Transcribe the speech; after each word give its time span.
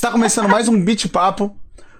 Está 0.00 0.10
começando 0.10 0.48
mais 0.48 0.66
um 0.66 0.82
Beat 0.82 1.12
Papo 1.12 1.54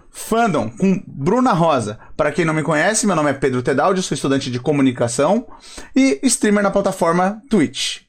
Fandom 0.09 0.71
com 0.71 1.03
Bruna 1.07 1.53
Rosa. 1.53 1.99
Para 2.17 2.33
quem 2.33 2.47
não 2.47 2.55
me 2.55 2.63
conhece, 2.63 3.07
meu 3.07 3.15
nome 3.15 3.29
é 3.29 3.35
Pedro 3.35 3.63
Tedaldi, 3.63 4.03
sou 4.03 4.15
estudante 4.15 4.51
de 4.51 4.59
comunicação 4.59 5.47
e 5.95 6.19
streamer 6.23 6.63
na 6.63 6.71
plataforma 6.71 7.43
Twitch. 7.51 8.05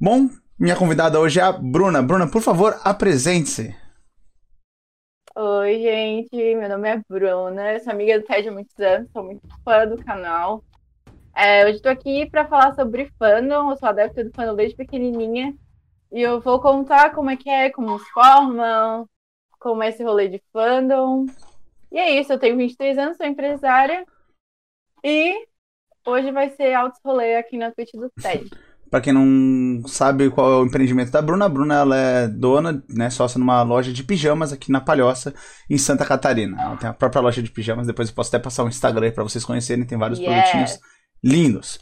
Bom, 0.00 0.30
minha 0.58 0.74
convidada 0.74 1.20
hoje 1.20 1.40
é 1.40 1.42
a 1.42 1.52
Bruna. 1.52 2.02
Bruna, 2.02 2.26
por 2.26 2.40
favor, 2.40 2.80
apresente-se. 2.82 3.76
Oi, 5.36 5.78
gente, 5.78 6.54
meu 6.54 6.68
nome 6.70 6.88
é 6.88 7.02
Bruna, 7.06 7.78
sou 7.80 7.92
amiga 7.92 8.18
do 8.18 8.24
Ted 8.24 8.48
há 8.48 8.50
muitos 8.50 8.78
anos, 8.78 9.10
sou 9.12 9.24
muito 9.24 9.46
fã 9.62 9.86
do 9.86 10.02
canal. 10.02 10.64
É, 11.36 11.66
hoje 11.66 11.76
estou 11.76 11.92
aqui 11.92 12.24
para 12.30 12.46
falar 12.46 12.74
sobre 12.74 13.12
fandom, 13.18 13.72
eu 13.72 13.76
sou 13.76 13.90
adepta 13.90 14.24
do 14.24 14.32
fandom 14.34 14.56
desde 14.56 14.74
pequenininha 14.74 15.54
e 16.10 16.22
eu 16.22 16.40
vou 16.40 16.58
contar 16.62 17.10
como 17.10 17.28
é 17.28 17.36
que 17.36 17.50
é, 17.50 17.68
como 17.68 17.98
se 17.98 18.10
formam, 18.10 19.06
como 19.64 19.82
é 19.82 19.88
esse 19.88 20.04
rolê 20.04 20.28
de 20.28 20.42
fandom. 20.52 21.24
E 21.90 21.96
é 21.98 22.20
isso, 22.20 22.30
eu 22.30 22.38
tenho 22.38 22.54
23 22.58 22.98
anos, 22.98 23.16
sou 23.16 23.24
empresária 23.24 24.04
e 25.02 25.34
hoje 26.06 26.30
vai 26.30 26.50
ser 26.50 26.74
altos 26.74 27.00
rolê 27.02 27.36
aqui 27.36 27.56
na 27.56 27.70
Twitch 27.70 27.94
do 27.94 28.10
TED. 28.20 28.50
Para 28.90 29.00
quem 29.00 29.12
não 29.12 29.88
sabe 29.88 30.30
qual 30.30 30.52
é 30.52 30.56
o 30.56 30.66
empreendimento 30.66 31.10
da 31.10 31.22
Bruna, 31.22 31.46
a 31.46 31.48
Bruna 31.48 31.74
ela 31.74 31.96
é 31.96 32.28
dona, 32.28 32.84
né, 32.88 33.10
sócia 33.10 33.38
numa 33.38 33.60
loja 33.62 33.92
de 33.92 34.04
pijamas 34.04 34.52
aqui 34.52 34.70
na 34.70 34.80
Palhoça, 34.80 35.34
em 35.68 35.78
Santa 35.78 36.04
Catarina. 36.04 36.60
Ela 36.60 36.76
tem 36.76 36.90
a 36.90 36.92
própria 36.92 37.22
loja 37.22 37.42
de 37.42 37.50
pijamas, 37.50 37.86
depois 37.86 38.10
eu 38.10 38.14
posso 38.14 38.28
até 38.28 38.38
passar 38.38 38.62
um 38.62 38.68
Instagram 38.68 39.10
para 39.10 39.24
vocês 39.24 39.44
conhecerem, 39.44 39.84
tem 39.84 39.98
vários 39.98 40.20
yeah. 40.20 40.42
produtinhos 40.42 40.78
lindos. 41.24 41.80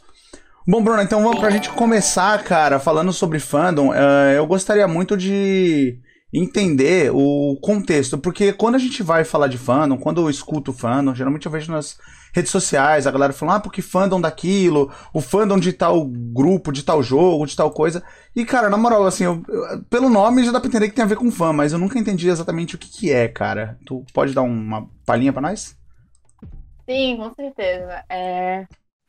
Bom, 0.67 0.81
Bruna, 0.81 1.03
então 1.03 1.21
vamos 1.21 1.39
pra 1.39 1.51
gente 1.51 1.69
começar, 1.69 2.41
cara, 2.43 2.79
falando 2.79 3.11
sobre 3.11 3.39
fandom. 3.39 3.89
Uh, 3.89 4.31
eu 4.35 4.47
gostaria 4.47 4.87
muito 4.87 5.15
de 5.15 6.01
entender 6.33 7.11
o 7.13 7.57
contexto, 7.61 8.17
porque 8.17 8.51
quando 8.53 8.75
a 8.75 8.79
gente 8.79 9.03
vai 9.03 9.23
falar 9.23 9.47
de 9.47 9.57
fandom, 9.57 9.97
quando 9.97 10.21
eu 10.21 10.29
escuto 10.29 10.73
fandom, 10.73 11.13
geralmente 11.13 11.45
eu 11.45 11.51
vejo 11.51 11.71
nas 11.71 11.97
redes 12.33 12.51
sociais 12.51 13.05
a 13.05 13.11
galera 13.11 13.31
falando, 13.31 13.57
ah, 13.57 13.59
porque 13.59 13.81
fandom 13.81 14.19
daquilo, 14.19 14.91
o 15.13 15.21
fandom 15.21 15.59
de 15.59 15.71
tal 15.71 16.03
grupo, 16.05 16.71
de 16.71 16.83
tal 16.83 17.03
jogo, 17.03 17.45
de 17.45 17.55
tal 17.55 17.69
coisa. 17.69 18.03
E, 18.35 18.43
cara, 18.43 18.69
na 18.69 18.77
moral, 18.77 19.05
assim, 19.05 19.25
eu, 19.25 19.43
eu, 19.47 19.83
pelo 19.83 20.09
nome 20.09 20.43
já 20.43 20.51
dá 20.51 20.59
pra 20.59 20.67
entender 20.67 20.89
que 20.89 20.95
tem 20.95 21.05
a 21.05 21.07
ver 21.07 21.17
com 21.17 21.29
fã, 21.29 21.53
mas 21.53 21.71
eu 21.71 21.77
nunca 21.77 21.99
entendi 21.99 22.27
exatamente 22.27 22.75
o 22.75 22.79
que, 22.79 22.89
que 22.89 23.11
é, 23.11 23.27
cara. 23.27 23.77
Tu 23.85 24.03
pode 24.11 24.33
dar 24.33 24.41
uma 24.41 24.89
palhinha 25.05 25.31
pra 25.31 25.41
nós? 25.43 25.77
Sim, 26.89 27.17
com 27.17 27.31
certeza. 27.35 28.03
É 28.09 28.65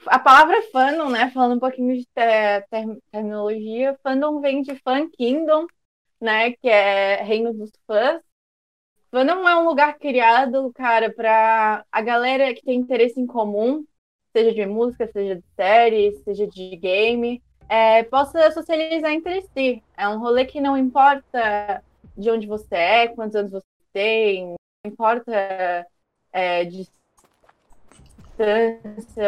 a 0.06 0.18
palavra 0.18 0.56
fandom, 0.72 1.08
né? 1.08 1.30
Falando 1.32 1.56
um 1.56 1.60
pouquinho 1.60 1.96
de 1.96 2.06
ter, 2.14 2.66
terminologia, 3.10 3.96
fandom 4.02 4.40
vem 4.40 4.62
de 4.62 4.74
fan 4.76 5.08
kingdom, 5.10 5.66
né? 6.24 6.52
Que 6.52 6.68
é 6.68 7.22
reino 7.22 7.52
dos 7.52 7.70
fãs. 7.86 8.22
Fandom 9.10 9.48
é 9.48 9.56
um 9.56 9.64
lugar 9.68 9.96
criado, 9.98 10.72
cara, 10.74 11.12
para 11.12 11.84
a 11.92 12.02
galera 12.02 12.52
que 12.54 12.64
tem 12.64 12.80
interesse 12.80 13.20
em 13.20 13.26
comum, 13.26 13.84
seja 14.32 14.52
de 14.52 14.66
música, 14.66 15.06
seja 15.06 15.36
de 15.36 15.44
série, 15.54 16.12
seja 16.24 16.46
de 16.48 16.76
game, 16.76 17.40
é, 17.68 18.02
possa 18.04 18.50
socializar 18.50 19.12
entre 19.12 19.42
si. 19.42 19.82
É 19.96 20.08
um 20.08 20.18
rolê 20.18 20.44
que 20.46 20.60
não 20.60 20.76
importa 20.76 21.84
de 22.16 22.30
onde 22.30 22.46
você 22.46 22.74
é, 22.74 23.08
quantos 23.08 23.36
anos 23.36 23.52
você 23.52 23.66
tem, 23.92 24.46
não 24.46 24.92
importa 24.92 25.86
é, 26.32 26.64
distância, 26.64 27.00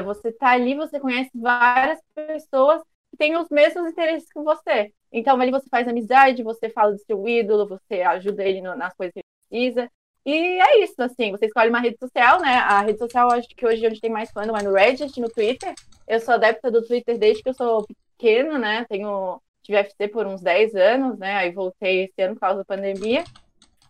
você 0.03 0.33
tá 0.33 0.49
ali, 0.51 0.75
você 0.75 0.99
conhece 0.99 1.31
várias 1.35 2.01
pessoas 2.15 2.83
que 3.11 3.17
têm 3.17 3.37
os 3.37 3.49
mesmos 3.51 3.91
interesses 3.91 4.29
que 4.33 4.41
você. 4.41 4.93
Então, 5.13 5.41
ali 5.41 5.51
você 5.51 5.69
faz 5.69 5.87
amizade, 5.89 6.43
você 6.43 6.69
fala 6.71 6.93
do 6.93 6.99
seu 6.99 7.27
ídolo, 7.29 7.67
você 7.67 8.03
ajuda 8.03 8.45
ele 8.45 8.61
no, 8.61 8.77
nas 8.77 8.95
coisas 8.95 9.13
que 9.13 9.21
ele 9.21 9.71
precisa. 9.73 9.91
E 10.25 10.61
é 10.61 10.83
isso, 10.83 11.01
assim, 11.01 11.31
você 11.31 11.47
escolhe 11.47 11.71
uma 11.71 11.79
rede 11.81 11.97
social, 11.99 12.41
né? 12.41 12.57
A 12.57 12.81
rede 12.83 12.99
social, 12.99 13.31
acho 13.31 13.49
que 13.49 13.65
hoje 13.65 13.87
onde 13.87 14.01
tem 14.01 14.11
mais 14.11 14.31
fã 14.33 14.43
é 14.43 14.47
no 14.47 14.73
Reddit, 14.73 15.21
no 15.21 15.31
Twitter. 15.31 15.73
Eu 16.07 16.19
sou 16.21 16.35
adepta 16.35 16.69
do 16.71 16.85
Twitter 16.85 17.17
desde 17.17 17.43
que 17.43 17.49
eu 17.49 17.55
sou 17.55 17.87
pequena, 18.17 18.59
né? 18.59 18.85
Tenho, 18.89 19.41
tive 19.63 19.79
FC 19.79 20.09
por 20.09 20.27
uns 20.27 20.43
10 20.43 20.75
anos, 20.75 21.17
né? 21.17 21.37
Aí 21.37 21.53
voltei 21.53 22.05
esse 22.05 22.21
ano 22.23 22.35
por 22.35 22.41
causa 22.41 22.59
da 22.59 22.65
pandemia. 22.65 23.23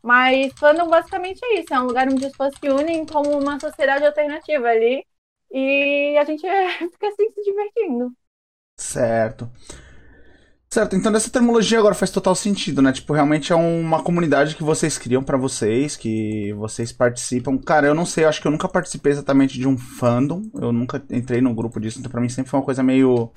Mas 0.03 0.53
fandom 0.59 0.88
basicamente 0.88 1.41
é 1.43 1.60
isso, 1.60 1.72
é 1.72 1.81
um 1.81 1.87
lugar 1.87 2.06
onde 2.06 2.25
as 2.26 2.31
pessoas 2.31 2.55
se 2.55 2.69
unem 2.69 3.05
como 3.06 3.31
uma 3.38 3.59
sociedade 3.59 4.05
alternativa 4.05 4.69
ali 4.69 5.05
e 5.50 6.16
a 6.19 6.25
gente 6.25 6.43
fica 6.93 7.09
assim 7.09 7.31
se 7.31 7.43
divertindo. 7.43 8.12
Certo. 8.78 9.50
Certo, 10.76 10.94
então 10.94 11.10
essa 11.16 11.31
terminologia 11.31 11.78
agora 11.78 11.94
faz 11.94 12.10
total 12.10 12.34
sentido, 12.34 12.82
né? 12.82 12.92
Tipo, 12.92 13.14
realmente 13.14 13.50
é 13.50 13.56
uma 13.56 14.03
comunidade 14.03 14.54
que 14.54 14.62
vocês 14.62 14.98
criam 14.98 15.22
para 15.22 15.38
vocês, 15.38 15.97
que 15.97 16.53
vocês 16.53 16.92
participam. 16.92 17.56
Cara, 17.56 17.87
eu 17.87 17.94
não 17.94 18.04
sei, 18.04 18.25
eu 18.25 18.28
acho 18.28 18.42
que 18.42 18.47
eu 18.47 18.53
nunca 18.53 18.69
participei 18.69 19.10
exatamente 19.10 19.59
de 19.59 19.66
um 19.66 19.78
fandom, 19.78 20.42
eu 20.53 20.72
nunca 20.72 21.03
entrei 21.09 21.41
num 21.41 21.54
grupo 21.54 21.81
disso, 21.81 21.98
então 21.98 22.10
pra 22.10 22.20
mim 22.20 22.28
sempre 22.28 22.50
foi 22.50 22.60
uma 22.60 22.66
coisa 22.66 22.82
meio 22.82 23.31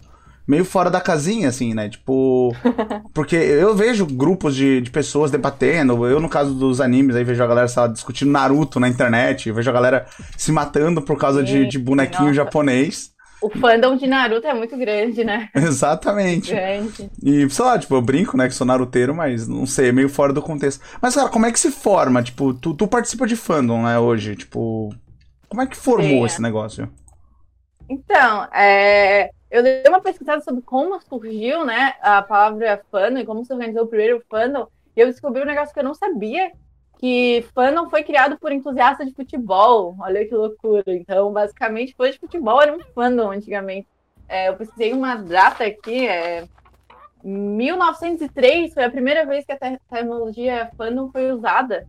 meio 0.45 0.66
fora 0.66 0.89
da 0.89 1.00
casinha, 1.00 1.47
assim, 1.47 1.73
né? 1.73 1.88
Tipo. 1.88 2.53
Porque 3.16 3.38
eu 3.38 3.73
vejo 3.73 4.06
grupos 4.06 4.53
de, 4.53 4.81
de 4.81 4.91
pessoas 4.91 5.31
debatendo. 5.31 6.06
Eu, 6.06 6.19
no 6.19 6.27
caso 6.27 6.53
dos 6.53 6.81
animes, 6.81 7.16
aí 7.16 7.23
vejo 7.23 7.41
a 7.41 7.47
galera 7.47 7.69
sabe, 7.69 7.94
discutindo 7.94 8.31
Naruto 8.31 8.81
na 8.81 8.89
internet. 8.89 9.50
vejo 9.50 9.69
a 9.69 9.73
galera 9.73 10.06
se 10.35 10.51
matando 10.51 11.01
por 11.01 11.17
causa 11.17 11.41
de, 11.41 11.66
de 11.66 11.79
bonequinho 11.79 12.23
Nossa. 12.23 12.33
japonês. 12.33 13.17
O 13.41 13.50
fandom 13.50 13.95
de 13.95 14.05
Naruto 14.05 14.47
é 14.47 14.53
muito 14.53 14.77
grande, 14.77 15.23
né? 15.23 15.50
Exatamente. 15.55 16.51
Grande. 16.51 17.09
E, 17.23 17.50
sei 17.50 17.66
lá, 17.66 17.79
tipo, 17.79 17.95
eu 17.95 18.01
brinco, 18.01 18.35
né, 18.35 18.47
que 18.47 18.53
sou 18.53 18.67
naruteiro, 18.67 19.16
mas 19.16 19.47
não 19.47 19.66
sei, 19.66 19.89
é 19.89 19.91
meio 19.91 20.09
fora 20.09 20.33
do 20.33 20.41
contexto. 20.41 20.83
Mas, 21.01 21.16
cara, 21.16 21.29
como 21.29 21.45
é 21.45 21.51
que 21.51 21.59
se 21.59 21.72
forma? 21.72 22.22
Tipo, 22.22 22.53
tu, 22.53 22.73
tu 22.73 22.88
participa 22.88 23.25
de 23.25 23.35
fandom, 23.35 23.83
né, 23.83 23.97
hoje? 23.97 24.35
Tipo, 24.35 24.94
como 25.47 25.61
é 25.61 25.67
que 25.67 25.77
formou 25.77 26.09
Sim, 26.09 26.23
é. 26.23 26.25
esse 26.25 26.41
negócio? 26.41 26.91
Então, 27.89 28.44
é, 28.53 29.31
eu 29.50 29.63
dei 29.63 29.83
uma 29.88 30.01
pesquisada 30.01 30.41
sobre 30.41 30.61
como 30.61 31.01
surgiu, 31.01 31.66
né, 31.66 31.95
a 32.01 32.21
palavra 32.21 32.81
fandom 32.91 33.19
e 33.19 33.25
como 33.25 33.44
se 33.44 33.51
organizou 33.51 33.83
o 33.83 33.88
primeiro 33.88 34.21
fandom, 34.29 34.67
e 34.95 35.01
eu 35.01 35.07
descobri 35.07 35.41
um 35.41 35.45
negócio 35.45 35.73
que 35.73 35.79
eu 35.79 35.83
não 35.83 35.95
sabia, 35.95 36.51
que 37.00 37.46
fandom 37.56 37.90
foi 37.90 38.04
criado 38.04 38.38
por 38.38 38.52
entusiastas 38.52 39.08
de 39.08 39.16
futebol. 39.16 39.96
Olha 40.00 40.28
que 40.28 40.36
loucura. 40.36 40.84
Então, 40.88 41.32
basicamente, 41.32 41.96
fã 41.96 42.12
de 42.12 42.20
futebol 42.20 42.62
era 42.62 42.76
um 42.76 42.80
fandom 42.94 43.32
antigamente. 43.32 43.88
É, 44.28 44.50
eu 44.50 44.58
pesquisei 44.58 44.94
uma 44.94 45.16
data 45.16 45.64
aqui, 45.64 46.08
é 46.08 46.46
1903 47.24 48.74
foi 48.74 48.84
a 48.84 48.90
primeira 48.90 49.26
vez 49.26 49.46
que 49.46 49.52
a 49.52 49.58
terminologia 49.90 50.70
fandom 50.78 51.10
foi 51.12 51.32
usada. 51.32 51.88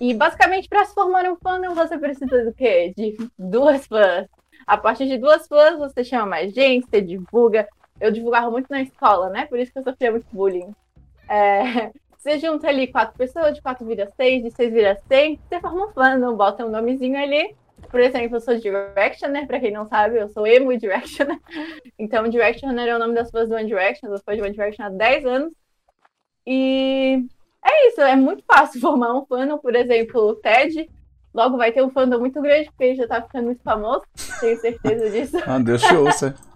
E 0.00 0.12
basicamente, 0.12 0.68
para 0.68 0.84
se 0.84 0.92
formar 0.92 1.24
um 1.30 1.36
fandom, 1.36 1.74
você 1.74 1.96
precisa 1.96 2.44
do 2.44 2.52
quê? 2.52 2.92
De 2.96 3.16
duas 3.38 3.86
fãs. 3.86 4.26
A 4.66 4.76
partir 4.76 5.06
de 5.06 5.18
duas 5.18 5.46
fãs, 5.46 5.78
você 5.78 6.02
chama 6.02 6.26
mais 6.26 6.52
gente, 6.52 6.88
você 6.88 7.00
divulga. 7.00 7.68
Eu 8.00 8.10
divulgava 8.10 8.50
muito 8.50 8.66
na 8.68 8.82
escola, 8.82 9.30
né? 9.30 9.46
Por 9.46 9.58
isso 9.60 9.72
que 9.72 9.78
eu 9.78 9.84
sofria 9.84 10.10
muito 10.10 10.26
bullying. 10.32 10.74
É, 11.28 11.92
você 12.22 12.38
junta 12.38 12.68
ali 12.68 12.86
quatro 12.86 13.18
pessoas, 13.18 13.52
de 13.52 13.60
quatro 13.60 13.84
vira 13.84 14.08
seis, 14.16 14.44
de 14.44 14.50
seis 14.52 14.72
vira 14.72 14.96
cem, 15.08 15.40
você 15.48 15.60
forma 15.60 15.86
um 15.86 15.92
fandom, 15.92 16.36
bota 16.36 16.64
um 16.64 16.70
nomezinho 16.70 17.18
ali. 17.18 17.56
Por 17.90 17.98
exemplo, 17.98 18.36
eu 18.36 18.40
sou 18.40 18.54
Directioner, 18.56 19.44
pra 19.44 19.58
quem 19.58 19.72
não 19.72 19.88
sabe, 19.88 20.18
eu 20.18 20.28
sou 20.28 20.46
emo 20.46 20.76
Directioner. 20.78 21.38
Então, 21.98 22.28
Directioner 22.28 22.88
é 22.88 22.94
o 22.94 22.98
nome 22.98 23.14
das 23.14 23.30
fãs 23.30 23.48
do 23.48 23.56
One 23.56 23.66
Direction, 23.66 24.08
das 24.08 24.22
fãs 24.22 24.36
de 24.36 24.42
One 24.42 24.52
Direction 24.52 24.86
há 24.86 24.88
10 24.88 25.26
anos. 25.26 25.52
E 26.46 27.26
é 27.64 27.88
isso, 27.88 28.00
é 28.00 28.14
muito 28.14 28.44
fácil 28.44 28.78
formar 28.80 29.14
um 29.14 29.26
fandom, 29.26 29.58
por 29.58 29.74
exemplo, 29.74 30.20
o 30.20 30.36
Ted 30.36 30.88
Logo 31.34 31.56
vai 31.56 31.72
ter 31.72 31.82
um 31.82 31.90
fandom 31.90 32.18
muito 32.18 32.40
grande, 32.42 32.66
porque 32.66 32.84
ele 32.84 32.94
já 32.94 33.08
tá 33.08 33.22
ficando 33.22 33.46
muito 33.46 33.62
famoso. 33.62 34.04
Tenho 34.38 34.60
certeza 34.60 35.10
disso. 35.10 35.38
ah, 35.46 35.58
Deus 35.58 35.80
te 35.80 35.94
ouça. 35.94 36.34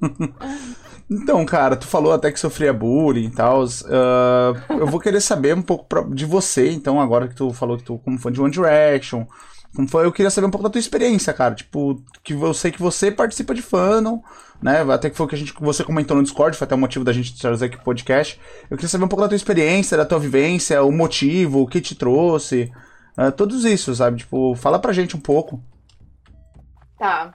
então, 1.10 1.44
cara, 1.44 1.76
tu 1.76 1.86
falou 1.86 2.12
até 2.12 2.30
que 2.30 2.40
sofria 2.40 2.72
bullying 2.72 3.26
e 3.26 3.30
tal. 3.30 3.64
Uh, 3.64 4.56
eu 4.78 4.86
vou 4.86 5.00
querer 5.00 5.20
saber 5.20 5.54
um 5.54 5.62
pouco 5.62 5.84
pra, 5.86 6.02
de 6.02 6.24
você, 6.24 6.70
então, 6.70 7.00
agora 7.00 7.28
que 7.28 7.34
tu 7.34 7.52
falou 7.52 7.76
que 7.76 7.84
tu, 7.84 7.98
como 7.98 8.18
fã 8.18 8.30
de 8.30 8.40
One 8.40 8.50
Direction, 8.50 9.26
como 9.74 9.86
foi, 9.86 10.06
eu 10.06 10.12
queria 10.12 10.30
saber 10.30 10.46
um 10.46 10.50
pouco 10.50 10.64
da 10.64 10.70
tua 10.70 10.78
experiência, 10.78 11.34
cara. 11.34 11.54
Tipo, 11.54 12.02
que 12.22 12.32
eu 12.32 12.54
sei 12.54 12.72
que 12.72 12.80
você 12.80 13.10
participa 13.10 13.54
de 13.54 13.60
fandom, 13.60 14.22
né? 14.62 14.80
Até 14.90 15.10
que 15.10 15.16
foi 15.16 15.26
o 15.26 15.28
que 15.28 15.34
a 15.34 15.38
gente, 15.38 15.52
você 15.60 15.84
comentou 15.84 16.16
no 16.16 16.22
Discord, 16.22 16.56
foi 16.56 16.64
até 16.64 16.74
o 16.74 16.78
motivo 16.78 17.04
da 17.04 17.12
gente 17.12 17.38
trazer 17.38 17.66
aqui 17.66 17.76
o 17.76 17.82
podcast. 17.82 18.40
Eu 18.70 18.76
queria 18.78 18.88
saber 18.88 19.04
um 19.04 19.08
pouco 19.08 19.22
da 19.22 19.28
tua 19.28 19.36
experiência, 19.36 19.96
da 19.96 20.06
tua 20.06 20.18
vivência, 20.18 20.82
o 20.82 20.90
motivo, 20.90 21.60
o 21.60 21.66
que 21.66 21.82
te 21.82 21.94
trouxe. 21.94 22.72
Uh, 23.18 23.30
todos 23.32 23.66
isso, 23.66 23.94
sabe? 23.94 24.18
Tipo, 24.18 24.54
fala 24.54 24.78
pra 24.78 24.94
gente 24.94 25.14
um 25.14 25.20
pouco. 25.20 25.62
Tá. 26.98 27.34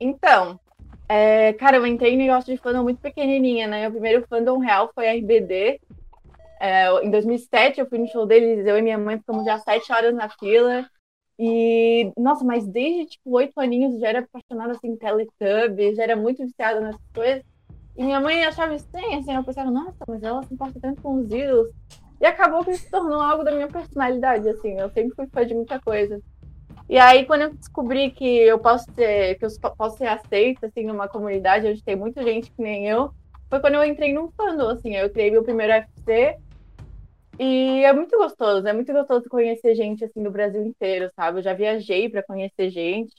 Então, 0.00 0.60
é, 1.08 1.52
cara, 1.54 1.76
eu 1.76 1.86
entrei 1.86 2.14
em 2.14 2.16
negócio 2.16 2.54
de 2.54 2.60
fandom 2.60 2.82
muito 2.82 3.00
pequenininha, 3.00 3.66
né? 3.66 3.88
O 3.88 3.92
primeiro 3.92 4.26
fandom 4.28 4.58
real 4.58 4.90
foi 4.94 5.08
a 5.08 5.14
RBD. 5.14 5.80
É, 6.60 7.04
em 7.04 7.10
2007 7.10 7.80
eu 7.80 7.88
fui 7.88 7.98
no 7.98 8.06
show 8.06 8.24
deles, 8.24 8.64
eu 8.66 8.78
e 8.78 8.82
minha 8.82 8.96
mãe 8.96 9.18
ficamos 9.18 9.44
já 9.44 9.58
sete 9.58 9.92
horas 9.92 10.14
na 10.14 10.28
fila. 10.28 10.86
E, 11.38 12.12
nossa, 12.16 12.44
mas 12.44 12.66
desde, 12.66 13.06
tipo, 13.06 13.30
oito 13.36 13.58
aninhos 13.58 13.98
já 13.98 14.08
era 14.08 14.20
apaixonada, 14.20 14.72
assim, 14.72 14.96
Teletubbies, 14.96 15.96
já 15.96 16.04
era 16.04 16.16
muito 16.16 16.44
viciada 16.44 16.80
nessas 16.80 17.00
coisas. 17.14 17.42
E 17.96 18.04
minha 18.04 18.20
mãe 18.20 18.44
achava 18.44 18.74
estranho, 18.74 19.18
assim, 19.18 19.32
ela 19.32 19.42
pensava, 19.42 19.70
nossa, 19.70 20.04
mas 20.06 20.22
ela 20.22 20.42
se 20.44 20.54
importa 20.54 20.78
tanto 20.80 21.02
com 21.02 21.16
os 21.16 21.30
ídolos. 21.30 21.70
E 22.20 22.26
acabou 22.26 22.64
que 22.64 22.74
se 22.74 22.88
tornou 22.88 23.20
algo 23.20 23.42
da 23.42 23.50
minha 23.50 23.66
personalidade, 23.66 24.48
assim. 24.48 24.78
Eu 24.78 24.88
sempre 24.90 25.14
fui 25.16 25.26
fã 25.26 25.44
de 25.44 25.54
muita 25.54 25.80
coisa. 25.80 26.20
E 26.92 26.98
aí, 26.98 27.24
quando 27.24 27.40
eu 27.40 27.54
descobri 27.54 28.10
que 28.10 28.26
eu 28.26 28.58
posso 28.58 28.84
ser, 28.92 29.38
que 29.38 29.46
eu 29.46 29.48
posso 29.78 29.96
ser 29.96 30.08
aceita, 30.08 30.66
assim, 30.66 30.84
numa 30.84 31.08
comunidade 31.08 31.66
onde 31.66 31.82
tem 31.82 31.96
muita 31.96 32.22
gente 32.22 32.50
que 32.50 32.60
nem 32.60 32.86
eu, 32.86 33.10
foi 33.48 33.60
quando 33.60 33.76
eu 33.76 33.84
entrei 33.84 34.12
num 34.12 34.30
fandom, 34.32 34.68
assim. 34.68 34.94
Eu 34.94 35.08
criei 35.08 35.30
meu 35.30 35.42
primeiro 35.42 35.72
FC 35.72 36.36
e 37.38 37.82
é 37.82 37.94
muito 37.94 38.14
gostoso, 38.18 38.68
é 38.68 38.74
muito 38.74 38.92
gostoso 38.92 39.26
conhecer 39.30 39.74
gente, 39.74 40.04
assim, 40.04 40.22
do 40.22 40.30
Brasil 40.30 40.62
inteiro, 40.62 41.10
sabe? 41.16 41.38
Eu 41.38 41.42
já 41.42 41.54
viajei 41.54 42.10
para 42.10 42.22
conhecer 42.22 42.68
gente. 42.68 43.14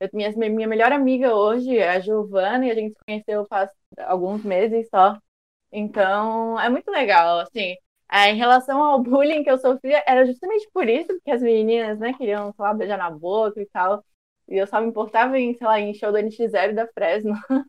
Eu, 0.00 0.08
minha, 0.14 0.30
minha 0.32 0.66
melhor 0.66 0.90
amiga 0.90 1.34
hoje 1.34 1.76
é 1.76 1.90
a 1.90 2.00
Giovana 2.00 2.64
e 2.64 2.70
a 2.70 2.74
gente 2.74 2.94
se 2.94 3.04
conheceu 3.06 3.46
faz 3.46 3.70
alguns 3.98 4.42
meses 4.42 4.88
só. 4.88 5.18
Então, 5.70 6.58
é 6.58 6.70
muito 6.70 6.90
legal, 6.90 7.40
assim. 7.40 7.76
É, 8.10 8.30
em 8.30 8.36
relação 8.36 8.82
ao 8.82 9.02
bullying 9.02 9.44
que 9.44 9.50
eu 9.50 9.58
sofria, 9.58 10.02
era 10.06 10.24
justamente 10.26 10.68
por 10.72 10.88
isso, 10.88 11.08
porque 11.08 11.30
as 11.30 11.42
meninas, 11.42 11.98
né, 11.98 12.12
queriam, 12.14 12.54
lá, 12.58 12.72
beijar 12.74 12.96
na 12.98 13.10
boca 13.10 13.60
e 13.60 13.66
tal. 13.66 14.04
E 14.48 14.56
eu 14.56 14.66
só 14.66 14.80
me 14.80 14.88
importava 14.88 15.38
em, 15.38 15.54
sei 15.54 15.66
lá, 15.66 15.78
em 15.80 15.92
show 15.94 16.10
do 16.10 16.18
NX0 16.18 16.74
da 16.74 16.86
Fresno. 16.88 17.34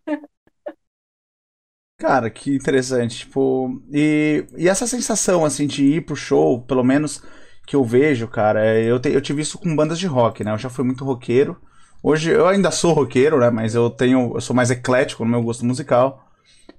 Cara, 1.97 2.29
que 2.29 2.55
interessante. 2.55 3.19
Tipo, 3.19 3.81
e, 3.91 4.45
e 4.57 4.69
essa 4.69 4.87
sensação, 4.87 5.43
assim, 5.43 5.67
de 5.67 5.83
ir 5.83 6.05
pro 6.05 6.15
show, 6.15 6.61
pelo 6.63 6.83
menos 6.83 7.21
que 7.67 7.75
eu 7.75 7.83
vejo, 7.83 8.27
cara, 8.27 8.65
é, 8.65 8.83
eu, 8.85 8.99
te, 8.99 9.09
eu 9.09 9.21
tive 9.21 9.41
isso 9.41 9.59
com 9.59 9.75
bandas 9.75 9.99
de 9.99 10.07
rock, 10.07 10.43
né? 10.43 10.51
Eu 10.53 10.57
já 10.57 10.69
fui 10.69 10.83
muito 10.85 11.03
roqueiro. 11.03 11.57
Hoje 12.01 12.31
eu 12.31 12.47
ainda 12.47 12.71
sou 12.71 12.93
roqueiro, 12.93 13.39
né? 13.39 13.49
Mas 13.49 13.75
eu 13.75 13.89
tenho. 13.89 14.33
Eu 14.35 14.41
sou 14.41 14.55
mais 14.55 14.71
eclético 14.71 15.25
no 15.25 15.31
meu 15.31 15.43
gosto 15.43 15.65
musical. 15.65 16.28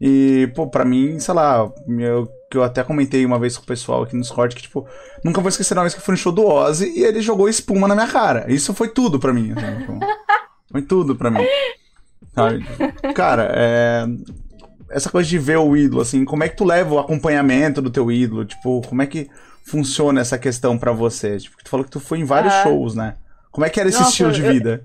E, 0.00 0.50
pô, 0.54 0.66
pra 0.66 0.84
mim, 0.84 1.20
sei 1.20 1.34
lá, 1.34 1.70
eu, 1.86 2.28
que 2.50 2.56
eu 2.56 2.62
até 2.62 2.82
comentei 2.82 3.24
uma 3.26 3.38
vez 3.38 3.56
com 3.56 3.62
o 3.62 3.66
pessoal 3.66 4.02
aqui 4.02 4.16
no 4.16 4.22
Discord 4.22 4.56
que, 4.56 4.62
tipo, 4.62 4.86
nunca 5.22 5.40
vou 5.40 5.50
esquecer 5.50 5.74
uma 5.74 5.82
vez 5.82 5.92
que 5.92 6.00
eu 6.00 6.04
fui 6.04 6.12
no 6.12 6.18
show 6.18 6.32
do 6.32 6.46
Ozzy 6.46 6.90
e 6.96 7.04
ele 7.04 7.20
jogou 7.20 7.48
espuma 7.48 7.86
na 7.86 7.94
minha 7.94 8.08
cara. 8.08 8.50
Isso 8.50 8.72
foi 8.72 8.88
tudo 8.88 9.20
pra 9.20 9.32
mim. 9.32 9.52
Assim, 9.52 9.78
tipo, 9.80 9.98
foi 10.72 10.82
tudo 10.82 11.14
pra 11.14 11.30
mim. 11.30 11.44
Sabe? 12.34 12.64
Cara, 13.14 13.52
é, 13.54 14.06
essa 14.90 15.10
coisa 15.10 15.28
de 15.28 15.38
ver 15.38 15.58
o 15.58 15.76
ídolo, 15.76 16.00
assim, 16.00 16.24
como 16.24 16.44
é 16.44 16.48
que 16.48 16.56
tu 16.56 16.64
leva 16.64 16.94
o 16.94 16.98
acompanhamento 16.98 17.82
do 17.82 17.90
teu 17.90 18.10
ídolo? 18.10 18.44
Tipo, 18.46 18.80
como 18.88 19.02
é 19.02 19.06
que 19.06 19.28
funciona 19.64 20.20
essa 20.20 20.38
questão 20.38 20.78
para 20.78 20.92
você? 20.92 21.36
Tipo, 21.38 21.56
tu 21.62 21.68
falou 21.68 21.84
que 21.84 21.90
tu 21.90 22.00
foi 22.00 22.18
em 22.18 22.24
vários 22.24 22.54
ah. 22.54 22.62
shows, 22.62 22.94
né? 22.94 23.16
Como 23.50 23.66
é 23.66 23.70
que 23.70 23.78
era 23.78 23.88
esse 23.88 23.98
Nossa, 23.98 24.10
estilo 24.10 24.32
de 24.32 24.42
eu... 24.42 24.52
vida? 24.52 24.84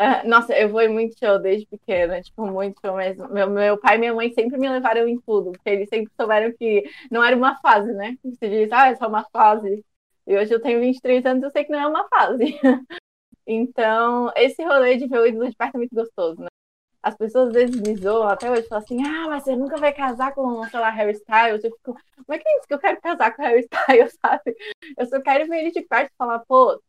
Nossa, 0.26 0.54
eu 0.54 0.68
vou 0.70 0.80
em 0.80 0.88
muito 0.88 1.18
show 1.18 1.38
desde 1.38 1.66
pequena, 1.66 2.20
tipo, 2.22 2.46
muito 2.46 2.80
show 2.80 2.96
mesmo. 2.96 3.28
Meu, 3.28 3.50
meu 3.50 3.78
pai 3.78 3.96
e 3.96 3.98
minha 3.98 4.14
mãe 4.14 4.32
sempre 4.32 4.58
me 4.58 4.68
levaram 4.68 5.06
em 5.06 5.20
tudo, 5.20 5.52
porque 5.52 5.68
eles 5.68 5.88
sempre 5.88 6.12
souberam 6.18 6.52
que 6.56 6.84
não 7.10 7.22
era 7.22 7.36
uma 7.36 7.60
fase, 7.60 7.92
né? 7.92 8.16
Você 8.24 8.48
diz, 8.48 8.72
ah, 8.72 8.88
é 8.88 8.96
só 8.96 9.08
uma 9.08 9.24
fase. 9.30 9.84
E 10.26 10.36
hoje 10.36 10.52
eu 10.54 10.60
tenho 10.60 10.80
23 10.80 11.24
anos, 11.26 11.42
eu 11.42 11.50
sei 11.50 11.64
que 11.64 11.72
não 11.72 11.80
é 11.80 11.86
uma 11.86 12.08
fase. 12.08 12.58
então, 13.46 14.32
esse 14.36 14.62
rolê 14.64 14.96
de 14.96 15.06
ver 15.06 15.18
o 15.20 15.26
ídolo 15.26 15.48
de 15.50 15.56
perto 15.56 15.74
é 15.74 15.78
muito 15.78 15.94
gostoso, 15.94 16.40
né? 16.40 16.48
As 17.02 17.16
pessoas 17.16 17.48
às 17.48 17.54
vezes 17.54 17.80
me 17.80 17.96
zoam 17.96 18.28
até 18.28 18.50
hoje, 18.50 18.68
falam 18.68 18.84
assim, 18.84 19.02
ah, 19.06 19.26
mas 19.28 19.44
você 19.44 19.56
nunca 19.56 19.76
vai 19.78 19.92
casar 19.92 20.34
com, 20.34 20.64
sei 20.68 20.80
lá, 20.80 20.90
Harry 20.90 21.12
Styles. 21.12 21.64
Eu 21.64 21.70
fico, 21.72 21.94
como 21.94 22.34
é 22.34 22.38
que 22.38 22.48
é 22.48 22.58
isso 22.58 22.68
que 22.68 22.74
eu 22.74 22.78
quero 22.78 23.00
casar 23.00 23.34
com 23.34 23.42
Harry 23.42 23.60
Styles, 23.72 24.18
sabe? 24.24 24.56
Eu 24.96 25.06
só 25.06 25.20
quero 25.20 25.48
ver 25.48 25.60
ele 25.60 25.72
de 25.72 25.82
perto 25.82 26.10
e 26.12 26.16
falar, 26.16 26.40
pô, 26.40 26.80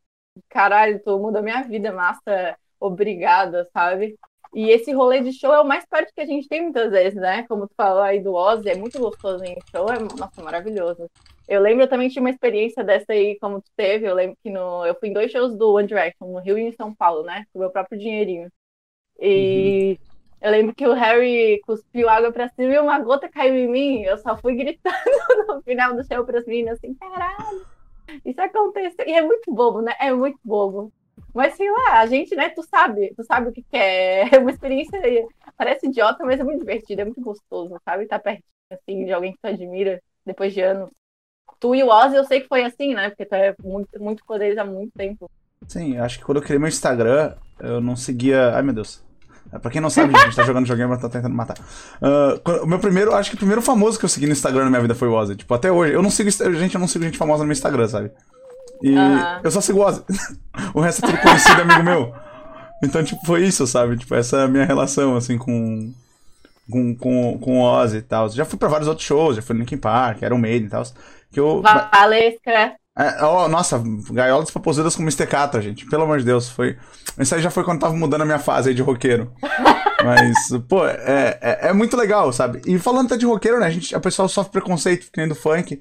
caralho, 0.49 1.01
tu 1.03 1.17
mudou 1.19 1.41
minha 1.43 1.63
vida, 1.63 1.91
massa 1.91 2.57
obrigada, 2.81 3.69
sabe? 3.71 4.17
E 4.53 4.69
esse 4.69 4.91
rolê 4.91 5.21
de 5.21 5.31
show 5.31 5.53
é 5.53 5.61
o 5.61 5.67
mais 5.67 5.85
perto 5.85 6.13
que 6.13 6.19
a 6.19 6.25
gente 6.25 6.47
tem 6.49 6.63
muitas 6.63 6.91
vezes, 6.91 7.15
né? 7.15 7.43
Como 7.47 7.67
tu 7.67 7.73
falou 7.75 8.01
aí 8.01 8.19
do 8.19 8.33
Ozzy, 8.33 8.69
é 8.69 8.75
muito 8.75 8.99
gostoso 8.99 9.43
em 9.45 9.55
show, 9.71 9.87
é 9.89 9.97
nossa, 9.99 10.43
maravilhoso. 10.43 11.09
Eu 11.47 11.61
lembro 11.61 11.87
também 11.87 12.09
de 12.09 12.19
uma 12.19 12.29
experiência 12.29 12.83
dessa 12.83 13.13
aí, 13.13 13.37
como 13.39 13.61
tu 13.61 13.71
teve. 13.77 14.05
Eu 14.05 14.13
lembro 14.13 14.37
que 14.43 14.49
no, 14.49 14.85
eu 14.85 14.95
fui 14.95 15.09
em 15.09 15.13
dois 15.13 15.31
shows 15.31 15.55
do 15.55 15.73
One 15.73 15.87
Direction, 15.87 16.27
no 16.27 16.39
Rio 16.39 16.57
e 16.57 16.63
em 16.63 16.71
São 16.73 16.93
Paulo, 16.93 17.23
né? 17.23 17.45
Com 17.53 17.59
o 17.59 17.61
meu 17.61 17.71
próprio 17.71 17.97
dinheirinho. 17.97 18.51
E 19.19 19.97
uhum. 20.01 20.07
eu 20.41 20.51
lembro 20.51 20.75
que 20.75 20.85
o 20.85 20.93
Harry 20.93 21.61
cuspiu 21.65 22.09
água 22.09 22.31
pra 22.31 22.49
cima 22.49 22.73
e 22.73 22.79
uma 22.79 22.99
gota 22.99 23.29
caiu 23.29 23.55
em 23.55 23.69
mim. 23.69 24.01
Eu 24.01 24.17
só 24.17 24.35
fui 24.37 24.55
gritando 24.55 24.95
no 25.47 25.61
final 25.61 25.95
do 25.95 26.03
show 26.03 26.25
pras 26.25 26.45
meninas 26.45 26.77
assim, 26.77 26.93
caralho, 26.95 27.65
isso 28.25 28.41
aconteceu. 28.41 29.05
E 29.07 29.13
é 29.13 29.21
muito 29.21 29.53
bobo, 29.53 29.81
né? 29.81 29.93
É 29.99 30.11
muito 30.11 30.39
bobo. 30.43 30.91
Mas 31.33 31.55
sei 31.55 31.69
lá, 31.69 31.99
a 31.99 32.05
gente, 32.07 32.35
né, 32.35 32.49
tu 32.49 32.61
sabe, 32.63 33.13
tu 33.15 33.23
sabe 33.23 33.49
o 33.49 33.51
que, 33.51 33.63
que 33.63 33.77
é. 33.77 34.29
É 34.35 34.39
uma 34.39 34.51
experiência, 34.51 34.99
parece 35.57 35.87
idiota, 35.87 36.25
mas 36.25 36.39
é 36.39 36.43
muito 36.43 36.59
divertida, 36.59 37.03
é 37.03 37.05
muito 37.05 37.21
gostoso, 37.21 37.79
sabe? 37.85 38.07
Tá 38.07 38.19
pertinho, 38.19 38.43
assim, 38.71 39.05
de 39.05 39.11
alguém 39.11 39.31
que 39.31 39.39
tu 39.41 39.47
admira 39.47 40.01
depois 40.25 40.53
de 40.53 40.61
anos. 40.61 40.89
Tu 41.59 41.75
e 41.75 41.83
o 41.83 41.89
Ozzy, 41.89 42.15
eu 42.15 42.23
sei 42.23 42.41
que 42.41 42.47
foi 42.47 42.63
assim, 42.63 42.93
né? 42.95 43.09
Porque 43.09 43.25
tu 43.25 43.35
é 43.35 43.55
muito, 43.63 44.01
muito 44.01 44.25
com 44.25 44.35
eles 44.35 44.57
há 44.57 44.65
muito 44.65 44.91
tempo. 44.97 45.29
Sim, 45.67 45.97
acho 45.97 46.17
que 46.17 46.25
quando 46.25 46.37
eu 46.37 46.43
criei 46.43 46.57
meu 46.57 46.67
Instagram, 46.67 47.35
eu 47.59 47.79
não 47.79 47.95
seguia. 47.95 48.55
Ai 48.55 48.63
meu 48.63 48.73
Deus. 48.73 49.03
É, 49.51 49.59
pra 49.59 49.69
quem 49.69 49.81
não 49.81 49.89
sabe, 49.89 50.15
a 50.15 50.25
gente 50.25 50.35
tá 50.35 50.43
jogando 50.43 50.65
joguinho, 50.65 50.89
mas 50.89 51.01
tá 51.01 51.09
tentando 51.09 51.35
matar. 51.35 51.57
Uh, 52.01 52.63
o 52.63 52.67
meu 52.67 52.79
primeiro, 52.79 53.13
acho 53.13 53.29
que 53.29 53.35
o 53.35 53.39
primeiro 53.39 53.61
famoso 53.61 53.99
que 53.99 54.05
eu 54.05 54.09
segui 54.09 54.25
no 54.25 54.31
Instagram 54.31 54.63
na 54.63 54.69
minha 54.69 54.81
vida 54.81 54.95
foi 54.95 55.07
o 55.07 55.13
Ozzy. 55.13 55.35
Tipo, 55.35 55.53
até 55.53 55.71
hoje. 55.71 55.93
Eu 55.93 56.01
não 56.01 56.09
sigo 56.09 56.29
gente, 56.29 56.73
eu 56.73 56.79
não 56.79 56.87
sigo 56.87 57.03
gente 57.03 57.17
famosa 57.17 57.43
no 57.43 57.47
meu 57.47 57.53
Instagram, 57.53 57.87
sabe? 57.87 58.11
E 58.83 58.95
eu 59.43 59.51
só 59.51 59.61
sigo 59.61 59.79
o 59.79 59.85
Ozzy. 59.85 60.03
o 60.73 60.81
resto 60.81 61.05
é 61.05 61.09
tudo 61.09 61.21
conhecido 61.21 61.61
amigo 61.61 61.83
meu. 61.83 62.13
Então, 62.83 63.03
tipo, 63.03 63.23
foi 63.25 63.45
isso, 63.45 63.65
sabe? 63.67 63.97
Tipo, 63.97 64.15
essa 64.15 64.37
é 64.37 64.43
a 64.43 64.47
minha 64.47 64.65
relação, 64.65 65.15
assim, 65.15 65.37
com. 65.37 65.93
Com, 66.69 66.95
com, 66.95 67.37
com 67.39 67.59
o 67.59 67.63
Ozzy 67.63 67.97
e 67.97 68.01
tal. 68.01 68.29
Já 68.29 68.45
fui 68.45 68.57
pra 68.57 68.69
vários 68.69 68.87
outros 68.87 69.05
shows, 69.05 69.35
já 69.35 69.41
fui 69.41 69.53
no 69.53 69.59
Linkin 69.59 69.77
Park, 69.77 70.21
era 70.23 70.33
o 70.33 70.37
Maiden 70.37 70.67
e 70.67 70.69
tal. 70.69 70.83
Que 71.31 71.39
eu. 71.39 71.61
Valesca. 71.61 72.75
É, 72.97 73.23
oh, 73.23 73.47
nossa, 73.47 73.81
gaiolas 74.11 74.51
papozudas 74.51 74.95
com. 74.95 75.05
Catra, 75.27 75.61
gente. 75.61 75.85
Pelo 75.85 76.03
amor 76.03 76.19
de 76.19 76.25
Deus, 76.25 76.49
foi. 76.49 76.77
Isso 77.17 77.33
aí 77.33 77.41
já 77.41 77.49
foi 77.49 77.63
quando 77.63 77.79
tava 77.79 77.95
mudando 77.95 78.21
a 78.21 78.25
minha 78.25 78.39
fase 78.39 78.69
aí 78.69 78.75
de 78.75 78.81
roqueiro. 78.81 79.31
Mas, 80.03 80.49
pô, 80.67 80.85
é, 80.85 81.37
é, 81.41 81.69
é, 81.69 81.73
muito 81.73 81.95
legal, 81.95 82.33
sabe? 82.33 82.61
E 82.65 82.77
falando 82.79 83.05
até 83.05 83.17
de 83.17 83.25
roqueiro, 83.25 83.59
né? 83.59 83.67
A, 83.67 83.69
gente, 83.69 83.95
a 83.95 83.99
pessoa 83.99 84.27
sofre 84.27 84.51
preconceito 84.51 85.11
que 85.11 85.17
nem 85.17 85.27
do 85.27 85.35
funk. 85.35 85.79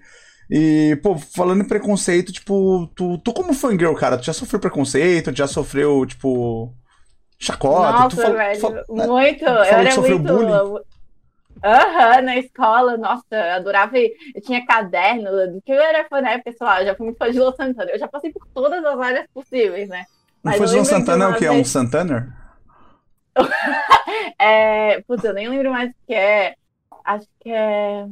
E, 0.51 0.99
pô, 1.01 1.17
falando 1.17 1.63
em 1.63 1.69
preconceito, 1.69 2.33
tipo, 2.33 2.91
tu, 2.97 3.19
tu 3.19 3.33
como 3.33 3.55
fangirl, 3.55 3.95
cara, 3.95 4.19
tu 4.19 4.25
já 4.25 4.33
sofreu 4.33 4.59
preconceito, 4.59 5.35
já 5.35 5.47
sofreu, 5.47 6.05
tipo, 6.05 6.75
chacota? 7.39 7.93
Nossa, 7.93 8.17
tu 8.27 8.37
velho, 8.37 8.61
fal... 8.61 8.73
muito. 8.89 9.39
Tu 9.39 9.45
eu 9.45 9.63
era 9.63 9.97
muito... 9.97 10.19
Bullying? 10.19 10.81
Aham, 11.63 12.17
uhum, 12.17 12.23
na 12.23 12.37
escola, 12.39 12.97
nossa, 12.97 13.25
eu 13.31 13.55
adorava. 13.55 13.97
Eu 13.97 14.41
tinha 14.43 14.65
caderno, 14.67 15.31
do 15.53 15.63
que 15.63 15.71
eu 15.71 15.81
era 15.81 16.09
fã 16.09 16.21
sei 16.43 16.55
lá, 16.61 16.81
eu 16.81 16.87
já 16.87 16.95
fui 16.97 17.07
muito 17.07 17.19
fã 17.19 17.31
de 17.31 17.39
Luan 17.39 17.53
Santana. 17.53 17.91
Eu 17.91 17.99
já 17.99 18.09
passei 18.09 18.33
por 18.33 18.47
todas 18.49 18.85
as 18.85 18.99
áreas 18.99 19.27
possíveis, 19.33 19.89
né? 19.89 20.05
Mas 20.43 20.59
não 20.59 20.67
foi 20.67 20.77
Luan 20.77 20.85
Santana, 20.85 21.29
o 21.29 21.37
que? 21.37 21.45
É 21.45 21.53
um 21.53 21.65
Santana? 21.65 22.35
é. 24.41 25.01
Putz, 25.03 25.23
eu 25.23 25.35
nem 25.35 25.49
lembro 25.49 25.71
mais 25.71 25.91
o 25.91 25.95
que 26.07 26.15
é. 26.15 26.55
Acho 27.05 27.27
que 27.41 27.51
é 27.51 28.07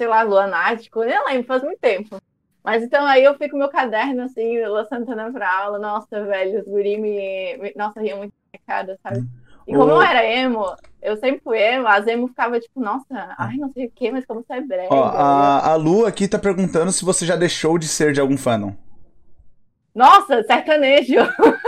sei 0.00 0.06
lá, 0.06 0.22
luanático, 0.22 1.04
nem 1.04 1.22
lembro, 1.26 1.46
faz 1.46 1.62
muito 1.62 1.78
tempo. 1.78 2.16
Mas 2.64 2.82
então 2.82 3.04
aí 3.04 3.22
eu 3.22 3.34
fico 3.34 3.54
meu 3.54 3.68
caderno, 3.68 4.22
assim, 4.22 4.64
Lua 4.64 4.86
Santana 4.86 5.30
pra 5.30 5.58
aula, 5.58 5.78
nossa, 5.78 6.24
velho, 6.24 6.60
os 6.60 6.64
guri 6.66 6.96
me, 6.96 7.58
me 7.58 7.74
nossa, 7.76 8.00
ria 8.00 8.16
muito 8.16 8.32
na 8.50 8.60
cara, 8.66 8.98
sabe? 9.02 9.26
E 9.68 9.74
como 9.74 9.90
eu 9.90 10.00
era 10.00 10.24
emo, 10.24 10.64
eu 11.02 11.18
sempre 11.18 11.42
fui 11.44 11.58
emo, 11.58 11.86
as 11.86 12.06
emo 12.06 12.28
ficava 12.28 12.58
tipo, 12.58 12.80
nossa, 12.80 13.34
ai, 13.36 13.58
não 13.58 13.70
sei 13.72 13.86
o 13.86 13.90
que, 13.90 14.10
mas 14.10 14.24
como 14.24 14.42
você 14.42 14.54
é 14.54 14.60
breve. 14.62 14.88
Ó, 14.90 15.04
a, 15.04 15.72
a 15.72 15.74
Lu 15.74 16.06
aqui 16.06 16.26
tá 16.26 16.38
perguntando 16.38 16.90
se 16.92 17.04
você 17.04 17.26
já 17.26 17.36
deixou 17.36 17.76
de 17.76 17.86
ser 17.86 18.14
de 18.14 18.20
algum 18.22 18.38
fandom. 18.38 18.74
Nossa, 19.94 20.42
sertanejo! 20.44 21.16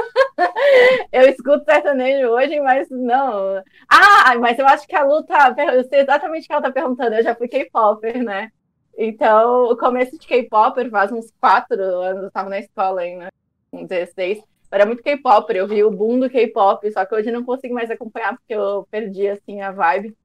eu 1.13 1.29
escuto 1.29 1.65
sertanejo 1.65 2.29
hoje, 2.29 2.61
mas 2.61 2.89
não. 2.91 3.63
Ah, 3.89 4.35
mas 4.39 4.59
eu 4.59 4.67
acho 4.67 4.87
que 4.87 4.97
a 4.97 5.03
Lu 5.05 5.23
tá. 5.25 5.55
Eu 5.59 5.85
sei 5.85 6.01
exatamente 6.01 6.45
o 6.45 6.47
que 6.47 6.53
ela 6.53 6.63
tá 6.63 6.73
perguntando. 6.73 7.15
Eu 7.17 7.23
já 7.23 7.35
fui 7.35 7.49
K-Popper, 7.49 8.23
né? 8.23 8.51
Então, 8.97 9.65
o 9.71 9.77
começo 9.77 10.19
de 10.19 10.27
K-Popper 10.27 10.91
faz 10.91 11.11
uns 11.13 11.33
quatro 11.41 11.81
anos, 11.81 12.25
eu 12.25 12.31
tava 12.31 12.51
na 12.51 12.59
escola 12.59 13.01
ainda, 13.01 13.33
com 13.71 13.85
16. 13.85 14.43
Era 14.71 14.87
muito 14.87 15.03
K-Popper, 15.03 15.57
eu 15.57 15.69
vi 15.69 15.83
o 15.85 15.91
boom 15.91 16.21
do 16.21 16.31
K-Pop, 16.31 16.91
só 16.93 17.05
que 17.05 17.15
hoje 17.15 17.31
não 17.31 17.45
consigo 17.45 17.75
mais 17.75 17.91
acompanhar 17.91 18.37
porque 18.37 18.55
eu 18.55 18.87
perdi, 18.91 19.29
assim, 19.29 19.61
a 19.61 19.71
vibe. 19.71 20.17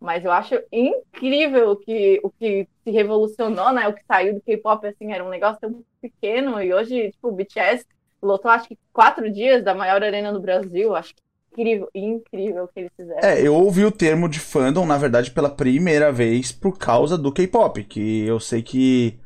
Mas 0.00 0.24
eu 0.24 0.32
acho 0.32 0.60
incrível 0.72 1.76
que 1.76 2.20
o 2.24 2.30
que 2.30 2.66
se 2.82 2.90
revolucionou, 2.90 3.72
né? 3.72 3.86
O 3.86 3.94
que 3.94 4.04
saiu 4.04 4.34
do 4.34 4.40
K-pop, 4.40 4.84
assim, 4.84 5.12
era 5.12 5.24
um 5.24 5.28
negócio 5.28 5.60
tão 5.60 5.84
pequeno. 6.00 6.60
E 6.60 6.74
hoje, 6.74 7.12
tipo, 7.12 7.28
o 7.28 7.32
BTS 7.32 7.86
lotou, 8.22 8.50
acho 8.50 8.68
que 8.68 8.78
quatro 8.92 9.30
dias 9.30 9.64
da 9.64 9.74
maior 9.74 10.02
arena 10.02 10.32
do 10.32 10.40
Brasil. 10.40 10.94
Acho 10.94 11.14
que 11.14 11.22
incrível, 11.52 11.88
incrível 11.94 12.64
o 12.64 12.68
que 12.68 12.80
eles 12.80 12.92
fizeram. 12.96 13.20
É, 13.20 13.40
eu 13.40 13.54
ouvi 13.54 13.84
o 13.84 13.92
termo 13.92 14.28
de 14.28 14.40
fandom, 14.40 14.86
na 14.86 14.96
verdade, 14.96 15.30
pela 15.30 15.50
primeira 15.50 16.10
vez 16.10 16.52
por 16.52 16.78
causa 16.78 17.18
do 17.18 17.32
K-pop. 17.32 17.84
Que 17.84 18.24
eu 18.26 18.40
sei 18.40 18.62
que. 18.62 19.18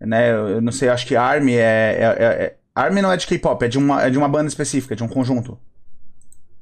Né, 0.00 0.32
eu 0.32 0.60
não 0.60 0.72
sei, 0.72 0.88
acho 0.88 1.06
que 1.06 1.14
ARMY 1.14 1.54
é, 1.54 1.60
é, 1.60 2.16
é, 2.18 2.44
é 2.44 2.56
ARMY 2.74 3.02
não 3.02 3.12
é 3.12 3.16
de 3.16 3.26
K-pop, 3.26 3.64
é, 3.64 3.68
de 3.68 3.78
uma, 3.78 4.02
é 4.02 4.10
de 4.10 4.18
uma 4.18 4.28
banda 4.28 4.48
específica, 4.48 4.96
de 4.96 5.04
um 5.04 5.08
conjunto. 5.08 5.58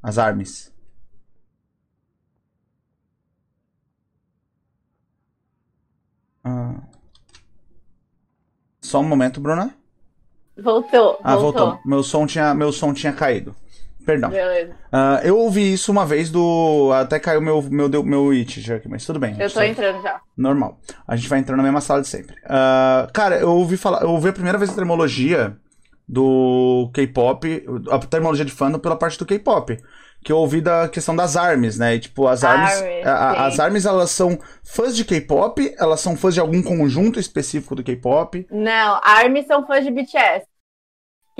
As 0.02 0.18
ARMYs. 0.18 0.73
Ah. 6.44 6.82
Só 8.80 9.00
um 9.00 9.04
momento, 9.04 9.40
Bruna. 9.40 9.79
Voltou. 10.62 11.18
Ah, 11.22 11.36
voltou. 11.36 11.60
voltou. 11.66 11.80
Meu 11.86 12.02
som 12.02 12.26
tinha, 12.26 12.54
meu 12.54 12.72
som 12.72 12.92
tinha 12.92 13.12
caído. 13.12 13.54
Perdão. 14.04 14.30
Beleza. 14.30 14.74
Ah, 14.90 15.20
eu 15.22 15.36
ouvi 15.38 15.72
isso 15.74 15.92
uma 15.92 16.06
vez 16.06 16.30
do. 16.30 16.90
Até 16.94 17.18
caiu 17.20 17.40
meu, 17.40 17.60
meu, 17.62 17.88
meu, 17.88 18.02
meu 18.02 18.30
it 18.30 18.72
aqui, 18.72 18.88
mas 18.88 19.04
tudo 19.04 19.18
bem. 19.20 19.32
Eu 19.38 19.48
tô 19.48 19.54
só- 19.54 19.62
entrando 19.64 20.02
já. 20.02 20.20
Normal. 20.36 20.78
A 21.06 21.14
gente 21.16 21.28
vai 21.28 21.38
entrando 21.38 21.58
na 21.58 21.62
mesma 21.62 21.80
sala 21.82 22.00
de 22.00 22.08
sempre. 22.08 22.34
Ah, 22.46 23.06
cara, 23.12 23.36
eu 23.36 23.50
ouvi 23.50 23.76
falar. 23.76 24.02
Eu 24.02 24.10
ouvi 24.10 24.30
a 24.30 24.32
primeira 24.32 24.56
vez 24.58 24.70
a 24.70 24.74
termologia 24.74 25.56
do 26.08 26.90
K-pop, 26.92 27.64
a 27.90 27.98
termologia 27.98 28.44
de 28.44 28.50
fandom 28.52 28.78
pela 28.78 28.96
parte 28.96 29.18
do 29.18 29.26
K-pop. 29.26 29.76
Que 30.22 30.32
eu 30.32 30.36
ouvi 30.36 30.60
da 30.60 30.86
questão 30.86 31.16
das 31.16 31.34
ARMYs, 31.34 31.78
né? 31.78 31.94
E, 31.94 32.00
tipo, 32.00 32.26
as 32.26 32.44
ARMYs. 32.44 32.72
ARMYs, 32.82 33.06
a- 33.06 33.30
a- 33.30 33.34
sim. 33.34 33.40
as 33.40 33.60
ARMYs, 33.60 33.86
elas 33.86 34.10
são 34.10 34.38
fãs 34.62 34.94
de 34.94 35.02
K-pop, 35.04 35.74
elas 35.78 36.00
são 36.00 36.14
fãs 36.14 36.34
de 36.34 36.40
algum 36.40 36.62
conjunto 36.62 37.18
específico 37.18 37.74
do 37.74 37.82
K-pop. 37.82 38.46
Não, 38.50 39.00
ARMY 39.02 39.44
são 39.44 39.66
fãs 39.66 39.82
de 39.82 39.90
BTS. 39.90 40.44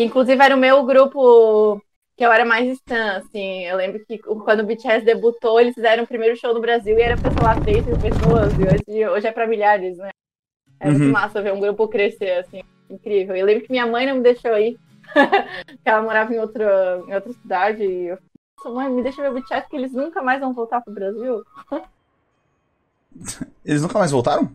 Que 0.01 0.05
inclusive 0.05 0.43
era 0.43 0.57
o 0.57 0.59
meu 0.59 0.83
grupo 0.87 1.79
que 2.17 2.25
eu 2.25 2.33
era 2.33 2.43
mais 2.43 2.67
stan, 2.73 3.19
assim. 3.19 3.67
Eu 3.67 3.77
lembro 3.77 4.03
que 4.07 4.17
quando 4.17 4.61
o 4.61 4.65
BTS 4.67 5.05
debutou, 5.05 5.61
eles 5.61 5.75
fizeram 5.75 6.05
o 6.05 6.07
primeiro 6.07 6.35
show 6.39 6.55
no 6.55 6.61
Brasil 6.61 6.99
e 6.99 7.03
era 7.03 7.19
pra, 7.19 7.31
sei 7.31 7.43
lá, 7.43 7.55
3 7.61 7.85
mil 7.85 7.99
pessoas. 7.99 8.51
E 8.89 8.95
hoje, 8.95 9.09
hoje 9.11 9.27
é 9.27 9.31
pra 9.31 9.47
milhares, 9.47 9.99
né? 9.99 10.09
É 10.81 10.89
muito 10.89 11.05
Uhum. 11.05 11.13
massa 11.13 11.43
ver 11.43 11.53
um 11.53 11.61
grupo 11.61 11.87
crescer, 11.87 12.39
assim. 12.39 12.63
Incrível. 12.89 13.37
Eu 13.37 13.45
lembro 13.45 13.63
que 13.63 13.71
minha 13.71 13.87
mãe 13.87 14.07
não 14.07 14.15
me 14.17 14.23
deixou 14.23 14.57
ir. 14.57 14.79
que 15.85 15.91
ela 15.91 16.01
morava 16.01 16.33
em 16.33 16.39
outra, 16.39 17.03
em 17.07 17.15
outra 17.15 17.33
cidade. 17.35 17.85
E 17.85 18.07
eu 18.07 18.19
falei, 18.63 18.79
mãe, 18.79 18.91
me 18.91 19.03
deixa 19.03 19.21
ver 19.21 19.33
o 19.33 19.35
BTS, 19.35 19.69
que 19.69 19.77
eles 19.77 19.93
nunca 19.93 20.23
mais 20.23 20.41
vão 20.41 20.55
voltar 20.55 20.81
pro 20.81 20.95
Brasil. 20.95 21.45
Eles 23.63 23.83
nunca 23.83 23.99
mais 23.99 24.11
voltaram? 24.13 24.51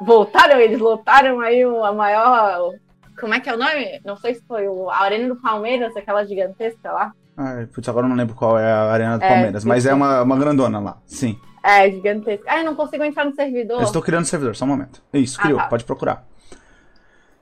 Voltaram, 0.00 0.58
eles 0.58 0.80
lotaram 0.80 1.38
aí 1.38 1.62
a 1.62 1.92
maior. 1.92 2.72
Como 3.20 3.34
é 3.34 3.40
que 3.40 3.48
é 3.48 3.54
o 3.54 3.58
nome? 3.58 4.00
Não 4.04 4.16
sei 4.16 4.34
se 4.34 4.42
foi 4.46 4.68
o, 4.68 4.88
a 4.90 4.98
Arena 5.02 5.28
do 5.28 5.36
Palmeiras, 5.40 5.96
aquela 5.96 6.24
gigantesca 6.24 6.90
lá. 6.92 7.12
Ai, 7.36 7.66
putz, 7.66 7.88
agora 7.88 8.04
eu 8.06 8.08
não 8.10 8.16
lembro 8.16 8.34
qual 8.34 8.58
é 8.58 8.70
a 8.70 8.90
Arena 8.90 9.18
do 9.18 9.24
É, 9.24 9.28
Palmeiras, 9.28 9.64
mas 9.64 9.82
sim, 9.84 9.88
é 9.88 9.92
sim. 9.92 9.96
uma, 9.96 10.22
uma 10.22 10.36
grandona 10.38 10.78
lá, 10.80 10.98
sim. 11.06 11.38
É, 11.62 11.90
gigantesca. 11.90 12.44
Ah, 12.48 12.58
eu 12.58 12.64
não 12.64 12.74
consigo 12.74 13.04
entrar 13.04 13.24
no 13.24 13.34
servidor. 13.34 13.78
Eu 13.80 13.84
estou 13.84 14.02
criando 14.02 14.24
servidor, 14.24 14.56
só 14.56 14.64
um 14.64 14.68
momento. 14.68 15.02
Isso, 15.12 15.38
Ah, 15.38 15.42
criou, 15.42 15.58
tá. 15.58 15.66
pode 15.68 15.84
procurar. 15.84 16.26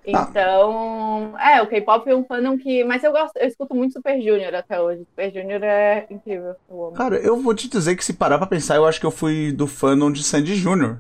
Então, 0.09 1.35
é, 1.38 1.61
o 1.61 1.66
K-pop 1.66 2.09
é 2.09 2.14
um 2.14 2.25
fandom 2.25 2.56
que. 2.56 2.85
Mas 2.85 3.02
eu 3.02 3.11
gosto, 3.11 3.37
eu 3.37 3.49
escuto 3.49 3.75
muito 3.75 3.95
Super 3.95 4.21
Junior 4.23 4.54
até 4.54 4.80
hoje. 4.80 5.00
Super 5.11 5.33
Junior 5.33 5.62
é 5.64 6.06
incrível. 6.11 6.54
Eu. 6.71 6.92
Cara, 6.97 7.16
eu 7.16 7.37
vou 7.40 7.54
te 7.54 7.68
dizer 7.68 7.97
que 7.97 8.04
se 8.04 8.12
parar 8.12 8.38
pra 8.38 8.47
pensar, 8.47 8.76
eu 8.76 8.87
acho 8.87 9.00
que 9.00 9.06
eu 9.06 9.11
fui 9.11 9.50
do 9.52 9.66
fandom 9.66 10.11
de 10.12 10.23
Sandy 10.23 10.54
Júnior. 10.54 10.99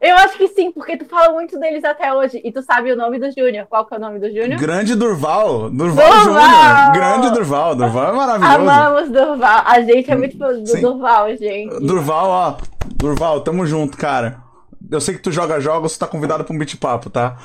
Eu 0.00 0.16
acho 0.16 0.36
que 0.36 0.48
sim, 0.48 0.70
porque 0.72 0.96
tu 0.96 1.04
fala 1.06 1.32
muito 1.32 1.58
deles 1.58 1.84
até 1.84 2.12
hoje. 2.12 2.40
E 2.44 2.52
tu 2.52 2.62
sabe 2.62 2.92
o 2.92 2.96
nome 2.96 3.18
do 3.18 3.30
Júnior. 3.30 3.66
Qual 3.68 3.86
que 3.86 3.94
é 3.94 3.96
o 3.96 4.00
nome 4.00 4.18
do 4.18 4.28
Júnior? 4.28 4.60
Grande 4.60 4.94
Durval. 4.94 5.70
Durval 5.70 6.10
Durval! 6.10 6.24
Júnior. 6.24 6.92
Grande 6.92 7.30
Durval. 7.30 7.74
Durval 7.74 8.08
é 8.08 8.12
maravilhoso. 8.16 8.54
Amamos 8.54 9.10
Durval. 9.10 9.62
A 9.66 9.80
gente 9.80 10.10
é 10.10 10.16
muito 10.16 10.36
fã 10.36 10.52
do 10.52 10.66
Sim. 10.66 10.80
Durval, 10.80 11.28
gente. 11.36 11.80
Durval, 11.80 12.28
ó. 12.28 12.56
Durval, 12.96 13.40
tamo 13.40 13.66
junto, 13.66 13.96
cara. 13.96 14.42
Eu 14.90 15.00
sei 15.00 15.14
que 15.14 15.22
tu 15.22 15.32
joga 15.32 15.60
jogos, 15.60 15.94
tu 15.94 16.00
tá 16.00 16.06
convidado 16.06 16.44
pra 16.44 16.54
um 16.54 16.58
beat 16.58 16.76
papo, 16.76 17.08
tá? 17.08 17.36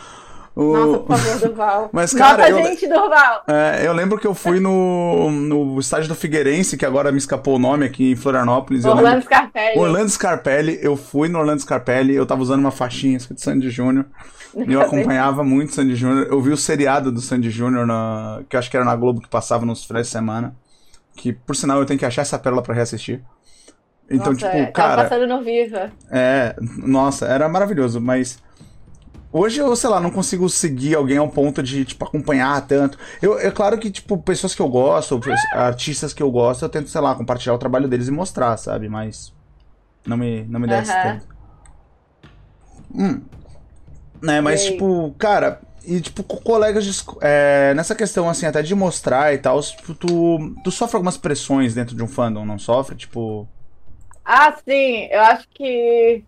O- 0.62 0.74
Nossa, 0.78 1.00
por 1.00 1.18
favor, 1.18 1.39
Durval. 1.39 1.89
Mas, 1.94 2.13
cara, 2.13 2.50
Nossa, 2.50 2.62
eu- 2.62 2.68
gente, 2.68 2.88
Durval. 2.88 3.44
É, 3.48 3.88
eu 3.88 3.94
lembro 3.94 4.18
que 4.20 4.28
eu 4.28 4.34
fui 4.34 4.60
no, 4.60 5.32
no 5.32 5.80
estádio 5.80 6.10
do 6.10 6.16
Figueirense, 6.16 6.75
que 6.75 6.86
agora 6.86 7.12
me 7.12 7.18
escapou 7.18 7.56
o 7.56 7.60
nome 7.60 7.86
aqui 7.86 8.12
em 8.12 8.16
Florianópolis. 8.16 8.84
Orlando 8.84 9.08
lembro- 9.08 9.22
Scarpelli. 9.24 9.80
Orlando 9.80 10.10
Scarpelli, 10.10 10.80
eu 10.82 10.98
fui 10.98 11.30
no 11.30 11.39
Orlando 11.39 11.62
Scarpelli, 11.62 12.13
eu 12.13 12.25
tava 12.25 12.42
usando 12.42 12.60
uma 12.60 12.72
faixinha 12.72 13.16
escrito 13.16 13.39
Sandy 13.42 13.70
Júnior. 13.70 14.06
Eu 14.68 14.82
acompanhava 14.82 15.44
muito 15.44 15.74
Sandy 15.75 15.96
Júnior. 15.96 16.28
Eu 16.30 16.42
vi 16.42 16.50
o 16.51 16.58
seriado 16.58 17.12
do 17.12 17.22
Sandy 17.22 17.50
Júnior, 17.51 17.86
na- 17.88 18.42
que 18.50 18.56
eu 18.56 18.60
acho 18.60 18.70
que 18.70 18.75
era 18.75 18.86
na 18.86 18.96
Globo 18.96 19.22
que 19.22 19.30
passava 19.30 19.66
nos 19.66 19.86
finais 19.86 20.08
de 20.08 20.12
semana. 20.12 20.56
Que, 21.16 21.32
por 21.32 21.56
sinal, 21.56 21.80
eu 21.80 21.86
tenho 21.86 22.00
que 22.00 22.06
achar 22.06 22.24
essa 22.24 22.38
pérola 22.39 22.62
pra 22.62 22.74
reassistir. 22.74 23.22
Então, 24.10 24.34
Nossa, 24.34 24.46
tipo, 24.48 24.58
é, 24.58 24.66
Tava 24.66 24.72
cara, 24.72 25.04
passando 25.04 25.28
no 25.28 25.42
Viva. 25.44 25.92
é. 26.12 26.56
Nossa, 26.78 27.28
era 27.28 27.48
maravilhoso, 27.48 28.01
mas. 28.01 28.39
Hoje 29.31 29.59
eu, 29.59 29.75
sei 29.75 29.89
lá, 29.89 30.00
não 30.00 30.09
consigo 30.09 30.50
seguir 30.50 30.95
alguém 30.95 31.17
ao 31.17 31.29
ponto 31.29 31.62
de, 31.62 31.86
tipo, 31.86 32.03
acompanhar 32.03 32.65
tanto. 32.67 32.98
Eu, 33.21 33.38
é 33.38 33.51
claro 33.51 33.77
que, 33.77 33.91
tipo, 33.91 34.17
pessoas 34.17 34.55
que 34.55 34.62
eu 34.62 34.67
gosto, 34.67 35.19
artistas 35.53 36.13
que 36.13 36.24
eu 36.24 36.31
gosto, 36.31 36.63
eu 36.65 36.69
tento, 36.69 36.89
sei 36.89 37.00
lá, 37.00 37.13
compartilhar 37.13 37.53
o 37.53 37.59
trabalho 37.59 37.88
deles 37.88 38.07
e 38.07 38.12
mostrar, 38.12 38.57
sabe? 38.57 38.89
Mas. 38.89 39.31
Não 40.05 40.17
me, 40.17 40.43
não 40.45 40.59
me 40.59 40.67
desce 40.67 40.91
Aham. 40.93 41.19
tanto. 41.19 41.27
Hum. 42.95 43.21
Né, 44.21 44.41
mas, 44.41 44.62
E 44.62 44.67
aí? 44.67 44.71
tipo, 44.71 45.15
cara, 45.19 45.62
e 45.86 46.01
tipo, 46.01 46.24
com 46.24 46.38
colegas 46.38 46.83
de, 46.86 46.91
é, 47.21 47.74
nessa 47.75 47.95
questão, 47.95 48.27
assim, 48.27 48.45
até 48.48 48.62
de 48.62 48.74
mostrar 48.74 49.33
e 49.33 49.38
tal, 49.38 49.62
tipo, 49.62 49.93
tu, 49.93 50.55
tu 50.63 50.71
sofre 50.71 50.95
algumas 50.95 51.17
pressões 51.17 51.75
dentro 51.75 51.95
de 51.95 52.03
um 52.03 52.07
fandom, 52.07 52.45
não 52.45 52.57
sofre? 52.57 52.95
Tipo. 52.95 53.48
Ah, 54.25 54.55
sim, 54.67 55.07
eu 55.12 55.21
acho 55.21 55.48
que. 55.53 56.24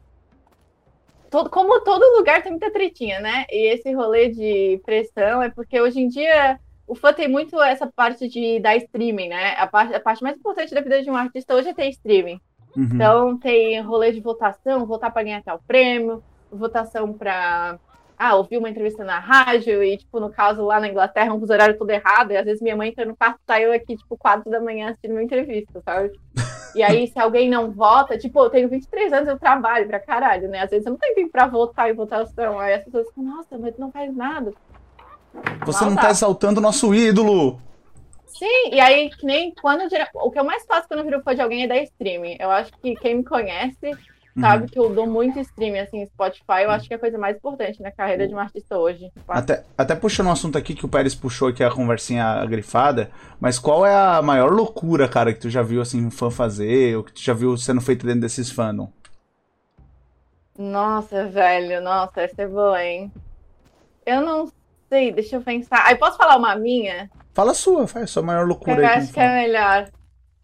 Todo- 1.32 1.50
como 1.50 1.80
todo 1.80 2.18
lugar 2.18 2.44
tem 2.44 2.52
muita 2.52 2.70
tretinha, 2.70 3.20
né? 3.20 3.46
E 3.50 3.74
esse 3.74 3.92
rolê 3.94 4.30
de 4.30 4.80
pressão 4.86 5.42
é 5.42 5.50
porque 5.50 5.80
hoje 5.82 6.00
em 6.02 6.08
dia 6.08 6.60
o 6.86 6.94
fã 6.94 7.14
tem 7.14 7.28
muito 7.28 7.60
essa 7.62 7.88
parte 7.88 8.28
de 8.28 8.60
dar 8.60 8.76
streaming, 8.76 9.30
né? 9.30 9.56
A 9.58 9.66
parte, 9.66 9.96
a 9.96 10.00
parte 10.00 10.22
mais 10.22 10.38
importante 10.38 10.76
da 10.76 10.82
vida 10.82 11.02
de 11.02 11.10
um 11.10 11.16
artista 11.16 11.56
hoje 11.56 11.70
é 11.70 11.74
ter 11.74 11.90
streaming. 11.90 12.40
uhum. 12.76 12.84
Então 12.94 13.38
tem 13.38 13.80
rolê 13.82 14.12
de 14.12 14.20
votação, 14.20 14.86
votar 14.86 15.12
para 15.12 15.24
ganhar 15.24 15.42
tal 15.42 15.60
prêmio, 15.66 16.22
votação 16.52 17.14
para 17.14 17.80
ah, 18.20 18.36
ouvir 18.36 18.58
uma 18.58 18.70
entrevista 18.70 19.04
na 19.04 19.18
rádio, 19.18 19.82
e, 19.82 19.98
tipo, 19.98 20.20
no 20.20 20.30
caso, 20.30 20.64
lá 20.64 20.80
na 20.80 20.88
Inglaterra, 20.88 21.34
um 21.34 21.40
fuso 21.40 21.54
horário 21.54 21.76
todo 21.76 21.90
errado, 21.90 22.32
e 22.32 22.38
às 22.38 22.46
vezes 22.46 22.62
minha 22.62 22.76
mãe 22.76 22.90
entra 22.90 23.04
no 23.04 23.16
quarto, 23.16 23.40
tá 23.48 23.60
eu 23.60 23.74
aqui, 23.74 23.98
tipo, 23.98 24.16
quatro 24.16 24.48
da 24.52 24.60
manhã 24.60 24.90
assistindo 24.90 25.14
uma 25.14 25.24
entrevista, 25.24 25.82
sabe? 25.84 26.12
E 26.76 26.84
aí, 26.84 27.08
se 27.08 27.20
alguém 27.20 27.50
não 27.50 27.72
vota, 27.72 28.18
tipo, 28.18 28.44
eu 28.44 28.50
tenho 28.50 28.70
23 28.70 29.14
anos, 29.14 29.28
eu 29.28 29.40
trabalho 29.40 29.88
pra 29.88 30.00
caralho, 30.00 30.48
né? 30.48 30.62
Às 30.62 30.70
vezes 30.70 30.86
eu 30.86 30.92
não 30.92 31.00
tenho 31.00 31.16
tempo 31.16 31.32
pra 31.32 31.48
votar 31.48 31.90
em 31.90 31.94
votação. 31.94 32.60
Aí 32.60 32.74
as 32.74 32.84
pessoas 32.84 33.08
ficam, 33.08 33.24
nossa, 33.24 33.58
mas 33.58 33.76
tu 33.76 33.82
não 33.82 33.92
faz 33.92 34.16
nada. 34.16 34.54
Você 35.66 35.86
não 35.86 35.96
tá 35.96 36.10
exaltando 36.10 36.60
o 36.60 36.64
nosso 36.64 36.94
ídolo! 36.94 37.60
Sim, 38.26 38.70
e 38.72 38.80
aí, 38.80 39.10
que 39.10 39.26
nem 39.26 39.54
quando. 39.54 39.82
eu 39.82 39.90
O 40.16 40.32
que 40.32 40.40
eu 40.40 40.44
mais 40.44 40.66
faço 40.66 40.88
quando 40.88 41.02
eu 41.02 41.06
viro 41.06 41.22
fã 41.22 41.36
de 41.36 41.42
alguém 41.42 41.64
é 41.64 41.68
dar 41.68 41.78
streaming. 41.84 42.38
Eu 42.40 42.50
acho 42.50 42.72
que 42.82 42.96
quem 42.96 43.18
me 43.18 43.24
conhece 43.24 43.92
sabe 44.40 44.70
que 44.70 44.80
eu 44.80 44.94
dou 44.94 45.08
muito 45.08 45.40
streaming, 45.40 45.80
assim, 45.80 46.06
Spotify. 46.08 46.64
Eu 46.64 46.72
acho 46.72 46.88
que 46.88 46.94
é 46.94 46.98
a 46.98 47.00
coisa 47.00 47.18
mais 47.18 47.36
importante 47.36 47.82
na 47.82 47.92
carreira 47.92 48.28
de 48.28 48.34
um 48.34 48.40
artista 48.40 48.78
hoje. 48.78 49.12
Até, 49.28 49.64
até 49.78 49.96
puxando 49.96 50.28
um 50.28 50.32
assunto 50.32 50.58
aqui 50.58 50.74
que 50.74 50.86
o 50.86 50.90
Pérez 50.90 51.16
puxou, 51.16 51.54
que 51.54 51.64
é 51.64 51.68
a 51.68 51.72
conversinha 51.72 52.46
grifada, 52.46 53.12
mas 53.40 53.60
qual 53.60 53.86
é 53.86 53.94
a 53.94 54.22
maior 54.22 54.52
loucura, 54.52 55.08
cara, 55.08 55.34
que 55.34 55.40
tu 55.40 55.50
já 55.50 55.62
viu, 55.62 55.82
assim, 55.82 56.06
um 56.06 56.12
fã 56.12 56.30
fazer, 56.30 56.96
ou 56.98 57.04
que 57.04 57.14
tu 57.14 57.22
já 57.22 57.34
viu 57.34 57.58
sendo 57.58 57.82
feito 57.82 58.06
dentro 58.06 58.22
desses 58.22 58.52
fandom? 58.52 58.92
Nossa, 60.58 61.26
velho, 61.28 61.82
nossa, 61.82 62.22
essa 62.22 62.44
é 62.44 62.48
boa, 62.48 62.84
hein? 62.84 63.12
Eu 64.06 64.22
não 64.22 64.52
sei, 64.90 65.12
deixa 65.12 65.38
eu 65.38 65.42
pensar. 65.42 65.86
Aí, 65.88 65.96
posso 65.96 66.18
falar 66.18 66.38
uma 66.38 66.56
minha? 66.56 67.10
Fala 67.34 67.52
a 67.52 67.56
sua, 67.56 67.88
faz 67.88 68.04
a 68.04 68.08
sua 68.08 68.24
maior 68.24 68.46
loucura 68.46 68.82
Eu 68.82 68.88
aí. 68.88 68.98
acho 68.98 69.14
que 69.14 69.20
é 69.20 69.34
melhor. 69.42 69.90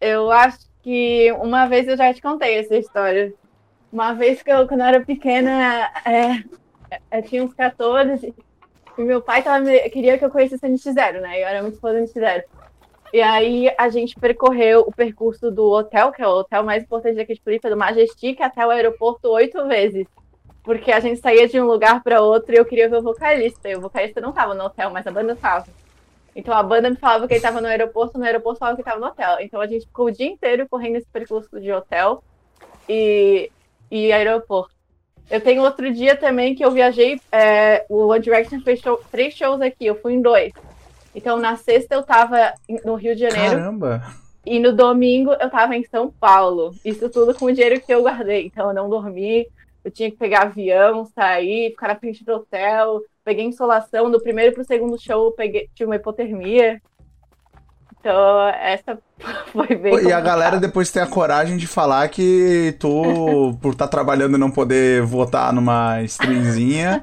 Eu 0.00 0.30
acho 0.30 0.58
que 0.82 1.30
uma 1.40 1.66
vez 1.66 1.86
eu 1.86 1.96
já 1.96 2.12
te 2.14 2.22
contei 2.22 2.58
essa 2.58 2.76
história. 2.76 3.32
Uma 3.92 4.12
vez 4.12 4.42
que 4.42 4.50
eu, 4.50 4.66
quando 4.68 4.80
eu 4.80 4.86
era 4.86 5.04
pequena, 5.04 5.90
é, 6.04 6.44
eu 7.10 7.22
tinha 7.22 7.42
uns 7.42 7.54
14, 7.54 8.34
e 8.98 9.02
meu 9.02 9.22
pai 9.22 9.42
tava, 9.42 9.64
queria 9.90 10.18
que 10.18 10.24
eu 10.24 10.30
conhecesse 10.30 10.66
a 10.66 10.68
NX0, 10.68 11.20
né? 11.20 11.40
Eu 11.40 11.46
era 11.46 11.62
muito 11.62 11.78
fã 11.78 11.92
da 11.92 12.00
NX0. 12.00 12.42
E 13.12 13.22
aí 13.22 13.72
a 13.78 13.88
gente 13.88 14.18
percorreu 14.18 14.80
o 14.80 14.92
percurso 14.92 15.50
do 15.50 15.70
hotel, 15.70 16.12
que 16.12 16.20
é 16.20 16.26
o 16.26 16.32
hotel 16.32 16.62
mais 16.62 16.82
importante 16.82 17.16
daqui 17.16 17.34
de 17.34 17.40
Floripa, 17.40 17.70
do 17.70 17.76
Majestic, 17.76 18.40
até 18.40 18.66
o 18.66 18.70
aeroporto 18.70 19.28
oito 19.30 19.66
vezes. 19.66 20.06
Porque 20.62 20.92
a 20.92 21.00
gente 21.00 21.20
saía 21.20 21.48
de 21.48 21.58
um 21.58 21.64
lugar 21.64 22.02
para 22.02 22.20
outro 22.20 22.54
e 22.54 22.58
eu 22.58 22.64
queria 22.66 22.88
ver 22.88 22.98
o 22.98 23.02
vocalista. 23.02 23.68
E 23.70 23.76
o 23.76 23.80
vocalista 23.80 24.20
não 24.20 24.32
tava 24.32 24.52
no 24.52 24.64
hotel, 24.64 24.90
mas 24.90 25.06
a 25.06 25.10
banda 25.10 25.34
tava. 25.34 25.66
Então 26.36 26.52
a 26.52 26.62
banda 26.62 26.90
me 26.90 26.96
falava 26.96 27.26
que 27.26 27.34
ele 27.34 27.40
tava 27.40 27.60
no 27.60 27.68
aeroporto, 27.68 28.18
no 28.18 28.24
aeroporto 28.24 28.58
falava 28.58 28.76
que 28.76 28.82
tava 28.82 29.00
no 29.00 29.06
hotel. 29.06 29.38
Então 29.40 29.60
a 29.60 29.66
gente 29.66 29.86
ficou 29.86 30.06
o 30.06 30.10
dia 30.10 30.26
inteiro 30.26 30.68
correndo 30.68 30.96
esse 30.96 31.08
percurso 31.08 31.58
de 31.58 31.72
hotel 31.72 32.22
e, 32.88 33.50
e 33.90 34.12
aeroporto. 34.12 34.74
Eu 35.30 35.40
tenho 35.40 35.62
outro 35.62 35.92
dia 35.92 36.16
também 36.16 36.54
que 36.54 36.64
eu 36.64 36.70
viajei, 36.70 37.20
é, 37.30 37.84
o 37.88 38.06
One 38.06 38.20
Direction 38.20 38.60
fez 38.62 38.80
show- 38.80 39.00
três 39.10 39.34
shows 39.34 39.60
aqui, 39.60 39.84
eu 39.86 39.94
fui 40.00 40.14
em 40.14 40.22
dois. 40.22 40.52
Então 41.14 41.36
na 41.38 41.56
sexta 41.56 41.94
eu 41.94 42.02
tava 42.02 42.52
no 42.84 42.94
Rio 42.94 43.14
de 43.14 43.22
Janeiro 43.22 43.56
Caramba! 43.56 44.02
e 44.46 44.58
no 44.58 44.72
domingo 44.72 45.32
eu 45.32 45.50
tava 45.50 45.76
em 45.76 45.84
São 45.84 46.10
Paulo. 46.10 46.74
Isso 46.84 47.10
tudo 47.10 47.34
com 47.34 47.46
o 47.46 47.52
dinheiro 47.52 47.80
que 47.80 47.92
eu 47.92 48.02
guardei. 48.02 48.46
Então 48.46 48.68
eu 48.68 48.74
não 48.74 48.88
dormi, 48.88 49.46
eu 49.84 49.90
tinha 49.90 50.10
que 50.10 50.16
pegar 50.16 50.42
avião, 50.42 51.04
sair, 51.04 51.70
ficar 51.70 51.88
na 51.88 51.96
frente 51.96 52.24
do 52.24 52.32
hotel. 52.34 53.00
Peguei 53.24 53.44
insolação, 53.44 54.10
do 54.10 54.20
primeiro 54.22 54.54
pro 54.54 54.64
segundo 54.64 54.98
show 54.98 55.26
eu 55.26 55.32
peguei, 55.32 55.68
tive 55.74 55.90
uma 55.90 55.96
hipotermia. 55.96 56.80
Então 58.08 58.48
essa 58.48 58.98
foi 59.52 59.76
bem 59.76 59.92
Pô, 59.92 60.00
E 60.00 60.10
a 60.10 60.20
galera 60.20 60.58
depois 60.58 60.90
tem 60.90 61.02
a 61.02 61.06
coragem 61.06 61.58
de 61.58 61.66
falar 61.66 62.08
que 62.08 62.74
tu, 62.80 63.54
por 63.60 63.72
estar 63.72 63.86
trabalhando 63.86 64.36
e 64.36 64.40
não 64.40 64.50
poder 64.50 65.02
votar 65.02 65.52
numa 65.52 66.00
streamzinha, 66.02 67.02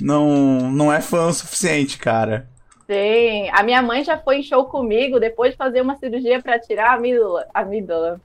não, 0.00 0.70
não 0.70 0.90
é 0.90 1.02
fã 1.02 1.26
o 1.26 1.32
suficiente, 1.34 1.98
cara. 1.98 2.48
Sim, 2.90 3.50
a 3.52 3.62
minha 3.62 3.82
mãe 3.82 4.02
já 4.02 4.16
foi 4.16 4.38
em 4.38 4.42
show 4.42 4.64
comigo 4.64 5.20
depois 5.20 5.50
de 5.50 5.58
fazer 5.58 5.82
uma 5.82 5.96
cirurgia 5.96 6.40
para 6.40 6.58
tirar 6.58 6.92
a 6.92 6.94
amígdala. 6.94 7.46
amígdala. 7.52 8.18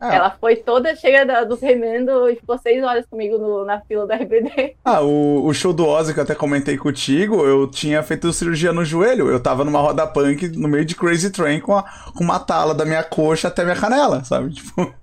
Ah. 0.00 0.14
Ela 0.14 0.30
foi 0.38 0.56
toda 0.56 0.94
cheia 0.94 1.24
da, 1.24 1.44
dos 1.44 1.60
remendos 1.60 2.30
e 2.30 2.36
ficou 2.36 2.58
seis 2.58 2.82
horas 2.84 3.06
comigo 3.06 3.38
no, 3.38 3.64
na 3.64 3.80
fila 3.80 4.06
da 4.06 4.14
RBD. 4.16 4.76
Ah, 4.84 5.00
o, 5.00 5.46
o 5.46 5.54
show 5.54 5.72
do 5.72 5.86
Ozzy 5.86 6.12
que 6.12 6.20
eu 6.20 6.24
até 6.24 6.34
comentei 6.34 6.76
contigo, 6.76 7.46
eu 7.46 7.66
tinha 7.66 8.02
feito 8.02 8.32
cirurgia 8.32 8.72
no 8.72 8.84
joelho. 8.84 9.28
Eu 9.28 9.40
tava 9.40 9.64
numa 9.64 9.80
roda 9.80 10.06
punk 10.06 10.48
no 10.48 10.68
meio 10.68 10.84
de 10.84 10.94
Crazy 10.94 11.30
Train 11.30 11.60
com, 11.60 11.76
a, 11.76 11.84
com 12.14 12.22
uma 12.22 12.38
tala 12.38 12.74
da 12.74 12.84
minha 12.84 13.02
coxa 13.02 13.48
até 13.48 13.64
minha 13.64 13.76
canela, 13.76 14.22
sabe? 14.24 14.52
Tipo. 14.56 14.94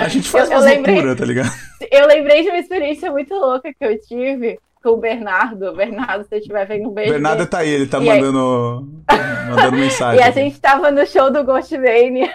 A 0.00 0.08
gente 0.08 0.26
faz 0.26 0.48
uma 0.48 0.60
loucura, 0.60 1.14
tá 1.14 1.24
ligado? 1.26 1.52
Eu 1.90 2.06
lembrei 2.06 2.42
de 2.42 2.48
uma 2.48 2.58
experiência 2.58 3.10
muito 3.10 3.34
louca 3.34 3.70
que 3.72 3.84
eu 3.84 4.00
tive 4.00 4.58
o 4.90 4.96
Bernardo. 4.96 5.72
Bernardo, 5.74 6.24
se 6.24 6.30
você 6.30 6.36
estiver 6.36 6.66
vendo 6.66 6.88
um 6.88 6.92
beijo. 6.92 7.12
Bernardo 7.12 7.46
tá 7.46 7.58
aí, 7.58 7.70
ele 7.70 7.86
tá 7.86 8.00
mandando, 8.00 8.88
mandando 9.48 9.76
mensagem. 9.78 10.20
E 10.20 10.22
a 10.22 10.30
gente 10.30 10.60
tava 10.60 10.90
no 10.90 11.06
show 11.06 11.30
do 11.30 11.44
Ghostmania. 11.44 12.32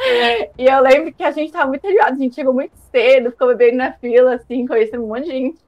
e 0.58 0.66
eu 0.66 0.80
lembro 0.80 1.12
que 1.12 1.22
a 1.22 1.30
gente 1.30 1.52
tava 1.52 1.66
muito 1.66 1.86
ligado, 1.86 2.14
a 2.14 2.18
gente 2.18 2.34
chegou 2.34 2.54
muito 2.54 2.76
cedo, 2.90 3.30
ficou 3.30 3.48
bebendo 3.48 3.78
na 3.78 3.92
fila, 3.92 4.34
assim, 4.34 4.66
conhecendo 4.66 5.04
um 5.04 5.08
monte 5.08 5.24
de 5.24 5.30
gente. 5.30 5.64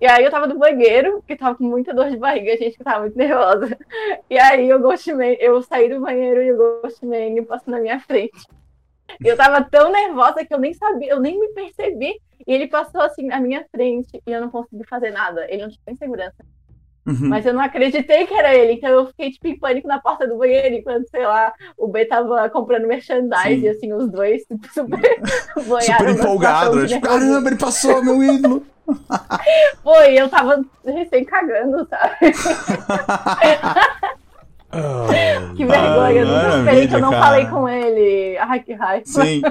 E 0.00 0.06
aí 0.06 0.24
eu 0.24 0.30
tava 0.32 0.48
no 0.48 0.58
banheiro, 0.58 1.18
porque 1.18 1.36
tava 1.36 1.54
com 1.56 1.62
muita 1.62 1.94
dor 1.94 2.10
de 2.10 2.16
barriga, 2.16 2.52
a 2.52 2.56
gente 2.56 2.76
tava 2.78 3.02
muito 3.02 3.16
nervosa. 3.16 3.78
E 4.28 4.36
aí 4.36 4.72
o 4.74 4.80
Ghostman, 4.80 5.36
eu 5.38 5.62
saí 5.62 5.88
do 5.88 6.00
banheiro 6.00 6.42
e 6.42 6.52
o 6.52 6.56
Ghostman 6.82 7.44
passou 7.44 7.72
na 7.72 7.78
minha 7.78 8.00
frente. 8.00 8.32
Eu 9.24 9.36
tava 9.36 9.64
tão 9.64 9.90
nervosa 9.90 10.44
que 10.44 10.54
eu 10.54 10.58
nem 10.58 10.74
sabia, 10.74 11.12
eu 11.12 11.20
nem 11.20 11.38
me 11.38 11.48
percebi. 11.48 12.20
E 12.46 12.52
ele 12.52 12.66
passou 12.66 13.00
assim 13.00 13.26
na 13.26 13.40
minha 13.40 13.64
frente 13.70 14.20
e 14.26 14.32
eu 14.32 14.40
não 14.40 14.50
consegui 14.50 14.84
fazer 14.88 15.10
nada. 15.10 15.46
Ele 15.48 15.62
não 15.62 15.70
tinha 15.70 15.96
segurança. 15.96 16.44
Uhum. 17.04 17.28
Mas 17.28 17.44
eu 17.44 17.52
não 17.52 17.60
acreditei 17.60 18.26
que 18.26 18.34
era 18.34 18.54
ele, 18.54 18.74
então 18.74 18.88
eu 18.88 19.06
fiquei 19.08 19.32
tipo 19.32 19.48
em 19.48 19.58
pânico 19.58 19.88
na 19.88 20.00
porta 20.00 20.26
do 20.26 20.38
banheiro 20.38 20.76
enquanto, 20.76 21.08
sei 21.08 21.26
lá, 21.26 21.52
o 21.76 21.88
B 21.88 22.04
tava 22.04 22.48
comprando 22.48 22.86
merchandise, 22.86 23.64
e 23.64 23.68
assim, 23.68 23.92
os 23.92 24.08
dois 24.08 24.44
tipo, 24.44 24.72
super 24.72 25.00
Super 25.58 26.10
empolgado, 26.10 26.76
né? 26.76 26.86
Tipo, 26.86 27.00
caramba, 27.00 27.48
ele 27.48 27.58
passou, 27.58 28.04
meu 28.04 28.22
ídolo! 28.22 28.64
Foi, 29.82 30.14
eu 30.14 30.28
tava 30.28 30.64
recém 30.84 31.24
cagando, 31.24 31.86
sabe? 31.88 32.16
Oh, 34.74 35.54
que 35.54 35.66
vergonha, 35.66 36.20
eu 36.20 36.26
nunca 36.26 36.58
esperei 36.58 36.88
que 36.88 36.94
eu 36.94 37.00
não 37.00 37.10
cara. 37.10 37.24
falei 37.26 37.46
com 37.46 37.68
ele. 37.68 38.38
Ai, 38.38 38.60
que 38.60 38.72
raiva. 38.72 39.04
Sim. 39.04 39.42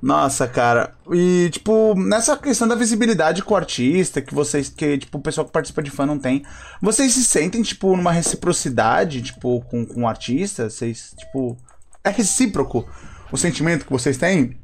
Nossa, 0.00 0.46
cara. 0.46 0.94
E, 1.12 1.50
tipo, 1.50 1.94
nessa 1.96 2.36
questão 2.36 2.68
da 2.68 2.76
visibilidade 2.76 3.42
com 3.42 3.54
o 3.54 3.56
artista, 3.56 4.22
que 4.22 4.32
vocês, 4.32 4.68
que, 4.68 4.98
tipo, 4.98 5.18
o 5.18 5.20
pessoal 5.20 5.44
que 5.44 5.52
participa 5.52 5.82
de 5.82 5.90
fã 5.90 6.06
não 6.06 6.18
tem, 6.18 6.44
vocês 6.80 7.12
se 7.12 7.24
sentem, 7.24 7.60
tipo, 7.62 7.96
numa 7.96 8.12
reciprocidade, 8.12 9.20
tipo, 9.20 9.60
com, 9.62 9.84
com 9.84 10.02
o 10.02 10.08
artista? 10.08 10.70
Vocês, 10.70 11.12
tipo, 11.18 11.56
é 12.04 12.10
recíproco 12.10 12.88
o 13.32 13.36
sentimento 13.36 13.84
que 13.84 13.92
vocês 13.92 14.16
têm? 14.16 14.56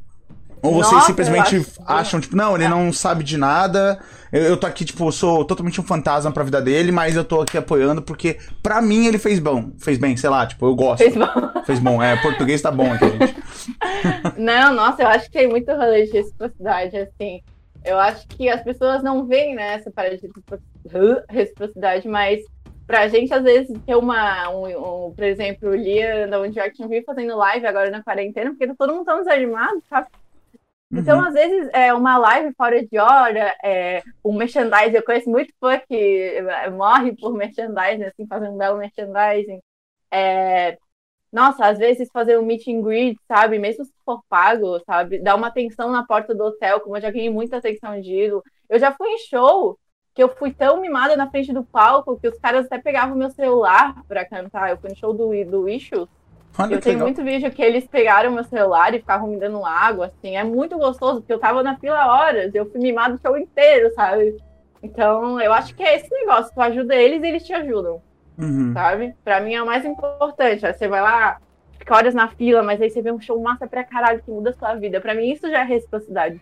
Ou 0.65 0.73
vocês 0.73 0.93
Nossa, 0.93 1.07
simplesmente 1.09 1.67
acham, 1.87 2.19
tipo, 2.19 2.35
não, 2.35 2.57
ele 2.57 2.67
não 2.67 2.91
sabe 2.91 3.23
de 3.23 3.37
nada, 3.37 3.99
eu, 4.33 4.43
eu 4.45 4.57
tô 4.57 4.67
aqui, 4.67 4.83
tipo, 4.83 5.13
sou 5.13 5.45
totalmente 5.45 5.79
um 5.79 5.85
fantasma 5.85 6.33
pra 6.33 6.43
vida 6.43 6.61
dele, 6.61 6.91
mas 6.91 7.17
eu 7.17 7.25
tô 7.25 7.43
aqui 7.43 7.59
apoiando 7.59 8.01
porque, 8.01 8.39
pra 8.63 8.81
mim, 8.81 9.07
ele 9.07 9.19
fez 9.19 9.39
bom. 9.39 9.73
Fez 9.79 9.99
bem, 9.99 10.17
sei 10.17 10.31
lá, 10.31 10.47
tipo, 10.47 10.65
eu 10.65 10.75
gosto. 10.75 11.03
Fez 11.03 11.15
bom. 11.15 11.63
Fez 11.67 11.79
bom, 11.79 12.03
é, 12.03 12.17
português 12.17 12.63
tá 12.63 12.71
bom 12.71 12.91
aqui, 12.91 13.11
gente. 13.11 13.37
não, 14.41 14.73
nossa, 14.73 15.03
eu 15.03 15.09
acho 15.09 15.27
que 15.27 15.39
tem 15.39 15.49
muito 15.49 15.71
rolê 15.71 16.07
de 16.07 16.13
reciprocidade, 16.13 16.97
assim. 16.97 17.43
Eu 17.85 17.99
acho 17.99 18.27
que 18.27 18.49
as 18.49 18.63
pessoas 18.63 19.03
não 19.03 19.27
veem, 19.27 19.55
né, 19.55 19.75
essa 19.75 19.91
parada 19.91 20.17
de 20.17 20.31
reciprocidade, 21.29 22.09
mas 22.09 22.41
pra 22.87 23.07
gente, 23.09 23.35
às 23.35 23.43
vezes, 23.43 23.79
ter 23.87 23.97
uma, 23.97 24.49
um, 24.49 25.09
um 25.09 25.13
por 25.13 25.25
exemplo, 25.25 25.69
o 25.69 25.75
Lia 25.75 26.27
da 26.27 26.41
One 26.41 26.53
Direction 26.53 26.89
vir 26.89 27.05
fazendo 27.05 27.37
live 27.37 27.67
agora 27.67 27.91
na 27.91 28.03
quarentena, 28.03 28.51
porque 28.51 28.67
tá 28.67 28.75
todo 28.79 28.95
mundo 28.95 29.05
tão 29.05 29.19
desanimado, 29.19 29.83
sabe? 29.91 30.07
Então, 30.97 31.19
uhum. 31.19 31.27
às 31.27 31.35
vezes, 31.35 31.69
é 31.73 31.93
uma 31.93 32.17
live 32.19 32.55
fora 32.55 32.85
de 32.85 32.99
hora, 32.99 33.55
é, 33.65 34.03
um 34.25 34.35
merchandising, 34.35 34.97
eu 34.97 35.05
conheço 35.05 35.29
muito 35.29 35.53
fã 35.61 35.79
que 35.79 35.95
é, 35.95 36.71
morre 36.71 37.15
por 37.17 37.35
merchandising, 37.35 38.05
assim, 38.05 38.27
fazendo 38.27 38.55
um 38.55 38.59
belo 38.59 38.79
merchandising. 38.79 39.61
É, 40.11 40.79
nossa, 41.33 41.67
às 41.67 41.79
vezes 41.79 42.09
fazer 42.13 42.39
um 42.39 42.47
meet 42.47 42.69
and 42.69 42.81
greet, 42.81 43.19
sabe? 43.27 43.59
Mesmo 43.59 43.85
se 43.85 43.93
for 44.05 44.23
pago, 44.29 44.79
sabe? 44.87 45.19
Dar 45.19 45.35
uma 45.35 45.49
atenção 45.49 45.91
na 45.91 46.07
porta 46.07 46.33
do 46.33 46.45
hotel, 46.45 46.81
como 46.81 46.97
eu 46.97 47.01
já 47.01 47.11
ganhei 47.11 47.29
muita 47.29 47.57
atenção 47.57 48.01
de 48.01 48.15
ídolo. 48.15 48.43
Eu 48.71 48.79
já 48.79 48.93
fui 48.93 49.09
em 49.09 49.19
show 49.19 49.77
que 50.15 50.23
eu 50.23 50.29
fui 50.29 50.53
tão 50.53 50.81
mimada 50.81 51.17
na 51.17 51.29
frente 51.29 51.53
do 51.53 51.65
palco 51.65 52.19
que 52.21 52.29
os 52.29 52.39
caras 52.39 52.67
até 52.67 52.79
pegavam 52.79 53.17
meu 53.17 53.31
celular 53.31 54.01
para 54.07 54.25
cantar. 54.25 54.71
Eu 54.71 54.79
fui 54.79 54.91
no 54.91 54.97
show 54.97 55.13
do, 55.13 55.33
do 55.45 55.69
Issues 55.69 56.09
Olha 56.57 56.75
eu 56.75 56.81
tenho 56.81 56.95
legal. 56.95 57.09
muito 57.09 57.25
vídeo 57.25 57.51
que 57.51 57.63
eles 57.63 57.87
pegaram 57.87 58.31
meu 58.31 58.45
celular 58.45 58.95
e 58.95 59.01
ficavam 59.01 59.29
me 59.29 59.39
dando 59.39 59.65
água, 59.65 60.07
assim. 60.07 60.37
É 60.37 60.45
muito 60.45 60.79
gostoso, 60.79 61.21
porque 61.21 61.33
eu 61.33 61.39
tava 61.39 61.63
na 61.63 61.77
fila 61.77 62.07
horas, 62.07 62.55
eu 62.55 62.71
fui 62.71 62.81
mimado 62.81 63.17
o 63.17 63.21
show 63.21 63.37
inteiro, 63.37 63.93
sabe? 63.95 64.37
Então, 64.83 65.41
eu 65.41 65.53
acho 65.53 65.75
que 65.75 65.83
é 65.83 65.97
esse 65.97 66.11
negócio. 66.11 66.53
Tu 66.55 66.61
ajuda 66.61 66.95
eles 66.95 67.23
e 67.23 67.27
eles 67.27 67.45
te 67.45 67.53
ajudam. 67.53 68.01
Uhum. 68.39 68.73
Sabe? 68.73 69.15
Pra 69.25 69.41
mim 69.41 69.55
é 69.55 69.63
o 69.63 69.67
mais 69.67 69.85
importante. 69.85 70.61
Você 70.61 70.87
vai 70.87 71.01
lá, 71.01 71.39
fica 71.79 71.97
horas 71.97 72.15
na 72.15 72.29
fila, 72.29 72.63
mas 72.63 72.81
aí 72.81 72.91
você 72.91 73.01
vê 73.01 73.11
um 73.11 73.21
show 73.21 73.41
massa 73.41 73.67
pra 73.67 73.83
caralho 73.83 74.23
que 74.23 74.31
muda 74.31 74.51
a 74.51 74.53
sua 74.53 74.75
vida. 74.75 75.01
Pra 75.01 75.15
mim, 75.15 75.33
isso 75.33 75.51
já 75.51 75.61
é 75.61 75.65
reciprocidade. 75.65 76.41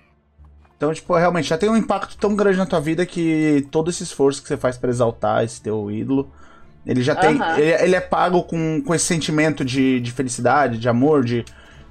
Então, 0.76 0.92
tipo, 0.92 1.14
realmente 1.14 1.48
já 1.48 1.56
tem 1.56 1.70
um 1.70 1.76
impacto 1.76 2.18
tão 2.18 2.34
grande 2.34 2.58
na 2.58 2.66
tua 2.66 2.80
vida 2.80 3.06
que 3.06 3.66
todo 3.70 3.88
esse 3.88 4.02
esforço 4.02 4.42
que 4.42 4.48
você 4.48 4.56
faz 4.56 4.76
para 4.76 4.90
exaltar 4.90 5.44
esse 5.44 5.62
teu 5.62 5.88
ídolo 5.90 6.28
ele 6.86 7.02
já 7.02 7.14
tem. 7.14 7.38
Ele, 7.56 7.70
ele, 7.84 7.94
é 7.94 8.00
pago 8.00 8.42
com, 8.42 8.82
com 8.82 8.94
esse 8.94 9.04
sentimento 9.04 9.64
de, 9.64 10.00
de 10.00 10.10
felicidade, 10.10 10.78
de 10.78 10.88
amor, 10.88 11.24
de, 11.24 11.44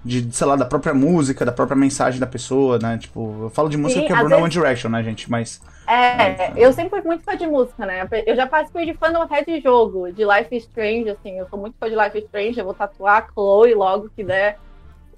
de, 0.03 0.35
sei 0.35 0.45
lá, 0.45 0.55
da 0.55 0.65
própria 0.65 0.93
música, 0.93 1.45
da 1.45 1.51
própria 1.51 1.77
mensagem 1.77 2.19
da 2.19 2.27
pessoa, 2.27 2.77
né? 2.77 2.97
Tipo, 2.97 3.43
eu 3.43 3.49
falo 3.49 3.69
de 3.69 3.77
música 3.77 4.01
Sim, 4.01 4.07
porque 4.07 4.13
é 4.13 4.23
Bruno 4.23 4.29
vezes... 4.29 4.43
One 4.43 4.51
Direction, 4.51 4.89
né, 4.89 5.03
gente? 5.03 5.31
Mas. 5.31 5.61
É, 5.87 5.95
é, 5.95 6.53
eu 6.57 6.73
sempre 6.73 6.89
fui 6.89 7.01
muito 7.07 7.23
fã 7.23 7.37
de 7.37 7.47
música, 7.47 7.85
né? 7.85 8.07
Eu 8.25 8.35
já 8.35 8.45
participei 8.45 8.85
de 8.85 8.93
fandom 8.93 9.21
até 9.21 9.43
de 9.43 9.61
jogo, 9.61 10.11
de 10.11 10.23
Life 10.25 10.55
is 10.55 10.63
Strange, 10.63 11.09
assim. 11.09 11.37
Eu 11.37 11.47
sou 11.47 11.57
muito 11.57 11.75
fã 11.79 11.89
de 11.89 11.95
Life 11.95 12.17
is 12.17 12.25
Strange, 12.25 12.59
eu 12.59 12.65
vou 12.65 12.73
tatuar 12.73 13.23
a 13.23 13.31
Chloe 13.31 13.73
logo 13.73 14.09
que 14.15 14.23
der. 14.23 14.57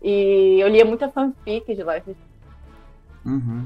E 0.03 0.59
eu 0.59 0.67
lia 0.67 0.85
muita 0.85 1.09
fanfic 1.09 1.65
de 1.65 1.83
Life 1.83 2.11
is 2.11 2.17
Strange. 2.17 2.33
Uhum. 3.25 3.65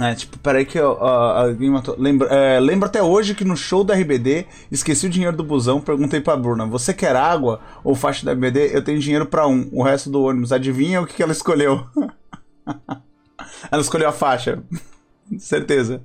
É, 0.00 0.14
tipo, 0.14 0.38
peraí 0.38 0.64
que 0.64 0.78
eu, 0.78 0.92
uh, 0.92 1.04
alguém 1.04 1.68
matou. 1.68 1.96
Lembro, 1.98 2.28
é, 2.28 2.60
lembro 2.60 2.86
até 2.86 3.02
hoje 3.02 3.34
que 3.34 3.44
no 3.44 3.56
show 3.56 3.82
da 3.82 3.94
RBD, 3.94 4.46
esqueci 4.70 5.06
o 5.06 5.10
dinheiro 5.10 5.36
do 5.36 5.42
busão, 5.42 5.80
perguntei 5.80 6.20
pra 6.20 6.36
Bruna, 6.36 6.64
você 6.66 6.94
quer 6.94 7.16
água 7.16 7.60
ou 7.82 7.96
faixa 7.96 8.24
da 8.24 8.32
RBD? 8.32 8.70
Eu 8.72 8.84
tenho 8.84 9.00
dinheiro 9.00 9.26
pra 9.26 9.48
um, 9.48 9.68
o 9.72 9.82
resto 9.82 10.08
do 10.08 10.22
ônibus. 10.22 10.52
Adivinha 10.52 11.00
o 11.00 11.06
que, 11.06 11.14
que 11.14 11.22
ela 11.22 11.32
escolheu? 11.32 11.84
ela 13.72 13.82
escolheu 13.82 14.08
a 14.08 14.12
faixa. 14.12 14.62
Certeza. 15.36 16.00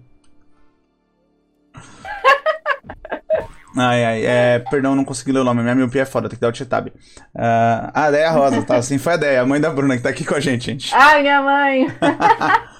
Ai, 3.75 4.05
ai, 4.05 4.25
é, 4.25 4.59
perdão, 4.59 4.95
não 4.95 5.03
consegui 5.03 5.31
ler 5.31 5.39
o 5.39 5.43
nome, 5.43 5.63
minha 5.63 5.73
miopia 5.73 6.03
é 6.03 6.05
foda, 6.05 6.29
tem 6.29 6.35
que 6.35 6.41
dar 6.41 6.49
o 6.49 6.51
t-tab. 6.51 6.89
Uh, 6.89 6.91
ah, 7.35 8.05
a 8.05 8.11
Deia 8.11 8.29
Rosa, 8.29 8.61
tá? 8.61 8.75
Assim 8.75 8.99
foi 8.99 9.13
a 9.13 9.17
Deia, 9.17 9.41
a 9.41 9.45
mãe 9.47 9.59
da 9.59 9.71
Bruna, 9.71 9.97
que 9.97 10.03
tá 10.03 10.09
aqui 10.09 10.23
com 10.23 10.35
a 10.35 10.39
gente, 10.39 10.65
gente. 10.65 10.93
Ai, 10.93 11.23
minha 11.23 11.41
mãe! 11.41 11.87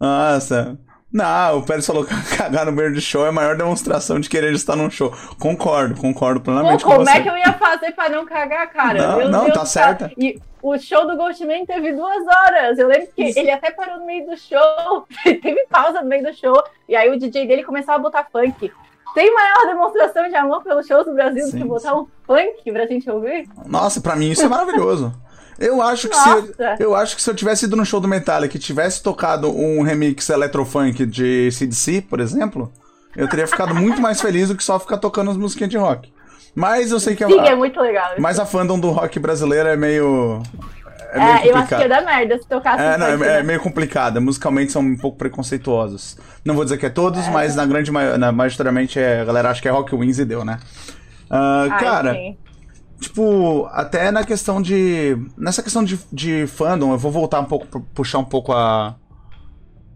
Nossa. 0.00 0.78
Não, 1.12 1.58
o 1.58 1.62
Pérez 1.62 1.86
falou 1.86 2.04
que 2.04 2.12
cagar 2.36 2.66
no 2.66 2.72
banheiro 2.72 2.94
de 2.94 3.00
show 3.00 3.24
é 3.24 3.28
a 3.30 3.32
maior 3.32 3.56
demonstração 3.56 4.20
de 4.20 4.28
querer 4.28 4.52
estar 4.52 4.76
num 4.76 4.90
show. 4.90 5.12
Concordo, 5.38 5.98
concordo 5.98 6.40
plenamente 6.40 6.84
Pô, 6.84 6.90
com 6.90 6.96
como 6.96 7.08
é 7.08 7.22
que 7.22 7.28
eu 7.28 7.36
ia 7.36 7.52
fazer 7.54 7.92
pra 7.92 8.08
não 8.08 8.26
cagar, 8.26 8.70
cara? 8.70 9.06
Não, 9.06 9.16
Meu 9.18 9.28
não, 9.30 9.44
Deus 9.44 9.56
tá 9.56 9.64
certa. 9.64 10.12
E 10.18 10.38
o 10.60 10.76
show 10.78 11.06
do 11.06 11.16
Ghostman 11.16 11.64
teve 11.64 11.92
duas 11.92 12.26
horas. 12.26 12.78
Eu 12.78 12.88
lembro 12.88 13.08
que 13.14 13.24
Isso. 13.24 13.38
ele 13.38 13.50
até 13.50 13.70
parou 13.70 14.00
no 14.00 14.06
meio 14.06 14.26
do 14.26 14.36
show. 14.36 15.06
teve 15.24 15.66
pausa 15.70 16.02
no 16.02 16.08
meio 16.08 16.24
do 16.24 16.34
show. 16.34 16.62
E 16.88 16.94
aí 16.94 17.08
o 17.08 17.18
DJ 17.18 17.46
dele 17.46 17.64
começava 17.64 17.98
a 17.98 18.02
botar 18.02 18.26
funk. 18.30 18.70
Tem 19.14 19.32
maior 19.32 19.66
demonstração 19.66 20.28
de 20.28 20.34
amor 20.34 20.62
pelos 20.62 20.86
shows 20.86 21.06
do 21.06 21.14
Brasil 21.14 21.46
sim, 21.46 21.52
do 21.52 21.56
que 21.56 21.64
botar 21.64 21.90
sim. 21.90 21.96
um 21.96 22.06
funk 22.26 22.70
pra 22.70 22.86
gente 22.86 23.08
ouvir? 23.08 23.48
Nossa, 23.64 24.00
pra 24.00 24.14
mim 24.16 24.30
isso 24.30 24.44
é 24.44 24.48
maravilhoso. 24.48 25.14
Eu 25.58 25.80
acho 25.80 26.08
que 26.08 26.16
se 26.16 26.54
eu 26.78 26.94
acho 26.94 27.16
que 27.16 27.22
se 27.22 27.30
eu 27.30 27.34
tivesse 27.34 27.64
ido 27.64 27.76
no 27.76 27.84
show 27.84 28.00
do 28.00 28.08
Metallica 28.08 28.56
e 28.56 28.60
tivesse 28.60 29.02
tocado 29.02 29.50
um 29.50 29.82
remix 29.82 30.28
eletrofunk 30.28 31.06
de 31.06 31.50
CDC, 31.50 32.02
por 32.02 32.20
exemplo, 32.20 32.70
eu 33.16 33.28
teria 33.28 33.46
ficado 33.46 33.74
muito 33.74 34.00
mais 34.00 34.20
feliz 34.20 34.48
do 34.48 34.56
que 34.56 34.62
só 34.62 34.78
ficar 34.78 34.98
tocando 34.98 35.30
as 35.30 35.36
músicas 35.36 35.68
de 35.68 35.78
rock. 35.78 36.12
Mas 36.54 36.90
eu 36.90 37.00
sei 37.00 37.14
que 37.14 37.26
Sim, 37.26 37.40
a, 37.40 37.46
é 37.46 37.54
muito 37.54 37.80
legal. 37.80 38.12
Mas 38.18 38.38
a 38.38 38.46
fandom 38.46 38.78
do 38.78 38.90
rock 38.90 39.18
brasileiro 39.18 39.68
é 39.68 39.76
meio 39.76 40.42
é, 41.12 41.18
meio 41.18 41.38
é 41.38 41.48
eu 41.48 41.56
acho 41.56 41.68
que 41.68 41.74
é 41.74 41.88
da 41.88 42.00
merda 42.02 42.38
se 42.38 42.48
tocar 42.48 42.78
É, 42.78 42.98
não, 42.98 43.06
é, 43.24 43.38
é, 43.38 43.42
meio 43.42 43.60
complicado. 43.60 44.20
Musicalmente 44.20 44.72
são 44.72 44.82
um 44.82 44.96
pouco 44.96 45.18
preconceituosos. 45.18 46.16
Não 46.44 46.54
vou 46.54 46.64
dizer 46.64 46.78
que 46.78 46.86
é 46.86 46.90
todos, 46.90 47.26
é. 47.26 47.30
mas 47.30 47.54
na 47.54 47.66
grande 47.66 47.90
maioria, 47.90 48.32
majoritariamente 48.32 48.98
é, 48.98 49.20
a 49.20 49.24
galera 49.24 49.50
acha 49.50 49.60
que 49.60 49.68
é 49.68 49.70
rock 49.70 49.94
wins 49.94 50.18
e 50.18 50.24
deu, 50.24 50.44
né? 50.44 50.58
Uh, 51.30 51.70
Ai, 51.70 51.80
cara, 51.80 52.12
sim. 52.14 52.36
Tipo, 53.00 53.68
até 53.72 54.10
na 54.10 54.24
questão 54.24 54.60
de. 54.60 55.16
Nessa 55.36 55.62
questão 55.62 55.84
de, 55.84 55.98
de 56.12 56.46
fandom, 56.46 56.92
eu 56.92 56.98
vou 56.98 57.12
voltar 57.12 57.40
um 57.40 57.44
pouco, 57.44 57.80
puxar 57.94 58.18
um 58.18 58.24
pouco 58.24 58.52
a. 58.52 58.96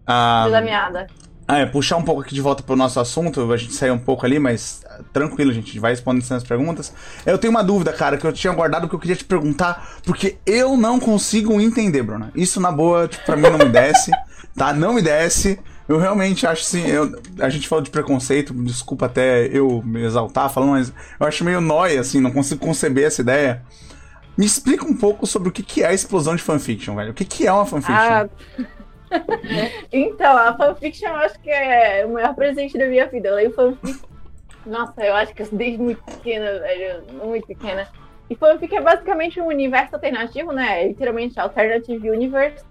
A. 0.05 0.47
Da 0.49 0.61
meada. 0.61 1.07
Ah, 1.47 1.57
é, 1.57 1.65
puxar 1.65 1.97
um 1.97 2.03
pouco 2.03 2.21
aqui 2.21 2.33
de 2.33 2.39
volta 2.39 2.63
pro 2.63 2.77
nosso 2.77 2.97
assunto, 2.99 3.51
a 3.51 3.57
gente 3.57 3.73
saiu 3.73 3.95
um 3.95 3.99
pouco 3.99 4.25
ali, 4.25 4.39
mas 4.39 4.83
ah, 4.87 5.01
tranquilo, 5.11 5.51
gente 5.51 5.77
vai 5.79 5.91
respondendo 5.91 6.31
as 6.31 6.43
perguntas. 6.43 6.93
Eu 7.25 7.37
tenho 7.37 7.51
uma 7.51 7.63
dúvida, 7.63 7.91
cara, 7.91 8.17
que 8.17 8.25
eu 8.25 8.31
tinha 8.31 8.53
guardado 8.53 8.87
que 8.87 8.95
eu 8.95 8.99
queria 8.99 9.17
te 9.17 9.25
perguntar, 9.25 9.99
porque 10.05 10.37
eu 10.45 10.77
não 10.77 10.99
consigo 10.99 11.59
entender, 11.59 12.03
Bruna. 12.03 12.31
Isso 12.35 12.61
na 12.61 12.71
boa, 12.71 13.07
tipo, 13.07 13.25
pra 13.25 13.35
mim 13.35 13.49
não 13.49 13.57
me 13.57 13.65
desce, 13.65 14.11
tá? 14.55 14.71
Não 14.71 14.93
me 14.93 15.01
desce. 15.01 15.59
Eu 15.87 15.97
realmente 15.97 16.47
acho 16.47 16.61
assim, 16.61 16.87
eu, 16.87 17.19
a 17.39 17.49
gente 17.49 17.67
falou 17.67 17.83
de 17.83 17.89
preconceito, 17.89 18.53
desculpa 18.53 19.07
até 19.07 19.47
eu 19.47 19.81
me 19.83 20.03
exaltar 20.03 20.49
falando, 20.49 20.71
mas 20.71 20.93
eu 21.19 21.27
acho 21.27 21.43
meio 21.43 21.59
nóia, 21.59 21.99
assim, 21.99 22.21
não 22.21 22.31
consigo 22.31 22.65
conceber 22.65 23.05
essa 23.05 23.21
ideia. 23.21 23.63
Me 24.37 24.45
explica 24.45 24.85
um 24.85 24.95
pouco 24.95 25.27
sobre 25.27 25.49
o 25.49 25.51
que, 25.51 25.61
que 25.61 25.83
é 25.83 25.87
a 25.87 25.93
explosão 25.93 26.35
de 26.35 26.41
fanfiction, 26.41 26.95
velho. 26.95 27.11
O 27.11 27.13
que, 27.13 27.25
que 27.25 27.45
é 27.45 27.51
uma 27.51 27.65
fanfiction? 27.65 27.93
Ah, 27.95 28.29
então, 29.91 30.37
a 30.37 30.55
fanfiction 30.55 31.09
eu 31.09 31.15
acho 31.17 31.39
que 31.39 31.49
é 31.49 32.05
o 32.05 32.13
maior 32.13 32.33
presente 32.33 32.77
da 32.77 32.85
minha 32.87 33.07
vida. 33.07 33.29
Eu 33.29 33.35
leio 33.35 33.53
fanfic. 33.53 33.99
Nossa, 34.65 35.03
eu 35.03 35.15
acho 35.15 35.33
que 35.33 35.43
desde 35.43 35.77
muito 35.77 36.01
pequena, 36.03 36.59
velho. 36.59 37.03
Muito 37.25 37.47
pequena. 37.47 37.87
E 38.29 38.35
fanfic 38.35 38.73
é 38.73 38.81
basicamente 38.81 39.41
um 39.41 39.47
universo 39.47 39.95
alternativo, 39.95 40.53
né? 40.53 40.83
É 40.83 40.87
literalmente 40.87 41.39
Alternative 41.39 42.09
Universe. 42.09 42.63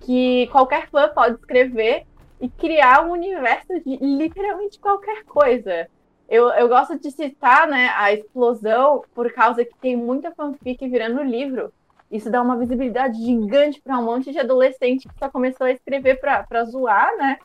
Que 0.00 0.48
qualquer 0.48 0.88
fã 0.88 1.08
pode 1.08 1.36
escrever 1.36 2.04
e 2.40 2.48
criar 2.48 3.04
um 3.04 3.12
universo 3.12 3.80
de 3.84 3.96
literalmente 3.96 4.78
qualquer 4.78 5.24
coisa. 5.24 5.88
Eu, 6.28 6.48
eu 6.50 6.68
gosto 6.68 6.98
de 6.98 7.10
citar 7.10 7.68
né, 7.68 7.90
a 7.94 8.12
explosão 8.12 9.02
por 9.14 9.32
causa 9.32 9.64
que 9.64 9.74
tem 9.80 9.96
muita 9.96 10.32
fanfic 10.32 10.86
virando 10.88 11.22
livro. 11.22 11.72
Isso 12.10 12.30
dá 12.30 12.42
uma 12.42 12.56
visibilidade 12.56 13.18
gigante 13.24 13.80
para 13.80 13.98
um 13.98 14.04
monte 14.04 14.32
de 14.32 14.38
adolescente 14.38 15.08
que 15.08 15.18
só 15.18 15.28
começou 15.28 15.66
a 15.66 15.72
escrever 15.72 16.20
para 16.20 16.64
zoar, 16.64 17.16
né? 17.16 17.38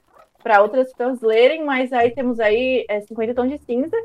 Para 0.43 0.61
outras 0.61 0.91
pessoas 0.91 1.21
lerem, 1.21 1.63
mas 1.63 1.91
aí 1.93 2.11
temos 2.11 2.39
aí 2.39 2.85
é, 2.87 3.01
50 3.01 3.33
Tons 3.33 3.49
de 3.49 3.57
Cinza, 3.59 3.97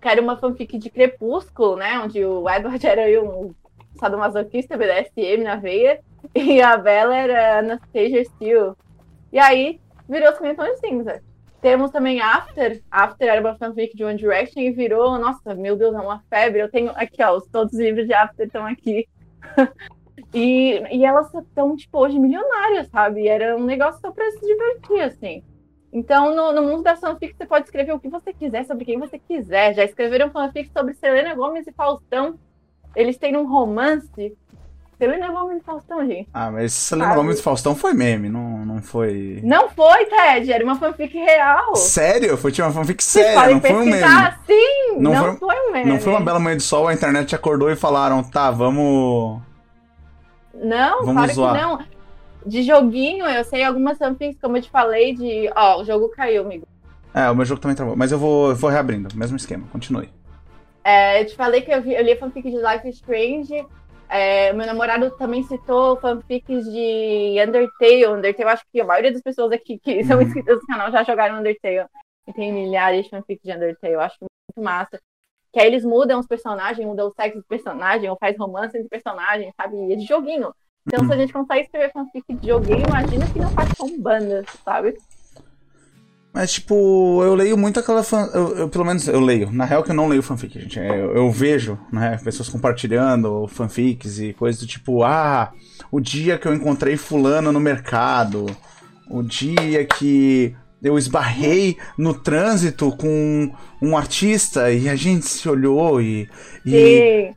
que 0.00 0.08
era 0.08 0.20
uma 0.20 0.36
fanfic 0.36 0.78
de 0.78 0.90
Crepúsculo, 0.90 1.76
né? 1.76 2.00
Onde 2.00 2.24
o 2.24 2.48
Edward 2.48 2.84
era 2.86 3.22
um 3.22 3.54
sadomasoquista 3.98 4.76
BDSM 4.76 5.42
na 5.44 5.56
veia, 5.56 6.00
e 6.34 6.60
a 6.60 6.76
Bella 6.76 7.16
era 7.16 7.58
Anastasia 7.58 8.24
Steele. 8.24 8.72
E 9.32 9.38
aí 9.38 9.80
virou 10.12 10.32
50 10.32 10.54
Tons 10.54 10.80
de 10.80 10.88
Cinza. 10.88 11.22
Temos 11.60 11.90
também 11.90 12.20
After. 12.20 12.82
After 12.90 13.28
era 13.28 13.40
uma 13.40 13.56
fanfic 13.56 13.96
de 13.96 14.04
One 14.04 14.18
Direction 14.18 14.60
e 14.60 14.72
virou, 14.72 15.18
nossa, 15.18 15.54
meu 15.54 15.76
Deus, 15.76 15.94
é 15.94 15.98
uma 15.98 16.22
febre. 16.28 16.60
Eu 16.60 16.70
tenho 16.70 16.90
aqui, 16.94 17.22
ó, 17.22 17.40
todos 17.52 17.72
os 17.72 17.78
livros 17.78 18.06
de 18.06 18.12
After 18.12 18.46
estão 18.46 18.66
aqui. 18.66 19.08
e, 20.34 20.82
e 20.90 21.04
elas 21.04 21.32
estão, 21.32 21.76
tipo, 21.76 21.98
hoje 21.98 22.18
milionárias, 22.18 22.88
sabe? 22.88 23.26
Era 23.26 23.56
um 23.56 23.64
negócio 23.64 24.00
só 24.00 24.10
pra 24.10 24.28
se 24.32 24.40
divertir, 24.40 25.00
assim. 25.00 25.44
Então, 25.92 26.34
no, 26.34 26.52
no, 26.52 26.62
mundo 26.62 26.82
da 26.82 26.96
fanfic, 26.96 27.36
você 27.36 27.46
pode 27.46 27.66
escrever 27.66 27.92
o 27.92 28.00
que 28.00 28.08
você 28.08 28.32
quiser 28.32 28.64
sobre 28.64 28.84
quem 28.84 28.98
você 28.98 29.18
quiser. 29.18 29.74
Já 29.74 29.84
escreveram 29.84 30.30
fanfic 30.30 30.70
sobre 30.72 30.94
Selena 30.94 31.34
Gomes 31.34 31.66
e 31.66 31.72
Faustão. 31.72 32.38
Eles 32.96 33.18
têm 33.18 33.36
um 33.36 33.46
romance. 33.46 34.36
Selena 35.02 35.32
Gomes 35.32 35.60
e 35.60 35.64
Faustão, 35.64 36.06
gente. 36.06 36.28
Ah, 36.32 36.50
mas 36.50 36.72
Selena 36.72 37.14
Gomes 37.14 37.38
e 37.38 37.42
Faustão 37.42 37.74
foi 37.74 37.92
meme, 37.92 38.28
não, 38.28 38.64
não 38.64 38.80
foi. 38.80 39.40
Não 39.42 39.68
foi, 39.68 40.06
Ted. 40.06 40.52
Era 40.52 40.62
uma 40.62 40.76
fanfic 40.76 41.16
real. 41.16 41.74
Sério? 41.74 42.36
Foi 42.36 42.52
tipo, 42.52 42.66
uma 42.66 42.72
fanfic 42.72 43.02
séria, 43.02 43.54
não 43.54 43.60
foi 43.60 43.72
um 43.72 43.84
meme. 43.84 44.06
Sim, 44.46 44.98
não, 44.98 45.12
não 45.12 45.36
foi, 45.36 45.36
foi 45.36 45.68
um 45.68 45.72
meme. 45.72 45.90
Não 45.90 46.00
foi 46.00 46.12
uma 46.12 46.20
bela 46.20 46.38
manhã 46.38 46.56
de 46.56 46.62
sol, 46.62 46.86
a 46.86 46.94
internet 46.94 47.34
acordou 47.34 47.68
e 47.70 47.74
falaram, 47.74 48.22
tá, 48.22 48.50
vamos 48.50 49.40
não, 50.54 51.04
Vamos 51.04 51.14
claro 51.14 51.32
zoar. 51.32 51.54
que 51.54 51.60
não. 51.60 51.92
De 52.44 52.62
joguinho, 52.62 53.26
eu 53.26 53.44
sei 53.44 53.64
algumas 53.64 53.98
fanfics, 53.98 54.40
como 54.40 54.56
eu 54.56 54.62
te 54.62 54.70
falei, 54.70 55.14
de. 55.14 55.50
Ó, 55.54 55.80
o 55.80 55.84
jogo 55.84 56.08
caiu, 56.10 56.42
amigo. 56.42 56.66
É, 57.14 57.30
o 57.30 57.34
meu 57.34 57.44
jogo 57.44 57.60
também 57.60 57.76
travou. 57.76 57.96
Mas 57.96 58.12
eu 58.12 58.18
vou, 58.18 58.50
eu 58.50 58.56
vou 58.56 58.70
reabrindo, 58.70 59.08
mesmo 59.16 59.36
esquema, 59.36 59.66
continue. 59.72 60.08
É, 60.84 61.20
eu 61.22 61.26
te 61.26 61.36
falei 61.36 61.62
que 61.62 61.72
eu, 61.72 61.80
vi, 61.80 61.94
eu 61.94 62.02
li 62.02 62.16
fanfic 62.16 62.50
de 62.50 62.56
Life 62.56 62.88
is 62.88 62.96
Strange. 62.96 63.64
É, 64.14 64.52
meu 64.52 64.66
namorado 64.66 65.10
também 65.16 65.42
citou 65.42 65.96
fanfics 65.96 66.66
de 66.66 67.36
Undertale. 67.40 68.06
Undertale, 68.08 68.50
acho 68.50 68.62
que 68.70 68.78
a 68.78 68.84
maioria 68.84 69.10
das 69.10 69.22
pessoas 69.22 69.52
aqui 69.52 69.78
que 69.78 70.04
são 70.04 70.18
uhum. 70.18 70.22
inscritas 70.24 70.60
no 70.60 70.66
canal 70.66 70.92
já 70.92 71.02
jogaram 71.02 71.38
Undertale. 71.38 71.86
E 72.28 72.32
tem 72.34 72.52
milhares 72.52 73.04
de 73.04 73.10
fanfics 73.10 73.42
de 73.42 73.56
Undertale, 73.56 73.94
eu 73.94 74.00
acho 74.02 74.18
muito 74.20 74.62
massa. 74.62 75.00
Que 75.50 75.60
aí 75.60 75.66
eles 75.66 75.82
mudam 75.82 76.20
os 76.20 76.26
personagens, 76.26 76.86
mudam 76.86 77.08
o 77.08 77.14
sexo 77.14 77.38
do 77.38 77.44
personagem, 77.44 78.10
ou 78.10 78.18
faz 78.18 78.36
romance 78.38 78.76
entre 78.76 78.90
personagens, 78.90 79.50
sabe? 79.56 79.76
E 79.76 79.94
é 79.94 79.96
de 79.96 80.04
joguinho. 80.04 80.52
Então, 80.86 81.06
se 81.06 81.12
a 81.14 81.16
gente 81.16 81.32
consegue 81.32 81.62
escrever 81.62 81.90
fanfic 81.92 82.34
de 82.34 82.48
joguinho, 82.48 82.84
imagina 82.86 83.24
que 83.32 83.38
não 83.38 83.50
faz 83.50 83.72
com 83.72 83.98
bandas, 83.98 84.44
sabe? 84.62 84.94
Mas, 86.32 86.52
tipo, 86.52 87.22
eu 87.22 87.34
leio 87.34 87.58
muito 87.58 87.78
aquela 87.78 88.02
fan... 88.02 88.30
Eu, 88.32 88.56
eu, 88.56 88.68
pelo 88.68 88.86
menos 88.86 89.06
eu 89.06 89.20
leio. 89.20 89.52
Na 89.52 89.66
real 89.66 89.82
que 89.82 89.90
eu 89.90 89.94
não 89.94 90.08
leio 90.08 90.22
fanfic, 90.22 90.58
gente. 90.58 90.80
É, 90.80 90.88
eu, 90.88 91.14
eu, 91.14 91.30
vejo, 91.30 91.78
né, 91.92 92.18
pessoas 92.24 92.48
compartilhando 92.48 93.46
fanfics 93.48 94.18
e 94.18 94.32
coisas 94.32 94.60
do 94.60 94.66
tipo, 94.66 95.02
ah, 95.04 95.52
o 95.90 96.00
dia 96.00 96.38
que 96.38 96.48
eu 96.48 96.54
encontrei 96.54 96.96
fulano 96.96 97.52
no 97.52 97.60
mercado, 97.60 98.46
o 99.10 99.22
dia 99.22 99.84
que 99.84 100.56
eu 100.82 100.98
esbarrei 100.98 101.76
no 101.96 102.14
trânsito 102.14 102.90
com 102.96 103.52
um 103.80 103.96
artista 103.96 104.72
e 104.72 104.88
a 104.88 104.96
gente 104.96 105.26
se 105.26 105.48
olhou 105.48 106.00
e. 106.00 106.28
e 106.66 107.32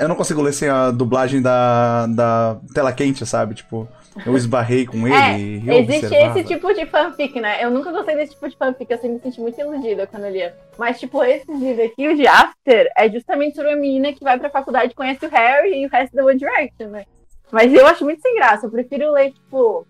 eu 0.00 0.08
não 0.08 0.16
consigo 0.16 0.42
ler 0.42 0.52
sem 0.52 0.68
a 0.68 0.90
dublagem 0.90 1.40
da, 1.40 2.06
da 2.06 2.56
tela 2.74 2.92
quente, 2.92 3.24
sabe? 3.26 3.54
Tipo, 3.54 3.88
eu 4.26 4.36
esbarrei 4.36 4.86
com 4.86 4.98
ele 5.08 5.14
é, 5.14 5.38
e 5.38 5.68
eu 5.68 5.74
Existe 5.78 6.06
observava. 6.06 6.38
esse 6.38 6.48
tipo 6.48 6.74
de 6.74 6.86
fanfic, 6.86 7.40
né? 7.40 7.64
Eu 7.64 7.70
nunca 7.70 7.90
gostei 7.90 8.14
desse 8.16 8.32
tipo 8.32 8.48
de 8.48 8.56
fanfic, 8.56 8.90
eu 8.90 8.98
sempre 8.98 9.14
me 9.14 9.20
senti 9.20 9.40
muito 9.40 9.60
iludida 9.60 10.06
quando 10.06 10.24
eu 10.24 10.32
lia. 10.32 10.54
Mas, 10.78 11.00
tipo, 11.00 11.22
esse 11.24 11.50
livro 11.52 11.84
aqui, 11.84 12.08
o 12.08 12.16
de 12.16 12.26
After, 12.26 12.90
é 12.96 13.08
justamente 13.10 13.56
sobre 13.56 13.70
uma 13.72 13.80
menina 13.80 14.12
que 14.12 14.22
vai 14.22 14.38
pra 14.38 14.50
faculdade, 14.50 14.94
conhece 14.94 15.24
o 15.24 15.30
Harry 15.30 15.82
e 15.82 15.86
o 15.86 15.90
resto 15.90 16.14
da 16.14 16.24
One 16.24 16.38
Direction, 16.38 16.88
né? 16.88 17.04
Mas 17.50 17.72
eu 17.72 17.86
acho 17.86 18.04
muito 18.04 18.22
sem 18.22 18.34
graça. 18.34 18.66
Eu 18.66 18.70
prefiro 18.70 19.12
ler, 19.12 19.32
tipo, 19.32 19.86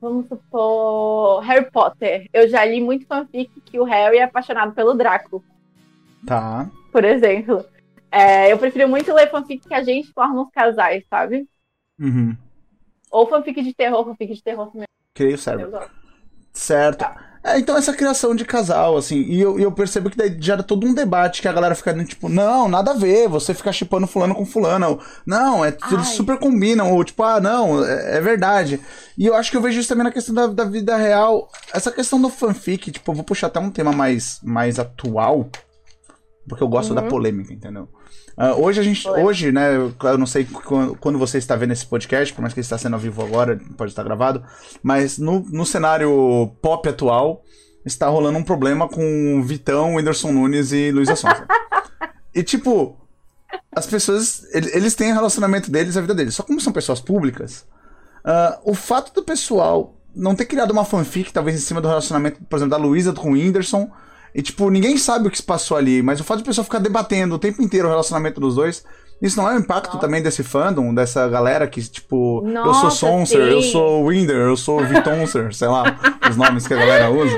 vamos 0.00 0.26
supor, 0.26 1.40
Harry 1.40 1.70
Potter. 1.70 2.26
Eu 2.32 2.48
já 2.48 2.64
li 2.64 2.80
muito 2.80 3.06
fanfic 3.06 3.50
que 3.64 3.78
o 3.78 3.84
Harry 3.84 4.18
é 4.18 4.24
apaixonado 4.24 4.72
pelo 4.72 4.94
Draco. 4.94 5.44
Tá. 6.26 6.68
Por 6.90 7.04
exemplo. 7.04 7.64
É, 8.10 8.52
eu 8.52 8.58
prefiro 8.58 8.88
muito 8.88 9.12
ler 9.12 9.30
fanfic 9.30 9.68
que 9.68 9.74
a 9.74 9.82
gente 9.82 10.12
forma 10.12 10.42
os 10.42 10.50
casais, 10.50 11.04
sabe? 11.08 11.48
Uhum. 11.98 12.36
Ou 13.10 13.28
fanfic 13.28 13.62
de 13.62 13.74
terror, 13.74 14.04
fanfic 14.04 14.34
de 14.34 14.42
terror 14.42 14.70
também. 14.70 14.86
Creio 15.14 15.38
certo. 15.38 15.90
Certo. 16.52 16.98
Tá. 16.98 17.30
É, 17.42 17.58
então 17.58 17.74
essa 17.76 17.94
criação 17.94 18.34
de 18.34 18.44
casal, 18.44 18.98
assim, 18.98 19.22
e 19.22 19.40
eu, 19.40 19.58
eu 19.58 19.72
percebo 19.72 20.10
que 20.10 20.16
daí 20.16 20.36
gera 20.38 20.62
todo 20.62 20.86
um 20.86 20.92
debate 20.92 21.40
que 21.40 21.48
a 21.48 21.52
galera 21.52 21.74
fica 21.74 21.94
tipo, 22.04 22.28
não, 22.28 22.68
nada 22.68 22.90
a 22.90 22.94
ver, 22.94 23.28
você 23.28 23.54
fica 23.54 23.72
chipando 23.72 24.06
fulano 24.06 24.34
com 24.34 24.44
fulano. 24.44 24.86
Ou, 24.90 25.00
não, 25.24 25.64
é, 25.64 25.74
eles 25.90 26.08
super 26.08 26.38
combinam, 26.38 26.92
ou 26.92 27.02
tipo, 27.02 27.22
ah, 27.22 27.40
não, 27.40 27.82
é, 27.82 28.18
é, 28.18 28.20
verdade. 28.20 28.78
E 29.16 29.26
eu 29.26 29.34
acho 29.34 29.50
que 29.50 29.56
eu 29.56 29.62
vejo 29.62 29.80
isso 29.80 29.88
também 29.88 30.04
na 30.04 30.12
questão 30.12 30.34
da, 30.34 30.46
da 30.48 30.64
vida 30.64 30.96
real. 30.96 31.50
Essa 31.72 31.90
questão 31.90 32.20
do 32.20 32.28
fanfic, 32.28 32.90
tipo, 32.90 33.10
eu 33.10 33.14
vou 33.14 33.24
puxar 33.24 33.46
até 33.46 33.58
um 33.58 33.70
tema 33.70 33.92
mais, 33.92 34.38
mais 34.42 34.78
atual, 34.78 35.48
porque 36.48 36.62
eu 36.62 36.68
gosto 36.68 36.90
uhum. 36.90 36.96
da 36.96 37.02
polêmica, 37.02 37.52
entendeu? 37.52 37.88
Uh, 38.36 38.62
hoje 38.62 38.80
a 38.80 38.82
gente, 38.82 39.08
hoje, 39.08 39.52
né, 39.52 39.76
eu 39.76 40.18
não 40.18 40.26
sei 40.26 40.46
quando 41.00 41.18
você 41.18 41.38
está 41.38 41.54
vendo 41.56 41.72
esse 41.72 41.86
podcast, 41.86 42.32
por 42.32 42.40
mais 42.40 42.54
que 42.54 42.60
ele 42.60 42.64
está 42.64 42.78
sendo 42.78 42.94
ao 42.94 43.00
vivo 43.00 43.22
agora, 43.22 43.60
pode 43.76 43.92
estar 43.92 44.02
gravado, 44.02 44.42
mas 44.82 45.18
no, 45.18 45.40
no 45.50 45.66
cenário 45.66 46.50
pop 46.62 46.88
atual 46.88 47.42
está 47.84 48.08
rolando 48.08 48.38
um 48.38 48.42
problema 48.42 48.88
com 48.88 49.42
Vitão, 49.42 49.96
Whindersson 49.96 50.32
Nunes 50.32 50.72
e 50.72 50.90
Luísa 50.90 51.16
Sonza. 51.16 51.46
e 52.34 52.42
tipo, 52.42 52.96
as 53.74 53.86
pessoas, 53.86 54.44
eles 54.52 54.94
têm 54.94 55.12
o 55.12 55.14
relacionamento 55.14 55.70
deles, 55.70 55.96
a 55.96 56.00
vida 56.00 56.14
deles. 56.14 56.34
Só 56.34 56.42
como 56.42 56.60
são 56.60 56.72
pessoas 56.72 57.00
públicas, 57.00 57.66
uh, 58.24 58.60
o 58.64 58.74
fato 58.74 59.12
do 59.14 59.22
pessoal 59.22 59.96
não 60.14 60.34
ter 60.34 60.46
criado 60.46 60.72
uma 60.72 60.84
fanfic, 60.84 61.32
talvez 61.32 61.56
em 61.56 61.64
cima 61.64 61.80
do 61.80 61.88
relacionamento, 61.88 62.40
por 62.48 62.56
exemplo, 62.56 62.70
da 62.70 62.76
Luísa 62.76 63.12
com 63.12 63.30
o 63.30 63.32
Whindersson, 63.34 63.90
e, 64.34 64.42
tipo, 64.42 64.70
ninguém 64.70 64.96
sabe 64.96 65.28
o 65.28 65.30
que 65.30 65.36
se 65.36 65.42
passou 65.42 65.76
ali, 65.76 66.02
mas 66.02 66.20
o 66.20 66.24
fato 66.24 66.38
de 66.38 66.44
a 66.44 66.46
pessoa 66.46 66.64
ficar 66.64 66.78
debatendo 66.78 67.34
o 67.34 67.38
tempo 67.38 67.62
inteiro 67.62 67.88
o 67.88 67.90
relacionamento 67.90 68.40
dos 68.40 68.54
dois, 68.54 68.84
isso 69.20 69.36
não 69.36 69.48
é 69.50 69.54
um 69.54 69.58
impacto 69.58 69.94
Nossa. 69.94 70.00
também 70.00 70.22
desse 70.22 70.42
fandom, 70.42 70.94
dessa 70.94 71.28
galera 71.28 71.66
que, 71.66 71.82
tipo, 71.82 72.40
Nossa, 72.42 72.68
eu 72.68 72.74
sou 72.74 72.90
Sonser, 72.90 73.44
sim. 73.44 73.52
eu 73.52 73.62
sou 73.62 74.04
Winder, 74.06 74.36
eu 74.36 74.56
sou 74.56 74.80
Vitonser, 74.80 75.52
sei 75.54 75.68
lá, 75.68 75.84
os 76.28 76.36
nomes 76.36 76.66
que 76.66 76.72
a 76.72 76.78
galera 76.78 77.10
usa. 77.10 77.36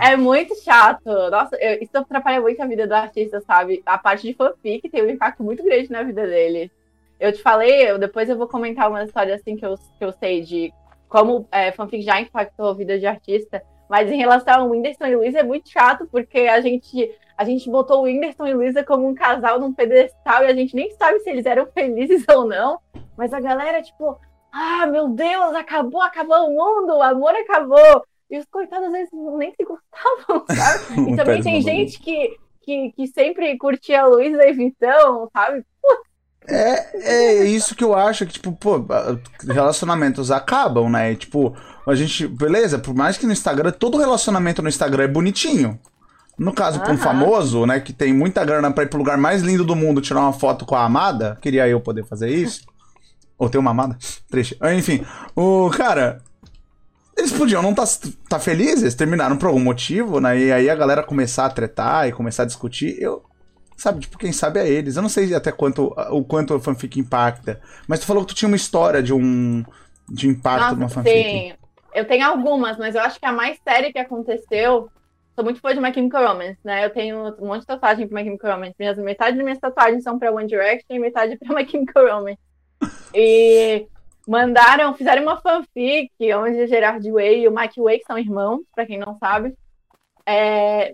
É 0.00 0.16
muito 0.16 0.54
chato. 0.62 1.06
Nossa, 1.30 1.56
eu, 1.56 1.82
isso 1.82 1.96
atrapalha 1.96 2.40
muito 2.40 2.62
a 2.62 2.66
vida 2.66 2.86
do 2.86 2.94
artista, 2.94 3.40
sabe? 3.40 3.82
A 3.84 3.98
parte 3.98 4.28
de 4.28 4.34
fanfic 4.34 4.88
tem 4.88 5.02
um 5.02 5.10
impacto 5.10 5.42
muito 5.42 5.64
grande 5.64 5.90
na 5.90 6.04
vida 6.04 6.24
dele. 6.24 6.70
Eu 7.18 7.32
te 7.32 7.42
falei, 7.42 7.90
eu, 7.90 7.98
depois 7.98 8.28
eu 8.28 8.36
vou 8.36 8.46
comentar 8.46 8.88
uma 8.88 9.02
história 9.02 9.34
assim 9.34 9.56
que 9.56 9.66
eu, 9.66 9.76
que 9.98 10.04
eu 10.04 10.12
sei 10.12 10.42
de 10.42 10.72
como 11.08 11.48
é, 11.50 11.72
fanfic 11.72 12.02
já 12.02 12.20
impactou 12.20 12.68
a 12.68 12.74
vida 12.74 12.98
de 12.98 13.06
artista. 13.06 13.62
Mas 13.88 14.10
em 14.10 14.16
relação 14.16 14.62
ao 14.62 14.70
Whindersson 14.70 15.06
e 15.06 15.16
Luísa 15.16 15.40
é 15.40 15.42
muito 15.42 15.68
chato, 15.68 16.06
porque 16.10 16.40
a 16.40 16.60
gente, 16.60 17.10
a 17.36 17.44
gente 17.44 17.70
botou 17.70 18.00
o 18.00 18.02
Whindersson 18.04 18.46
e 18.46 18.54
Luísa 18.54 18.82
como 18.82 19.06
um 19.08 19.14
casal 19.14 19.60
num 19.60 19.72
pedestal 19.72 20.44
e 20.44 20.46
a 20.46 20.54
gente 20.54 20.74
nem 20.74 20.90
sabe 20.92 21.20
se 21.20 21.30
eles 21.30 21.46
eram 21.46 21.66
felizes 21.66 22.24
ou 22.28 22.46
não. 22.46 22.78
Mas 23.16 23.32
a 23.32 23.40
galera, 23.40 23.82
tipo, 23.82 24.18
ah, 24.52 24.86
meu 24.86 25.08
Deus, 25.08 25.54
acabou, 25.54 26.00
acabou 26.00 26.48
o 26.48 26.50
mundo, 26.50 26.96
o 26.96 27.02
amor 27.02 27.34
acabou. 27.34 28.04
E 28.30 28.38
os 28.38 28.46
coitados 28.46 28.86
às 28.86 28.92
vezes 28.92 29.10
nem 29.12 29.52
se 29.54 29.64
gostavam, 29.64 30.44
sabe? 30.50 31.10
E 31.12 31.16
também 31.16 31.42
tem 31.42 31.60
gente 31.60 32.00
que, 32.00 32.36
que, 32.62 32.92
que 32.92 33.06
sempre 33.08 33.56
curtia 33.58 34.02
a 34.02 34.06
Luísa 34.06 34.46
e 34.48 34.52
Vitão, 34.52 35.28
sabe? 35.32 35.64
É, 36.46 37.40
é 37.40 37.44
isso 37.44 37.74
que 37.74 37.82
eu 37.82 37.94
acho 37.94 38.26
que, 38.26 38.34
tipo, 38.34 38.52
pô, 38.52 38.84
relacionamentos 39.46 40.30
acabam, 40.30 40.90
né? 40.90 41.14
Tipo, 41.14 41.56
a 41.86 41.94
gente, 41.94 42.26
beleza, 42.26 42.78
por 42.78 42.94
mais 42.94 43.16
que 43.16 43.26
no 43.26 43.32
Instagram, 43.32 43.70
todo 43.72 43.98
relacionamento 43.98 44.62
no 44.62 44.68
Instagram 44.68 45.04
é 45.04 45.08
bonitinho. 45.08 45.78
No 46.36 46.52
caso, 46.52 46.80
com 46.80 46.92
um 46.92 46.98
famoso, 46.98 47.64
né, 47.64 47.78
que 47.78 47.92
tem 47.92 48.12
muita 48.12 48.44
grana 48.44 48.70
pra 48.70 48.82
ir 48.82 48.88
pro 48.88 48.98
lugar 48.98 49.16
mais 49.16 49.42
lindo 49.42 49.64
do 49.64 49.76
mundo 49.76 50.00
tirar 50.00 50.20
uma 50.20 50.32
foto 50.32 50.64
com 50.64 50.74
a 50.74 50.84
amada, 50.84 51.38
queria 51.40 51.68
eu 51.68 51.80
poder 51.80 52.04
fazer 52.04 52.28
isso. 52.28 52.62
Ou 53.38 53.48
ter 53.48 53.58
uma 53.58 53.70
amada? 53.70 53.96
Triste. 54.28 54.56
Enfim, 54.76 55.04
o 55.34 55.70
cara. 55.70 56.20
Eles 57.16 57.30
podiam 57.30 57.62
não 57.62 57.70
estar 57.70 57.86
tá, 57.86 58.08
tá 58.28 58.38
felizes, 58.40 58.94
terminaram 58.94 59.36
por 59.36 59.46
algum 59.46 59.60
motivo, 59.60 60.20
né? 60.20 60.36
E 60.36 60.52
aí 60.52 60.68
a 60.68 60.74
galera 60.74 61.02
começar 61.02 61.46
a 61.46 61.50
tretar 61.50 62.08
e 62.08 62.12
começar 62.12 62.42
a 62.42 62.46
discutir. 62.46 63.00
Eu. 63.00 63.22
Sabe, 63.76 64.00
tipo, 64.00 64.18
quem 64.18 64.32
sabe 64.32 64.60
é 64.60 64.68
eles. 64.68 64.96
Eu 64.96 65.02
não 65.02 65.08
sei 65.08 65.32
até 65.34 65.52
quanto 65.52 65.94
o 66.10 66.24
quanto 66.24 66.54
a 66.54 66.60
fanfic 66.60 66.98
impacta. 66.98 67.60
Mas 67.86 68.00
tu 68.00 68.06
falou 68.06 68.24
que 68.24 68.32
tu 68.32 68.36
tinha 68.36 68.48
uma 68.48 68.56
história 68.56 69.02
de 69.02 69.12
um. 69.12 69.64
de 70.08 70.28
impacto 70.28 70.62
Nossa, 70.62 70.76
numa 70.76 70.88
fanfic. 70.88 71.22
Sim. 71.22 71.63
Eu 71.94 72.04
tenho 72.04 72.26
algumas, 72.26 72.76
mas 72.76 72.94
eu 72.94 73.00
acho 73.02 73.20
que 73.20 73.26
a 73.26 73.32
mais 73.32 73.58
séria 73.62 73.92
que 73.92 73.98
aconteceu 73.98 74.90
sou 75.34 75.44
muito 75.44 75.60
fã 75.60 75.74
de 75.74 75.80
My 75.80 75.92
Chemical 75.92 76.26
Romance, 76.26 76.58
né? 76.64 76.84
Eu 76.84 76.90
tenho 76.90 77.36
um 77.38 77.46
monte 77.46 77.60
de 77.60 77.66
tatuagem 77.66 78.06
pra 78.06 78.18
My 78.18 78.24
Chemical 78.24 78.52
Romance. 78.52 78.74
Minhas, 78.78 78.98
metade 78.98 79.36
das 79.36 79.44
minhas 79.44 79.60
tatuagens 79.60 80.02
são 80.02 80.18
pra 80.18 80.32
One 80.32 80.46
Direction 80.46 80.96
e 80.96 80.98
metade 80.98 81.36
pra 81.36 81.54
My 81.54 81.68
Chemical 81.68 82.06
Romance. 82.08 82.38
E 83.14 83.86
mandaram, 84.26 84.94
fizeram 84.94 85.22
uma 85.22 85.40
fanfic 85.40 86.12
onde 86.34 86.66
Gerard 86.66 87.10
Way 87.10 87.42
e 87.42 87.48
o 87.48 87.54
Mike 87.54 87.80
Way, 87.80 87.98
que 88.00 88.06
são 88.06 88.18
irmãos, 88.18 88.62
pra 88.74 88.86
quem 88.86 88.98
não 88.98 89.16
sabe, 89.18 89.54
é, 90.26 90.92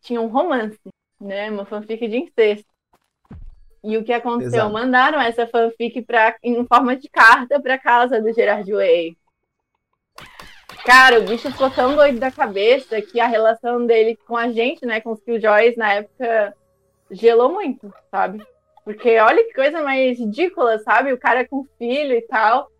tinham 0.00 0.24
um 0.24 0.28
romance, 0.28 0.78
né? 1.20 1.50
Uma 1.50 1.66
fanfic 1.66 2.06
de 2.08 2.16
incesto. 2.16 2.66
E 3.82 3.96
o 3.96 4.04
que 4.04 4.12
aconteceu? 4.12 4.60
Exato. 4.60 4.72
Mandaram 4.72 5.20
essa 5.20 5.46
fanfic 5.46 6.02
pra, 6.02 6.36
em 6.42 6.64
forma 6.66 6.96
de 6.96 7.08
carta 7.08 7.60
pra 7.60 7.78
casa 7.78 8.20
do 8.20 8.32
Gerard 8.32 8.70
Way. 8.70 9.16
Cara, 10.84 11.20
o 11.20 11.22
bicho 11.24 11.50
ficou 11.50 11.70
tão 11.70 11.94
doido 11.94 12.18
da 12.18 12.30
cabeça 12.30 13.00
que 13.02 13.20
a 13.20 13.26
relação 13.26 13.86
dele 13.86 14.18
com 14.26 14.36
a 14.36 14.50
gente, 14.50 14.84
né, 14.86 15.00
com 15.00 15.12
os 15.12 15.20
Killjoys, 15.22 15.76
na 15.76 15.94
época, 15.94 16.54
gelou 17.10 17.52
muito, 17.52 17.92
sabe? 18.10 18.44
Porque 18.84 19.18
olha 19.18 19.44
que 19.44 19.54
coisa 19.54 19.82
mais 19.82 20.18
ridícula, 20.18 20.78
sabe? 20.78 21.12
O 21.12 21.18
cara 21.18 21.46
com 21.46 21.66
filho 21.78 22.14
e 22.14 22.22
tal. 22.22 22.70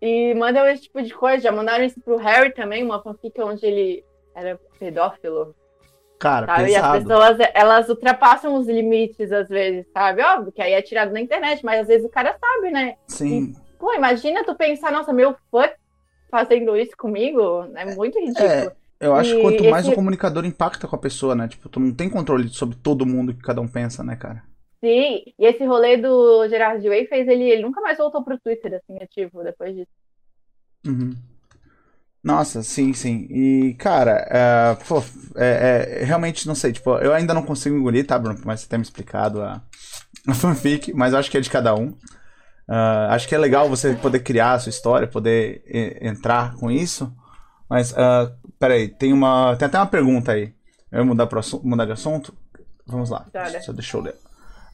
E 0.00 0.34
mandam 0.34 0.66
esse 0.66 0.82
tipo 0.82 1.02
de 1.02 1.12
coisa. 1.14 1.42
Já 1.44 1.52
mandaram 1.52 1.84
isso 1.84 2.00
pro 2.00 2.16
Harry 2.16 2.52
também, 2.52 2.82
uma 2.82 3.02
fanfic 3.02 3.40
onde 3.40 3.64
ele 3.64 4.04
era 4.34 4.60
pedófilo. 4.78 5.54
Cara, 6.18 6.46
sabe? 6.46 6.70
E 6.70 6.76
as 6.76 6.98
pessoas, 6.98 7.38
elas 7.54 7.88
ultrapassam 7.88 8.54
os 8.54 8.68
limites 8.68 9.32
às 9.32 9.48
vezes, 9.48 9.86
sabe? 9.92 10.22
Óbvio 10.22 10.52
que 10.52 10.62
aí 10.62 10.72
é 10.72 10.82
tirado 10.82 11.12
na 11.12 11.20
internet, 11.20 11.64
mas 11.64 11.80
às 11.80 11.88
vezes 11.88 12.06
o 12.06 12.10
cara 12.10 12.36
sabe, 12.38 12.70
né? 12.70 12.96
Sim. 13.08 13.52
E, 13.52 13.78
pô, 13.78 13.92
imagina 13.94 14.44
tu 14.44 14.54
pensar, 14.54 14.92
nossa, 14.92 15.12
meu 15.12 15.34
fã 15.50 15.68
fazendo 16.32 16.74
isso 16.74 16.96
comigo, 16.96 17.68
é 17.76 17.94
muito 17.94 18.18
ridículo. 18.18 18.48
É, 18.48 18.72
eu 18.98 19.14
acho 19.14 19.36
que 19.36 19.42
quanto 19.42 19.64
mais 19.68 19.84
esse... 19.84 19.92
o 19.92 19.94
comunicador 19.94 20.46
impacta 20.46 20.88
com 20.88 20.96
a 20.96 20.98
pessoa, 20.98 21.34
né? 21.34 21.46
Tipo, 21.46 21.68
tu 21.68 21.78
não 21.78 21.92
tem 21.92 22.08
controle 22.08 22.48
sobre 22.48 22.74
todo 22.82 23.04
mundo 23.04 23.34
que 23.34 23.42
cada 23.42 23.60
um 23.60 23.68
pensa, 23.68 24.02
né, 24.02 24.16
cara? 24.16 24.42
Sim, 24.82 25.22
e 25.38 25.44
esse 25.44 25.62
rolê 25.64 25.98
do 25.98 26.48
Gerard 26.48 26.88
Way 26.88 27.06
fez 27.06 27.28
ele, 27.28 27.44
ele 27.44 27.62
nunca 27.62 27.80
mais 27.82 27.98
voltou 27.98 28.24
pro 28.24 28.40
Twitter, 28.40 28.74
assim, 28.74 29.00
ativo, 29.00 29.44
depois 29.44 29.76
disso. 29.76 29.90
Uhum. 30.86 31.14
Nossa, 32.24 32.62
sim, 32.62 32.92
sim. 32.92 33.26
E, 33.30 33.74
cara, 33.74 34.26
é, 34.30 34.74
pô, 34.86 35.02
é, 35.36 36.00
é, 36.00 36.04
realmente 36.04 36.46
não 36.48 36.54
sei, 36.54 36.72
tipo, 36.72 36.96
eu 36.98 37.12
ainda 37.12 37.34
não 37.34 37.42
consigo 37.42 37.76
engolir, 37.76 38.06
tá, 38.06 38.18
Bruno? 38.18 38.40
Mas 38.44 38.60
você 38.60 38.68
tem 38.68 38.78
me 38.78 38.84
explicado 38.84 39.42
a, 39.42 39.62
a 40.26 40.34
fanfic, 40.34 40.92
mas 40.94 41.12
eu 41.12 41.18
acho 41.18 41.30
que 41.30 41.36
é 41.36 41.40
de 41.40 41.50
cada 41.50 41.74
um. 41.74 41.94
Uh, 42.68 43.10
acho 43.10 43.28
que 43.28 43.34
é 43.34 43.38
legal 43.38 43.68
você 43.68 43.94
poder 43.94 44.20
criar 44.20 44.54
a 44.54 44.58
sua 44.58 44.70
história, 44.70 45.08
poder 45.08 45.62
entrar 46.00 46.54
com 46.54 46.70
isso. 46.70 47.12
Mas, 47.68 47.92
uh, 47.92 48.32
peraí, 48.58 48.88
tem 48.88 49.12
uma. 49.12 49.56
Tem 49.56 49.66
até 49.66 49.78
uma 49.78 49.86
pergunta 49.86 50.32
aí. 50.32 50.54
Eu 50.90 51.04
mudar, 51.04 51.26
pro, 51.26 51.40
mudar 51.64 51.86
de 51.86 51.92
assunto? 51.92 52.34
Vamos 52.86 53.10
lá. 53.10 53.26
Só 53.62 53.72
deixa 53.72 53.96
eu 53.96 54.02
ler. 54.02 54.14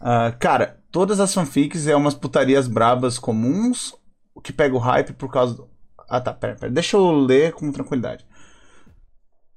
Uh, 0.01 0.37
cara, 0.39 0.79
todas 0.91 1.21
as 1.21 1.33
fanfics 1.33 1.87
é 1.87 1.95
umas 1.95 2.15
putarias 2.15 2.67
brabas 2.67 3.19
comuns 3.19 3.95
que 4.43 4.53
pega 4.53 4.75
o 4.75 4.79
hype 4.79 5.13
por 5.13 5.31
causa 5.31 5.55
do. 5.55 5.69
Ah 6.09 6.21
tá, 6.21 6.33
pera, 6.33 6.57
pera. 6.57 6.73
Deixa 6.73 6.97
eu 6.97 7.11
ler 7.11 7.53
com 7.53 7.71
tranquilidade. 7.71 8.25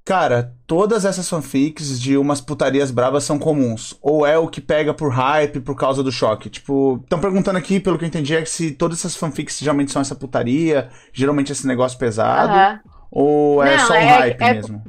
Cara, 0.04 0.52
todas 0.66 1.04
essas 1.04 1.28
fanfics 1.28 2.00
de 2.00 2.16
umas 2.16 2.40
putarias 2.40 2.90
bravas 2.90 3.22
são 3.22 3.38
comuns. 3.38 3.96
Ou 4.02 4.26
é 4.26 4.36
o 4.36 4.48
que 4.48 4.60
pega 4.60 4.92
por 4.92 5.12
hype 5.12 5.60
por 5.60 5.76
causa 5.76 6.02
do 6.02 6.10
choque. 6.10 6.50
Tipo, 6.50 7.00
estão 7.02 7.20
perguntando 7.20 7.58
aqui, 7.58 7.78
pelo 7.78 7.96
que 7.96 8.04
eu 8.04 8.08
entendi, 8.08 8.34
é 8.34 8.42
que 8.42 8.50
se 8.50 8.72
todas 8.72 8.98
essas 8.98 9.16
fanfics 9.16 9.60
geralmente 9.60 9.92
são 9.92 10.02
essa 10.02 10.16
putaria, 10.16 10.88
geralmente 11.12 11.52
esse 11.52 11.66
negócio 11.66 11.98
pesado. 11.98 12.80
Ou 13.12 13.62
é 13.62 13.76
não, 13.76 13.86
só 13.86 13.92
um 13.92 13.96
é, 13.96 14.04
hype 14.04 14.42
é... 14.42 14.54
mesmo? 14.54 14.82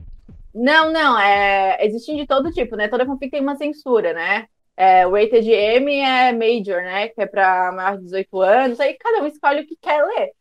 Não, 0.54 0.91
não, 0.91 1.19
é. 1.19 1.86
Existem 1.86 2.17
de 2.17 2.26
todo 2.26 2.52
tipo, 2.52 2.76
né? 2.76 2.88
Toda 2.88 3.06
fanfic 3.06 3.30
tem 3.30 3.41
uma 3.41 3.56
censura, 3.56 4.13
né? 4.13 4.47
É, 4.76 5.06
o 5.06 5.12
rated 5.12 5.47
M 5.47 5.93
é 5.99 6.32
major, 6.32 6.82
né? 6.82 7.10
Que 7.10 7.21
é 7.21 7.26
pra 7.28 7.71
maior 7.71 7.97
de 7.97 8.06
18 8.06 8.41
anos. 8.41 8.80
Aí 8.80 8.95
cada 8.95 9.23
um 9.23 9.28
escolhe 9.28 9.62
o 9.62 9.67
que 9.67 9.76
quer 9.80 10.04
ler. 10.04 10.32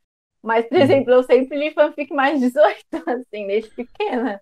Mas, 0.42 0.66
por 0.66 0.76
uhum. 0.76 0.82
exemplo, 0.82 1.12
eu 1.12 1.22
sempre 1.22 1.56
li 1.56 1.72
fanfic 1.72 2.12
mais 2.12 2.40
18, 2.40 2.84
assim, 3.06 3.46
desde 3.46 3.70
pequena. 3.70 4.40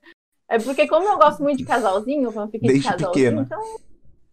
É 0.51 0.59
porque, 0.59 0.89
como 0.89 1.09
eu 1.09 1.17
gosto 1.17 1.45
muito 1.45 1.59
de 1.59 1.65
casalzinho, 1.65 2.33
fanfic 2.33 2.67
Desde 2.67 2.81
de 2.81 2.89
casalzinho, 2.89 3.13
pequena. 3.13 3.43
então 3.43 3.63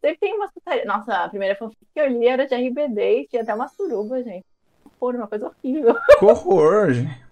sempre 0.02 0.18
tem 0.20 0.34
umas 0.36 0.52
putarias. 0.52 0.88
Nossa, 0.88 1.14
a 1.14 1.30
primeira 1.30 1.56
fanfic 1.56 1.78
que 1.94 2.00
eu 2.00 2.08
li 2.08 2.28
era 2.28 2.48
de 2.48 2.56
RBD 2.56 3.22
e 3.22 3.28
tinha 3.28 3.44
até 3.44 3.54
uma 3.54 3.68
suruba, 3.68 4.24
gente. 4.24 4.44
Pô, 5.00 5.12
uma 5.12 5.28
coisa 5.28 5.46
horrível. 5.48 5.96
Que 6.18 6.26
horror, 6.26 6.92
gente. 6.92 7.28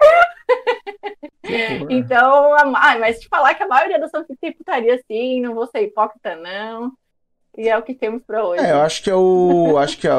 então, 1.88 2.52
a... 2.52 2.64
mas 2.98 3.20
te 3.20 3.28
falar 3.28 3.54
que 3.54 3.62
a 3.62 3.68
maioria 3.68 4.00
das 4.00 4.10
fanfics 4.10 4.40
tem 4.40 4.52
putaria 4.52 5.00
sim, 5.06 5.40
não 5.40 5.54
vou 5.54 5.68
ser 5.68 5.82
hipócrita, 5.82 6.34
não. 6.34 6.92
E 7.56 7.68
é 7.68 7.76
o 7.76 7.82
que 7.82 7.94
temos 7.94 8.22
para 8.26 8.42
hoje. 8.44 8.64
É, 8.64 8.72
eu 8.72 8.80
acho 8.80 9.02
que 9.02 9.10
é 9.10 9.14
o. 9.14 9.76
acho 9.78 9.98
que 9.98 10.08
é, 10.08 10.12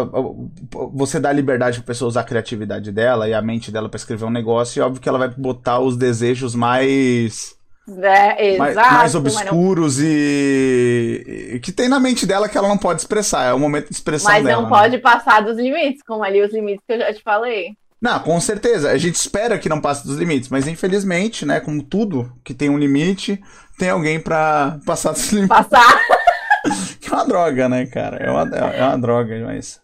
você 0.93 1.19
dá 1.19 1.31
liberdade 1.31 1.79
pra 1.79 1.87
pessoa 1.87 2.09
usar 2.09 2.21
a 2.21 2.25
criatividade 2.25 2.91
dela 2.91 3.27
e 3.27 3.33
a 3.33 3.41
mente 3.41 3.71
dela 3.71 3.89
para 3.89 3.97
escrever 3.97 4.25
um 4.25 4.29
negócio, 4.29 4.79
e 4.79 4.83
óbvio 4.83 5.01
que 5.01 5.09
ela 5.09 5.17
vai 5.17 5.29
botar 5.29 5.79
os 5.79 5.97
desejos 5.97 6.53
mais. 6.53 7.55
É, 8.01 8.57
mais, 8.57 8.71
exato, 8.71 8.93
mais 8.93 9.15
obscuros 9.15 9.97
não... 9.97 10.05
e, 10.05 11.51
e, 11.55 11.59
que 11.59 11.71
tem 11.71 11.89
na 11.89 11.99
mente 11.99 12.25
dela 12.25 12.47
que 12.47 12.57
ela 12.57 12.67
não 12.67 12.77
pode 12.77 13.01
expressar. 13.01 13.45
É 13.45 13.53
o 13.53 13.59
momento 13.59 13.89
de 13.89 13.95
expressão 13.95 14.31
Mas 14.31 14.43
dela. 14.43 14.61
Mas 14.61 14.69
não 14.69 14.77
né? 14.77 14.83
pode 14.83 14.97
passar 14.99 15.41
dos 15.41 15.57
limites, 15.57 16.01
como 16.07 16.23
ali 16.23 16.41
os 16.41 16.53
limites 16.53 16.83
que 16.87 16.93
eu 16.93 16.99
já 16.99 17.13
te 17.13 17.21
falei. 17.21 17.75
Não, 17.99 18.19
com 18.19 18.39
certeza. 18.39 18.91
A 18.91 18.97
gente 18.97 19.15
espera 19.15 19.57
que 19.57 19.67
não 19.67 19.81
passe 19.81 20.05
dos 20.05 20.17
limites, 20.17 20.49
mas 20.49 20.67
infelizmente, 20.67 21.45
né, 21.45 21.59
como 21.59 21.81
tudo 21.81 22.31
que 22.43 22.53
tem 22.53 22.69
um 22.69 22.77
limite, 22.77 23.41
tem 23.77 23.89
alguém 23.89 24.19
para 24.19 24.77
passar 24.85 25.11
dos 25.13 25.31
limites. 25.31 25.57
Passar. 25.57 25.99
que 26.99 27.09
é 27.09 27.13
uma 27.13 27.25
droga, 27.25 27.69
né, 27.69 27.85
cara? 27.85 28.17
É 28.17 28.29
uma, 28.29 28.55
é 28.55 28.83
uma 28.87 28.97
droga, 28.97 29.45
mas. 29.45 29.81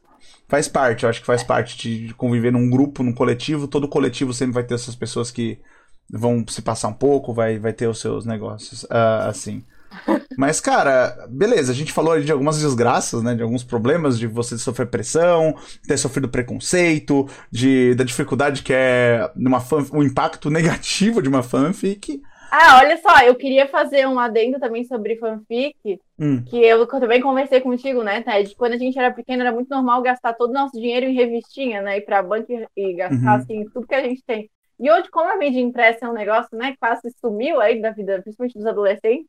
Faz 0.48 0.68
parte, 0.68 1.04
eu 1.04 1.10
acho 1.10 1.20
que 1.20 1.28
faz 1.28 1.44
parte 1.44 1.78
de 1.78 2.14
conviver 2.16 2.52
num 2.52 2.70
grupo, 2.70 3.04
num 3.04 3.14
coletivo. 3.14 3.68
Todo 3.68 3.88
coletivo 3.88 4.34
sempre 4.34 4.56
vai 4.56 4.64
ter 4.64 4.74
essas 4.74 4.96
pessoas 4.96 5.30
que 5.30 5.60
vão 6.12 6.44
se 6.48 6.64
passar 6.64 6.88
um 6.88 6.94
pouco, 6.94 7.34
vai, 7.34 7.60
vai 7.60 7.72
ter 7.72 7.88
os 7.88 8.00
seus 8.00 8.26
negócios, 8.26 8.84
uh, 8.86 9.28
assim. 9.28 9.64
Mas, 10.38 10.60
cara, 10.62 11.28
beleza, 11.30 11.72
a 11.72 11.76
gente 11.76 11.92
falou 11.92 12.20
de 12.20 12.32
algumas 12.32 12.60
desgraças, 12.60 13.22
né? 13.22 13.36
De 13.36 13.42
alguns 13.42 13.64
problemas 13.64 14.18
de 14.18 14.28
você 14.28 14.58
sofrer 14.58 14.88
pressão, 14.88 15.56
ter 15.88 15.98
sofrido 15.98 16.30
preconceito, 16.30 17.28
de, 17.52 17.96
da 17.96 18.04
dificuldade 18.04 18.64
que 18.64 18.74
é 18.74 19.30
uma 19.36 19.64
um 19.92 20.04
impacto 20.04 20.50
negativo 20.52 21.22
de 21.22 21.30
uma 21.30 21.44
fanfic. 21.44 22.22
Ah, 22.52 22.80
olha 22.82 22.98
só, 22.98 23.20
eu 23.22 23.36
queria 23.36 23.68
fazer 23.68 24.08
um 24.08 24.20
adendo 24.20 24.60
também 24.60 24.84
sobre 24.84 25.18
fanfic, 25.18 26.00
hum. 26.20 26.44
que 26.44 26.58
eu, 26.58 26.88
também 26.88 27.22
conversei 27.22 27.62
contigo, 27.62 28.04
né, 28.04 28.22
Ted? 28.22 28.56
Quando 28.56 28.74
a 28.74 28.78
gente 28.78 28.98
era 28.98 29.14
pequeno, 29.14 29.42
era 29.42 29.52
muito 29.52 29.70
normal 29.70 30.02
gastar 30.02 30.34
todo 30.34 30.50
o 30.50 30.54
nosso 30.54 30.74
dinheiro 30.74 31.06
em 31.06 31.14
revistinha, 31.14 31.82
né? 31.82 31.98
Ir 31.98 32.02
pra 32.02 32.24
banca 32.24 32.52
e 32.76 32.94
gastar, 32.94 33.36
uhum. 33.36 33.42
assim, 33.42 33.70
tudo 33.70 33.88
que 33.88 33.96
a 33.96 34.02
gente 34.02 34.24
tem. 34.24 34.50
E 34.80 34.90
hoje, 34.90 35.10
como 35.12 35.30
a 35.30 35.38
mídia 35.38 35.60
impressa 35.60 36.06
é 36.06 36.10
um 36.10 36.14
negócio, 36.14 36.58
né, 36.58 36.76
quase 36.80 37.12
sumiu 37.20 37.60
aí 37.60 37.82
da 37.82 37.92
vida, 37.92 38.22
principalmente 38.22 38.58
dos 38.58 38.66
adolescentes, 38.66 39.28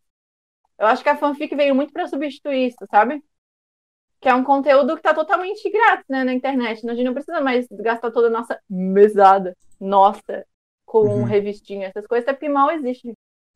eu 0.78 0.86
acho 0.86 1.02
que 1.02 1.08
a 1.08 1.16
fanfic 1.16 1.54
veio 1.54 1.74
muito 1.74 1.92
para 1.92 2.06
substituir 2.06 2.68
isso, 2.68 2.86
sabe? 2.90 3.22
Que 4.20 4.28
é 4.28 4.34
um 4.34 4.44
conteúdo 4.44 4.96
que 4.96 5.02
tá 5.02 5.12
totalmente 5.12 5.68
grátis, 5.68 6.06
né, 6.08 6.24
na 6.24 6.32
internet. 6.32 6.88
A 6.88 6.94
gente 6.94 7.04
não 7.04 7.12
precisa 7.12 7.40
mais 7.40 7.66
gastar 7.70 8.10
toda 8.10 8.28
a 8.28 8.30
nossa 8.30 8.58
mesada, 8.68 9.56
nossa, 9.78 10.46
com 10.90 11.06
uhum. 11.06 11.22
revistinha, 11.22 11.86
essas 11.86 12.04
coisas, 12.04 12.26
até 12.26 12.32
porque 12.32 12.48
mal 12.48 12.68
existe. 12.72 13.12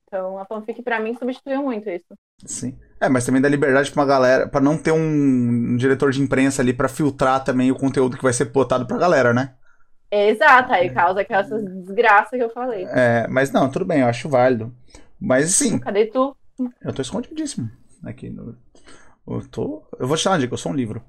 Então 0.07 0.39
a 0.39 0.47
fanfic 0.47 0.81
para 0.85 1.01
mim 1.01 1.17
substituiu 1.19 1.65
muito 1.65 1.91
isso. 1.91 2.15
Sim. 2.47 2.79
É, 3.01 3.09
mas 3.09 3.27
também 3.27 3.43
dá 3.43 3.49
liberdade 3.49 3.91
pra 3.91 4.03
uma 4.03 4.07
galera, 4.07 4.49
para 4.49 4.61
não 4.61 4.79
ter 4.79 4.93
um, 4.93 4.99
um, 5.01 5.77
diretor 5.77 6.13
de 6.13 6.23
imprensa 6.23 6.63
ali 6.63 6.73
para 6.73 6.89
filtrar 6.89 7.43
também 7.43 7.73
o 7.73 7.77
conteúdo 7.77 8.17
que 8.17 8.23
vai 8.23 8.33
ser 8.33 8.45
botado 8.45 8.87
pra 8.87 8.99
galera, 8.99 9.35
né? 9.35 9.55
Exato, 10.13 10.73
aí 10.73 10.91
causa 10.91 11.23
aquelas 11.23 11.49
desgraças 11.85 12.39
que 12.39 12.45
eu 12.45 12.51
falei. 12.51 12.87
É, 12.89 13.27
mas 13.27 13.51
não, 13.51 13.69
tudo 13.69 13.85
bem, 13.85 14.03
eu 14.03 14.07
acho 14.07 14.29
válido. 14.29 14.73
Mas 15.21 15.51
sim. 15.57 15.81
Cadê 15.81 16.07
tu? 16.07 16.37
Eu 16.81 16.93
tô 16.93 17.03
escondidíssimo 17.03 17.69
aqui 18.05 18.31
no. 18.31 18.57
Eu 19.27 19.49
tô. 19.49 19.83
Eu 19.99 20.07
vou 20.07 20.17
te 20.17 20.25
dar 20.25 20.31
uma 20.31 20.39
dica, 20.39 20.55
eu 20.55 20.59
sou 20.59 20.71
um 20.71 20.77
livro. 20.77 21.03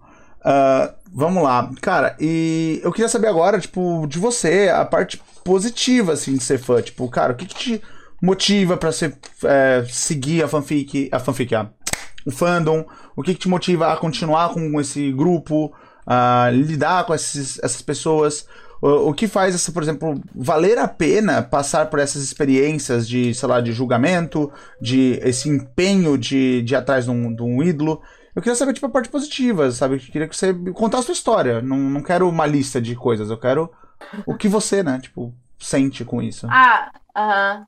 Uh, 0.45 0.93
vamos 1.11 1.41
lá. 1.41 1.71
Cara, 1.81 2.15
e 2.19 2.79
eu 2.83 2.91
queria 2.91 3.09
saber 3.09 3.27
agora, 3.27 3.59
tipo, 3.59 4.05
de 4.07 4.19
você, 4.19 4.69
a 4.69 4.85
parte 4.85 5.19
positiva, 5.43 6.13
assim, 6.13 6.37
de 6.37 6.43
ser 6.43 6.59
fã. 6.59 6.81
Tipo, 6.81 7.09
cara, 7.09 7.33
o 7.33 7.35
que, 7.35 7.47
que 7.47 7.55
te 7.55 7.81
motiva 8.21 8.77
pra 8.77 8.91
você 8.91 9.11
é, 9.43 9.83
seguir 9.89 10.43
a 10.43 10.47
fanfic, 10.47 11.09
a 11.11 11.19
fanfic, 11.19 11.55
a, 11.55 11.67
o 12.25 12.31
fandom? 12.31 12.85
O 13.15 13.23
que, 13.23 13.33
que 13.33 13.39
te 13.39 13.49
motiva 13.49 13.91
a 13.91 13.97
continuar 13.97 14.49
com 14.53 14.79
esse 14.79 15.11
grupo, 15.11 15.73
a 16.05 16.49
lidar 16.53 17.05
com 17.05 17.13
esses, 17.15 17.57
essas 17.63 17.81
pessoas? 17.81 18.45
O, 18.81 19.09
o 19.09 19.13
que 19.13 19.27
faz, 19.27 19.55
essa, 19.55 19.71
por 19.71 19.81
exemplo, 19.81 20.21
valer 20.35 20.77
a 20.77 20.87
pena 20.87 21.41
passar 21.41 21.89
por 21.89 21.97
essas 21.97 22.21
experiências 22.21 23.07
de, 23.07 23.33
sei 23.33 23.49
lá, 23.49 23.61
de 23.61 23.71
julgamento, 23.71 24.51
de 24.79 25.19
esse 25.23 25.49
empenho 25.49 26.19
de, 26.19 26.61
de 26.61 26.73
ir 26.73 26.77
atrás 26.77 27.05
de 27.05 27.11
um, 27.11 27.33
de 27.33 27.41
um 27.41 27.63
ídolo? 27.63 27.99
Eu 28.35 28.41
queria 28.41 28.55
saber, 28.55 28.73
tipo, 28.73 28.85
a 28.85 28.89
parte 28.89 29.09
positiva, 29.09 29.71
sabe? 29.71 29.95
Eu 29.95 29.99
queria 29.99 30.27
que 30.27 30.35
você 30.35 30.53
contasse 30.73 31.03
a 31.03 31.05
sua 31.05 31.13
história. 31.13 31.61
Não, 31.61 31.77
não 31.77 32.03
quero 32.03 32.27
uma 32.27 32.45
lista 32.45 32.81
de 32.81 32.95
coisas, 32.95 33.29
eu 33.29 33.39
quero 33.39 33.71
o 34.25 34.35
que 34.35 34.47
você, 34.47 34.83
né, 34.83 34.99
tipo, 34.99 35.33
sente 35.57 36.03
com 36.03 36.21
isso. 36.21 36.45
Ah. 36.49 36.91
Uh 37.15 37.19
-huh. 37.19 37.65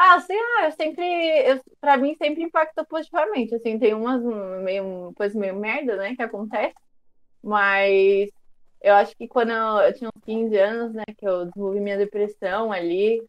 Ah, 0.00 0.20
sim, 0.20 0.32
ah, 0.32 0.66
eu 0.66 0.72
sempre, 0.72 1.04
eu, 1.04 1.60
pra 1.80 1.96
mim 1.96 2.14
sempre 2.14 2.44
impacta 2.44 2.84
positivamente, 2.84 3.52
assim, 3.56 3.80
tem 3.80 3.94
umas 3.94 4.22
meio, 4.62 5.12
coisas 5.16 5.36
meio 5.36 5.56
merda, 5.56 5.96
né, 5.96 6.14
que 6.14 6.22
acontece, 6.22 6.76
mas 7.42 8.30
eu 8.80 8.94
acho 8.94 9.16
que 9.16 9.26
quando 9.26 9.50
eu, 9.50 9.78
eu 9.88 9.92
tinha 9.94 10.08
uns 10.14 10.22
15 10.24 10.56
anos, 10.56 10.94
né, 10.94 11.02
que 11.16 11.26
eu 11.26 11.46
desenvolvi 11.46 11.80
minha 11.80 11.98
depressão 11.98 12.70
ali, 12.70 13.20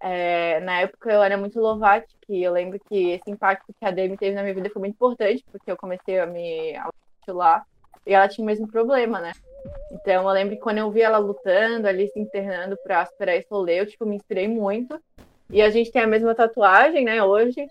é, 0.00 0.60
na 0.60 0.80
época 0.80 1.10
eu 1.10 1.22
era 1.22 1.36
muito 1.36 1.60
Lovatic, 1.60 2.16
e 2.28 2.42
eu 2.42 2.52
lembro 2.52 2.78
que 2.88 3.10
esse 3.10 3.30
impacto 3.30 3.72
que 3.78 3.84
a 3.84 3.90
Demi 3.90 4.16
teve 4.16 4.34
na 4.34 4.42
minha 4.42 4.54
vida 4.54 4.70
foi 4.70 4.80
muito 4.80 4.94
importante, 4.94 5.44
porque 5.50 5.70
eu 5.70 5.76
comecei 5.76 6.18
a 6.18 6.26
me 6.26 6.74
lá 7.28 7.64
e 8.06 8.14
ela 8.14 8.28
tinha 8.28 8.42
o 8.42 8.46
mesmo 8.46 8.68
problema, 8.68 9.20
né? 9.20 9.32
Então 9.90 10.28
eu 10.28 10.30
lembro 10.30 10.54
que 10.54 10.62
quando 10.62 10.78
eu 10.78 10.90
vi 10.90 11.02
ela 11.02 11.18
lutando 11.18 11.88
ali, 11.88 12.08
se 12.08 12.20
internando 12.20 12.76
pra 12.82 13.04
superar 13.06 13.36
esse 13.36 13.48
rolê, 13.50 13.80
eu 13.80 13.86
tipo, 13.86 14.06
me 14.06 14.16
inspirei 14.16 14.46
muito. 14.46 15.00
E 15.50 15.62
a 15.62 15.70
gente 15.70 15.90
tem 15.90 16.02
a 16.02 16.06
mesma 16.06 16.34
tatuagem, 16.34 17.04
né, 17.04 17.22
hoje. 17.22 17.68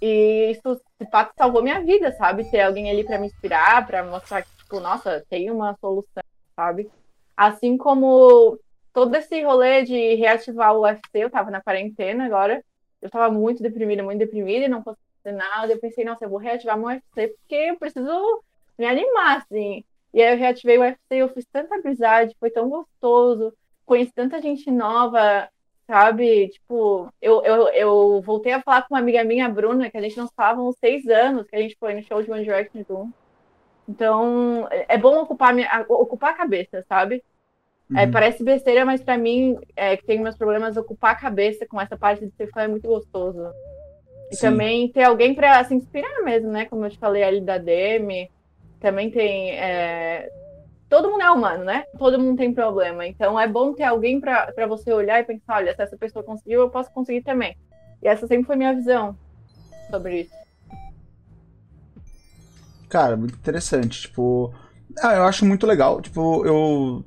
E 0.00 0.52
isso, 0.52 0.80
de 1.00 1.10
fato, 1.10 1.32
salvou 1.36 1.62
minha 1.62 1.80
vida, 1.80 2.12
sabe? 2.12 2.48
Ter 2.50 2.60
alguém 2.60 2.90
ali 2.90 3.04
para 3.04 3.18
me 3.18 3.26
inspirar, 3.26 3.86
para 3.86 4.04
mostrar 4.04 4.42
que, 4.42 4.56
tipo, 4.58 4.78
nossa, 4.80 5.24
tem 5.28 5.50
uma 5.50 5.76
solução, 5.80 6.22
sabe? 6.54 6.88
Assim 7.36 7.76
como 7.76 8.58
todo 8.92 9.14
esse 9.14 9.42
rolê 9.42 9.82
de 9.84 10.14
reativar 10.14 10.74
o 10.74 10.82
UFC, 10.82 11.02
eu 11.14 11.30
tava 11.30 11.50
na 11.50 11.60
quarentena 11.60 12.26
agora, 12.26 12.64
eu 13.00 13.10
tava 13.10 13.32
muito 13.32 13.62
deprimida, 13.62 14.02
muito 14.02 14.18
deprimida 14.18 14.66
e 14.66 14.68
não 14.68 14.82
conseguia 14.82 15.04
fazer 15.22 15.36
nada. 15.36 15.72
Eu 15.72 15.78
pensei, 15.78 16.04
nossa, 16.04 16.24
eu 16.24 16.30
vou 16.30 16.38
reativar 16.38 16.76
meu 16.78 16.88
UFC 16.88 17.28
porque 17.28 17.54
eu 17.54 17.78
preciso 17.78 18.42
me 18.78 18.86
animar, 18.86 19.38
assim. 19.38 19.84
E 20.12 20.22
aí 20.22 20.34
eu 20.34 20.38
reativei 20.38 20.78
o 20.78 20.80
UFC, 20.82 20.98
eu 21.10 21.28
fiz 21.28 21.44
tanta 21.52 21.76
amizade, 21.76 22.36
foi 22.40 22.50
tão 22.50 22.68
gostoso, 22.68 23.52
conheci 23.84 24.12
tanta 24.12 24.40
gente 24.40 24.70
nova, 24.70 25.48
sabe? 25.86 26.48
Tipo, 26.48 27.12
eu, 27.20 27.42
eu, 27.44 27.68
eu 27.68 28.22
voltei 28.22 28.52
a 28.52 28.62
falar 28.62 28.82
com 28.82 28.94
uma 28.94 29.00
amiga 29.00 29.24
minha, 29.24 29.48
Bruna, 29.48 29.90
que 29.90 29.96
a 29.96 30.02
gente 30.02 30.16
não 30.16 30.28
falava 30.28 30.62
uns 30.62 30.76
seis 30.78 31.06
anos, 31.08 31.46
que 31.46 31.56
a 31.56 31.60
gente 31.60 31.76
foi 31.78 31.94
no 31.94 32.02
show 32.02 32.22
de 32.22 32.30
One 32.30 32.44
Direction. 32.44 33.10
Então, 33.88 34.68
é 34.70 34.98
bom 34.98 35.22
ocupar, 35.22 35.54
minha, 35.54 35.86
ocupar 35.88 36.30
a 36.30 36.36
cabeça, 36.36 36.84
sabe? 36.88 37.24
É, 37.96 38.04
uhum. 38.04 38.10
parece 38.10 38.44
besteira, 38.44 38.84
mas 38.84 39.00
para 39.00 39.16
mim, 39.16 39.56
é, 39.74 39.96
que 39.96 40.04
tem 40.04 40.20
meus 40.20 40.36
problemas, 40.36 40.76
ocupar 40.76 41.12
a 41.12 41.18
cabeça 41.18 41.66
com 41.66 41.80
essa 41.80 41.96
parte 41.96 42.26
de 42.26 42.32
ser 42.36 42.50
fã 42.50 42.62
é 42.62 42.68
muito 42.68 42.86
gostoso. 42.86 43.50
E 44.30 44.36
Sim. 44.36 44.42
também 44.42 44.88
ter 44.92 45.04
alguém 45.04 45.34
para 45.34 45.64
se 45.64 45.74
inspirar 45.74 46.22
mesmo, 46.22 46.50
né? 46.50 46.66
Como 46.66 46.84
eu 46.84 46.90
te 46.90 46.98
falei 46.98 47.22
ali 47.22 47.40
da 47.40 47.56
Demi. 47.56 48.30
Também 48.78 49.10
tem. 49.10 49.52
É... 49.52 50.30
Todo 50.88 51.10
mundo 51.10 51.22
é 51.22 51.30
humano, 51.30 51.64
né? 51.64 51.84
Todo 51.98 52.18
mundo 52.18 52.36
tem 52.36 52.52
problema. 52.52 53.06
Então 53.06 53.40
é 53.40 53.48
bom 53.48 53.72
ter 53.72 53.84
alguém 53.84 54.20
para 54.20 54.66
você 54.68 54.92
olhar 54.92 55.20
e 55.20 55.24
pensar: 55.24 55.56
olha, 55.56 55.74
se 55.74 55.82
essa 55.82 55.96
pessoa 55.96 56.22
conseguiu, 56.22 56.60
eu 56.60 56.70
posso 56.70 56.90
conseguir 56.92 57.22
também. 57.22 57.56
E 58.02 58.08
essa 58.08 58.26
sempre 58.26 58.46
foi 58.46 58.56
minha 58.56 58.74
visão 58.74 59.16
sobre 59.90 60.22
isso. 60.22 60.38
Cara, 62.90 63.16
muito 63.16 63.34
interessante. 63.34 64.02
Tipo, 64.02 64.52
ah, 65.02 65.14
eu 65.14 65.24
acho 65.24 65.46
muito 65.46 65.66
legal. 65.66 66.00
Tipo, 66.02 66.44
eu 66.46 67.04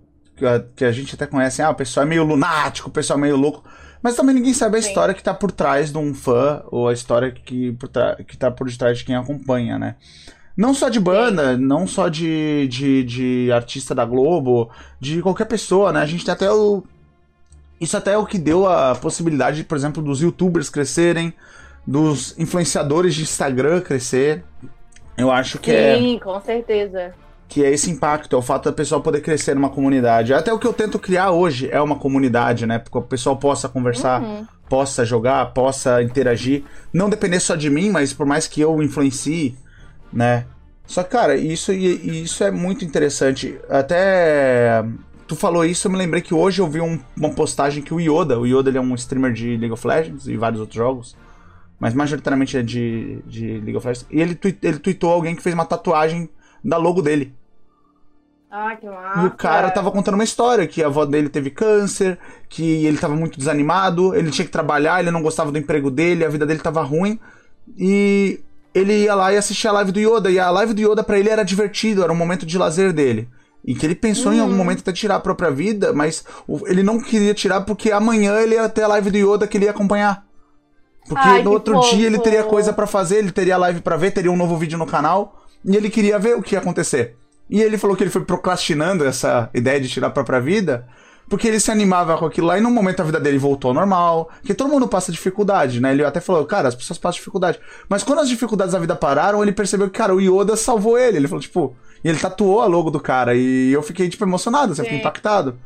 que 0.76 0.86
a, 0.86 0.92
gente 0.92 1.16
até 1.16 1.28
conhece, 1.28 1.62
ah, 1.62 1.70
o 1.70 1.76
pessoal 1.76 2.06
é 2.06 2.10
meio 2.10 2.24
lunático, 2.24 2.90
o 2.90 2.92
pessoal 2.92 3.20
é 3.20 3.22
meio 3.22 3.38
louco. 3.38 3.64
Mas 4.02 4.16
também 4.16 4.34
ninguém 4.34 4.54
sabe 4.54 4.78
a 4.78 4.82
Sim. 4.82 4.88
história 4.88 5.14
que 5.14 5.22
tá 5.22 5.34
por 5.34 5.52
trás 5.52 5.92
de 5.92 5.98
um 5.98 6.14
fã, 6.14 6.64
ou 6.72 6.88
a 6.88 6.94
história 6.94 7.32
que, 7.32 7.72
por 7.74 7.90
que 8.26 8.36
tá 8.36 8.50
por 8.50 8.68
detrás 8.68 8.98
de 8.98 9.06
quem 9.06 9.16
acompanha, 9.16 9.78
né? 9.78 9.96
Não 10.58 10.74
só 10.74 10.90
de 10.90 11.00
banda, 11.00 11.56
não 11.56 11.86
só 11.88 12.10
de, 12.10 12.68
de, 12.68 13.04
de 13.04 13.52
artista 13.52 13.94
da 13.94 14.04
Globo, 14.04 14.70
de 15.00 15.22
qualquer 15.22 15.46
pessoa, 15.46 15.94
né? 15.94 16.02
A 16.02 16.06
gente 16.06 16.26
tem 16.26 16.34
até 16.34 16.52
o. 16.52 16.84
Isso 17.80 17.96
até 17.96 18.14
é 18.14 18.18
o 18.18 18.26
que 18.26 18.38
deu 18.38 18.68
a 18.68 18.96
possibilidade, 18.96 19.64
por 19.64 19.78
exemplo, 19.78 20.04
dos 20.04 20.22
youtubers 20.22 20.70
crescerem, 20.70 21.34
dos 21.86 22.38
influenciadores 22.38 23.16
de 23.16 23.24
Instagram 23.24 23.82
crescer. 23.82 24.44
Eu 25.18 25.32
acho 25.32 25.60
que 25.60 25.72
Sim, 25.72 25.78
é. 25.78 25.98
Sim, 25.98 26.20
com 26.20 26.40
certeza 26.42 27.14
que 27.52 27.66
é 27.66 27.70
esse 27.70 27.92
impacto, 27.92 28.34
é 28.34 28.40
o 28.40 28.42
fato 28.42 28.64
da 28.64 28.72
pessoa 28.72 29.02
poder 29.02 29.20
crescer 29.20 29.54
numa 29.54 29.70
comunidade. 29.70 30.34
Até 30.34 30.54
o 30.54 30.58
que 30.58 30.66
eu 30.66 30.72
tento 30.72 30.98
criar 30.98 31.32
hoje 31.32 31.68
é 31.70 31.82
uma 31.82 31.98
comunidade, 31.98 32.66
né? 32.66 32.80
Porque 32.80 32.98
o 32.98 33.02
pessoal 33.02 33.36
possa 33.36 33.68
conversar, 33.68 34.22
uhum. 34.22 34.48
possa 34.70 35.04
jogar, 35.04 35.48
possa 35.48 36.02
interagir. 36.02 36.64
Não 36.94 37.10
depender 37.10 37.42
só 37.42 37.58
de 37.58 37.70
mim, 37.70 37.90
mas 37.90 38.14
por 38.14 38.26
mais 38.26 38.48
que 38.48 38.62
eu 38.62 38.82
influencie, 38.82 39.58
né? 40.14 40.46
Só 40.88 41.04
que, 41.04 41.10
cara, 41.10 41.36
isso, 41.36 41.74
isso 41.74 42.42
é 42.42 42.52
muito 42.52 42.86
interessante. 42.86 43.60
Até 43.70 44.82
tu 45.28 45.36
falou 45.36 45.66
isso, 45.66 45.88
eu 45.88 45.92
me 45.92 45.98
lembrei 45.98 46.22
que 46.22 46.34
hoje 46.34 46.62
eu 46.62 46.70
vi 46.70 46.80
um, 46.80 46.98
uma 47.18 47.32
postagem 47.32 47.84
que 47.84 47.94
o 47.94 48.00
Yoda, 48.00 48.40
o 48.40 48.48
Yoda 48.48 48.70
ele 48.70 48.78
é 48.78 48.82
um 48.82 48.96
streamer 48.96 49.34
de 49.34 49.58
League 49.58 49.74
of 49.74 49.86
Legends 49.86 50.26
e 50.26 50.38
vários 50.38 50.62
outros 50.62 50.78
jogos, 50.78 51.18
mas 51.78 51.94
majoritariamente 51.94 52.56
é 52.56 52.64
de, 52.64 53.22
de 53.28 53.60
League 53.60 53.76
of 53.76 53.86
Legends. 53.86 54.08
E 54.10 54.22
ele, 54.22 54.40
ele 54.64 54.80
tweetou 54.80 55.12
alguém 55.12 55.36
que 55.36 55.44
fez 55.44 55.54
uma 55.54 55.66
tatuagem 55.66 56.30
da 56.64 56.78
logo 56.78 57.02
dele. 57.02 57.34
Ah, 58.52 58.76
que 58.76 58.86
massa. 58.86 59.22
E 59.22 59.28
o 59.28 59.32
cara 59.32 59.72
tava 59.72 59.90
contando 59.92 60.16
uma 60.16 60.26
história, 60.26 60.68
que 60.68 60.84
a 60.84 60.88
avó 60.88 61.06
dele 61.06 61.30
teve 61.30 61.50
câncer, 61.50 62.20
que 62.50 62.86
ele 62.86 62.98
tava 62.98 63.16
muito 63.16 63.40
desanimado, 63.40 64.14
ele 64.14 64.30
tinha 64.30 64.46
que 64.46 64.52
trabalhar, 64.52 65.00
ele 65.00 65.10
não 65.10 65.22
gostava 65.22 65.54
do 65.54 65.58
emprego 65.58 65.90
dele, 65.90 66.26
a 66.26 66.30
vida 66.30 66.46
dele 66.46 66.60
tava 66.60 66.82
ruim. 66.82 67.18
E 67.78 68.42
ele 68.74 69.04
ia 69.04 69.16
lá 69.16 69.32
e 69.32 69.38
assistia 69.38 69.70
a 69.70 69.74
live 69.74 69.94
do 69.94 70.00
Yoda, 70.02 70.30
e 70.30 70.38
a 70.38 70.50
live 70.52 70.74
do 70.74 70.82
Yoda 70.82 71.02
para 71.02 71.18
ele 71.18 71.30
era 71.30 71.44
divertido, 71.44 72.04
era 72.04 72.12
um 72.12 72.16
momento 72.16 72.46
de 72.46 72.58
lazer 72.58 72.92
dele. 72.92 73.30
E 73.64 73.74
que 73.74 73.86
ele 73.86 73.96
pensou 73.96 74.34
em 74.34 74.40
algum 74.40 74.52
uhum. 74.52 74.58
momento 74.58 74.80
até 74.82 74.92
tirar 74.92 75.16
a 75.16 75.20
própria 75.20 75.50
vida, 75.50 75.94
mas 75.94 76.26
ele 76.66 76.84
não 76.84 77.00
queria 77.00 77.34
tirar 77.34 77.62
porque 77.62 77.90
amanhã 77.90 78.38
ele 78.42 78.56
ia 78.56 78.68
ter 78.68 78.84
a 78.84 78.88
live 78.88 79.12
do 79.12 79.18
Yoda 79.18 79.48
que 79.48 79.58
ele 79.58 79.66
ia 79.66 79.72
acompanhar. 79.72 80.26
Porque 81.08 81.28
Ai, 81.28 81.42
no 81.42 81.52
outro 81.52 81.80
dia 81.92 82.08
ele 82.08 82.20
teria 82.20 82.44
coisa 82.44 82.74
para 82.74 82.86
fazer, 82.86 83.18
ele 83.18 83.32
teria 83.32 83.58
live 83.58 83.80
para 83.80 83.96
ver, 83.96 84.12
teria 84.12 84.32
um 84.32 84.36
novo 84.38 84.58
vídeo 84.58 84.78
no 84.78 84.86
canal, 84.86 85.42
e 85.64 85.76
ele 85.76 85.90
queria 85.90 86.20
ver 86.20 86.36
o 86.36 86.42
que 86.42 86.56
ia 86.56 86.60
acontecer. 86.60 87.16
E 87.52 87.62
ele 87.62 87.78
falou 87.78 87.98
que 87.98 88.04
ele 88.04 88.10
foi 88.10 88.24
procrastinando 88.24 89.04
essa 89.06 89.50
ideia 89.54 89.80
de 89.80 89.90
tirar 89.90 90.08
a 90.08 90.12
própria 90.12 90.40
vida, 90.40 90.88
porque 91.28 91.50
ele 91.50 91.60
se 91.60 91.70
animava 91.70 92.18
com 92.18 92.26
aquilo 92.26 92.48
lá 92.48 92.58
e 92.58 92.62
no 92.62 92.72
momento 92.72 93.02
a 93.02 93.04
vida 93.04 93.20
dele 93.20 93.38
voltou 93.38 93.70
ao 93.70 93.76
normal. 93.76 94.30
Porque 94.40 94.54
todo 94.54 94.70
mundo 94.70 94.88
passa 94.88 95.12
dificuldade, 95.12 95.82
né? 95.82 95.92
Ele 95.92 96.06
até 96.06 96.22
falou, 96.22 96.46
cara, 96.46 96.70
as 96.70 96.76
pessoas 96.76 96.98
passam 96.98 97.20
dificuldade. 97.20 97.60
Mas 97.90 98.04
quando 98.04 98.20
as 98.20 98.30
dificuldades 98.30 98.72
da 98.74 98.80
vida 98.80 98.96
pararam, 98.96 99.44
ele 99.44 99.52
percebeu 99.52 99.90
que, 99.90 99.98
cara, 99.98 100.16
o 100.16 100.22
Yoda 100.22 100.56
salvou 100.56 100.98
ele. 100.98 101.18
Ele 101.18 101.28
falou, 101.28 101.42
tipo, 101.42 101.76
e 102.02 102.08
ele 102.08 102.18
tatuou 102.18 102.62
a 102.62 102.68
logo 102.68 102.90
do 102.90 103.02
cara. 103.02 103.36
E 103.36 103.74
eu 103.74 103.84
fiquei, 103.84 104.08
tipo, 104.08 104.24
emocionado, 104.24 104.72
assim, 104.72 104.84
fiquei 104.84 105.00
impactado. 105.00 105.60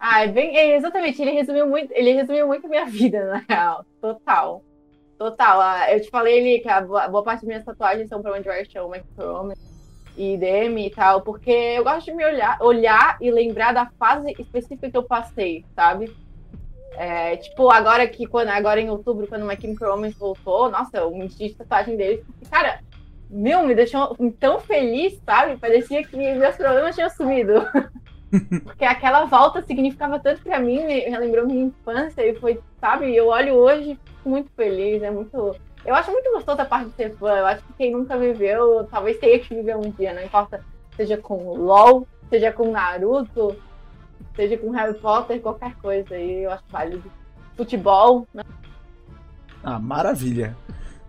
Ah, 0.00 0.24
é 0.24 0.28
bem, 0.28 0.56
é, 0.56 0.76
exatamente, 0.76 1.20
ele 1.22 1.32
resumiu 1.32 1.66
muito, 1.66 1.92
ele 1.92 2.12
resumiu 2.12 2.46
muito 2.46 2.68
minha 2.68 2.86
vida, 2.90 3.24
na 3.26 3.44
real. 3.48 3.84
Total. 4.00 4.64
Total. 5.16 5.60
Ah, 5.60 5.92
eu 5.92 6.00
te 6.00 6.10
falei 6.10 6.40
ali 6.40 6.60
que 6.60 6.68
a 6.68 6.80
boa, 6.80 7.22
parte 7.22 7.42
das 7.42 7.48
minhas 7.48 7.64
tatuagens 7.64 8.08
são 8.08 8.20
pra 8.20 8.32
One 8.32 8.42
Direction, 8.42 8.88
Micro 8.88 9.54
e 10.16 10.36
DM 10.36 10.86
e 10.86 10.90
tal, 10.90 11.22
porque 11.22 11.50
eu 11.50 11.84
gosto 11.84 12.06
de 12.06 12.12
me 12.12 12.24
olhar, 12.24 12.58
olhar 12.60 13.16
e 13.20 13.30
lembrar 13.30 13.72
da 13.72 13.86
fase 13.98 14.34
específica 14.38 14.90
que 14.90 14.96
eu 14.96 15.02
passei, 15.02 15.64
sabe? 15.74 16.14
É, 16.96 17.36
tipo, 17.36 17.70
agora 17.70 18.06
que 18.06 18.26
quando 18.26 18.48
agora 18.48 18.80
em 18.80 18.90
outubro, 18.90 19.26
quando 19.26 19.42
o 19.42 19.46
My 19.46 19.58
Chemical 19.58 19.92
Romance 19.92 20.18
voltou, 20.18 20.70
nossa, 20.70 20.98
eu 20.98 21.10
me 21.10 21.28
de 21.28 21.54
tatuagem 21.54 21.96
deles, 21.96 22.24
cara, 22.50 22.80
meu, 23.30 23.64
me 23.64 23.74
deixou 23.74 24.16
tão 24.38 24.58
feliz, 24.58 25.20
sabe? 25.24 25.56
Parecia 25.56 26.04
que 26.04 26.16
meus 26.16 26.56
problemas 26.56 26.94
tinham 26.94 27.10
sumido. 27.10 27.54
Porque 28.64 28.84
aquela 28.84 29.24
volta 29.24 29.62
significava 29.62 30.18
tanto 30.18 30.42
para 30.42 30.60
mim, 30.60 30.84
me 30.84 31.18
lembrou 31.18 31.46
minha 31.46 31.64
infância 31.64 32.24
e 32.24 32.34
foi, 32.36 32.60
sabe? 32.80 33.14
Eu 33.14 33.28
olho 33.28 33.54
hoje 33.54 33.98
muito 34.24 34.50
feliz, 34.52 35.02
é 35.02 35.10
muito 35.10 35.56
eu 35.84 35.94
acho 35.94 36.10
muito 36.10 36.30
gostoso 36.32 36.60
a 36.60 36.64
parte 36.64 36.90
de 36.90 36.94
ser 36.96 37.16
fã. 37.16 37.30
Eu 37.30 37.46
acho 37.46 37.62
que 37.62 37.72
quem 37.74 37.92
nunca 37.92 38.16
viveu, 38.16 38.86
talvez 38.90 39.18
tenha 39.18 39.38
que 39.38 39.54
viver 39.54 39.76
um 39.76 39.90
dia, 39.90 40.12
não 40.12 40.22
importa, 40.22 40.64
seja 40.96 41.16
com 41.16 41.54
LOL, 41.54 42.06
seja 42.28 42.52
com 42.52 42.70
Naruto, 42.70 43.56
Seja 44.34 44.56
com 44.56 44.70
Harry 44.70 44.94
Potter, 44.94 45.40
qualquer 45.40 45.74
coisa. 45.76 46.16
E 46.16 46.44
eu 46.44 46.50
acho 46.50 46.64
válido. 46.70 47.10
Futebol, 47.56 48.26
né? 48.32 48.42
Ah, 49.62 49.78
maravilha. 49.78 50.56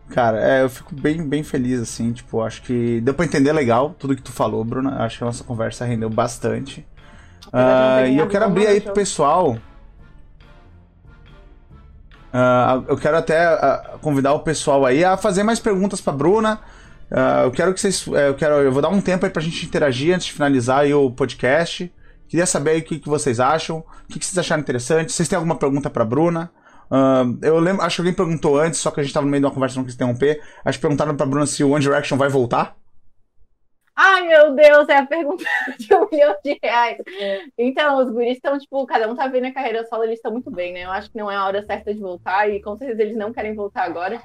Cara, 0.09 0.41
é, 0.41 0.63
eu 0.63 0.69
fico 0.69 0.93
bem, 0.93 1.25
bem 1.25 1.41
feliz, 1.41 1.79
assim, 1.79 2.11
tipo, 2.11 2.41
acho 2.41 2.61
que 2.63 2.99
deu 2.99 3.13
pra 3.13 3.23
entender 3.23 3.53
legal 3.53 3.95
tudo 3.97 4.15
que 4.15 4.21
tu 4.21 4.31
falou, 4.33 4.63
Bruna. 4.65 5.03
Acho 5.03 5.19
que 5.19 5.23
a 5.23 5.27
nossa 5.27 5.43
conversa 5.43 5.85
rendeu 5.85 6.09
bastante. 6.09 6.85
Uh, 7.47 8.07
e 8.09 8.17
eu 8.17 8.27
quero 8.27 8.45
abrir 8.45 8.67
aí 8.67 8.81
pro 8.81 8.93
pessoal. 8.93 9.57
Uh, 12.33 12.85
eu 12.87 12.97
quero 12.97 13.17
até 13.17 13.53
uh, 13.53 13.99
convidar 13.99 14.33
o 14.33 14.39
pessoal 14.39 14.85
aí 14.85 15.03
a 15.03 15.17
fazer 15.17 15.43
mais 15.43 15.59
perguntas 15.59 15.99
pra 15.99 16.13
Bruna. 16.13 16.59
eu 17.43 17.51
quero 17.51 17.73
que 17.73 17.81
vocês. 17.81 18.05
Eu, 18.07 18.35
quero, 18.35 18.55
eu 18.55 18.71
vou 18.71 18.81
dar 18.81 18.89
um 18.89 19.01
tempo 19.01 19.25
aí 19.25 19.31
pra 19.31 19.41
gente 19.41 19.65
interagir 19.65 20.15
antes 20.15 20.27
de 20.27 20.33
finalizar 20.33 20.85
o 20.93 21.11
podcast. 21.11 21.91
Queria 22.27 22.45
saber 22.45 22.79
o 22.79 22.83
que, 22.83 22.97
que 22.97 23.09
vocês 23.09 23.41
acham, 23.41 23.79
o 23.79 23.83
que, 24.07 24.17
que 24.17 24.25
vocês 24.25 24.37
acharam 24.37 24.61
interessante. 24.61 25.11
Vocês 25.11 25.27
têm 25.27 25.35
alguma 25.35 25.57
pergunta 25.57 25.89
pra 25.89 26.05
Bruna? 26.05 26.49
Uh, 26.89 27.37
eu 27.41 27.59
lembro, 27.59 27.81
acho 27.83 27.97
que 27.97 28.01
alguém 28.01 28.13
perguntou 28.13 28.59
antes, 28.59 28.79
só 28.79 28.91
que 28.91 29.01
a 29.01 29.03
gente 29.03 29.13
tava 29.13 29.25
no 29.25 29.31
meio 29.31 29.41
de 29.41 29.45
uma 29.47 29.53
conversa, 29.53 29.77
não 29.77 29.83
quis 29.83 29.95
interromper. 29.95 30.41
Acho 30.63 30.77
que 30.77 30.81
perguntaram 30.81 31.15
pra 31.15 31.25
Bruna 31.25 31.45
se 31.45 31.63
o 31.63 31.71
One 31.71 31.81
Direction 31.81 32.17
vai 32.17 32.29
voltar. 32.29 32.75
Ai, 33.95 34.27
meu 34.27 34.55
Deus, 34.55 34.87
é 34.89 34.97
a 34.97 35.05
pergunta 35.05 35.43
de 35.77 35.93
um 35.93 36.07
milhão 36.11 36.35
de 36.43 36.57
reais. 36.61 36.97
Então, 37.57 37.97
os 37.97 38.11
guris 38.11 38.37
estão, 38.37 38.57
tipo, 38.57 38.85
cada 38.85 39.09
um 39.09 39.15
tá 39.15 39.27
vendo 39.27 39.47
a 39.47 39.53
carreira 39.53 39.85
solo, 39.85 40.03
eles 40.03 40.17
estão 40.17 40.31
muito 40.31 40.49
bem, 40.49 40.73
né? 40.73 40.85
Eu 40.85 40.91
acho 40.91 41.11
que 41.11 41.17
não 41.17 41.29
é 41.29 41.35
a 41.35 41.45
hora 41.45 41.65
certa 41.65 41.93
de 41.93 41.99
voltar 41.99 42.49
e 42.49 42.61
com 42.61 42.75
certeza 42.77 43.01
eles 43.01 43.17
não 43.17 43.33
querem 43.33 43.53
voltar 43.53 43.83
agora. 43.83 44.21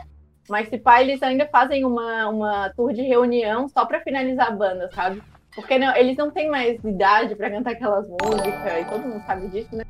Mas 0.49 0.69
se 0.69 0.79
pá, 0.79 1.03
eles 1.03 1.23
ainda 1.23 1.47
fazem 1.49 1.85
uma, 1.85 2.29
uma 2.29 2.71
tour 2.71 2.93
de 2.93 3.03
reunião 3.03 3.69
só 3.69 3.85
pra 3.85 4.01
finalizar 4.01 4.49
a 4.49 4.53
banda, 4.53 4.89
sabe? 4.95 5.21
Porque 5.55 5.79
não, 5.79 5.95
eles 5.97 6.17
não 6.17 6.31
têm 6.31 6.49
mais 6.49 6.83
idade 6.85 7.35
pra 7.35 7.51
cantar 7.51 7.73
aquelas 7.73 8.07
músicas 8.09 8.81
e 8.81 8.85
todo 8.85 9.09
mundo 9.09 9.25
sabe 9.27 9.49
disso, 9.49 9.75
né? 9.75 9.85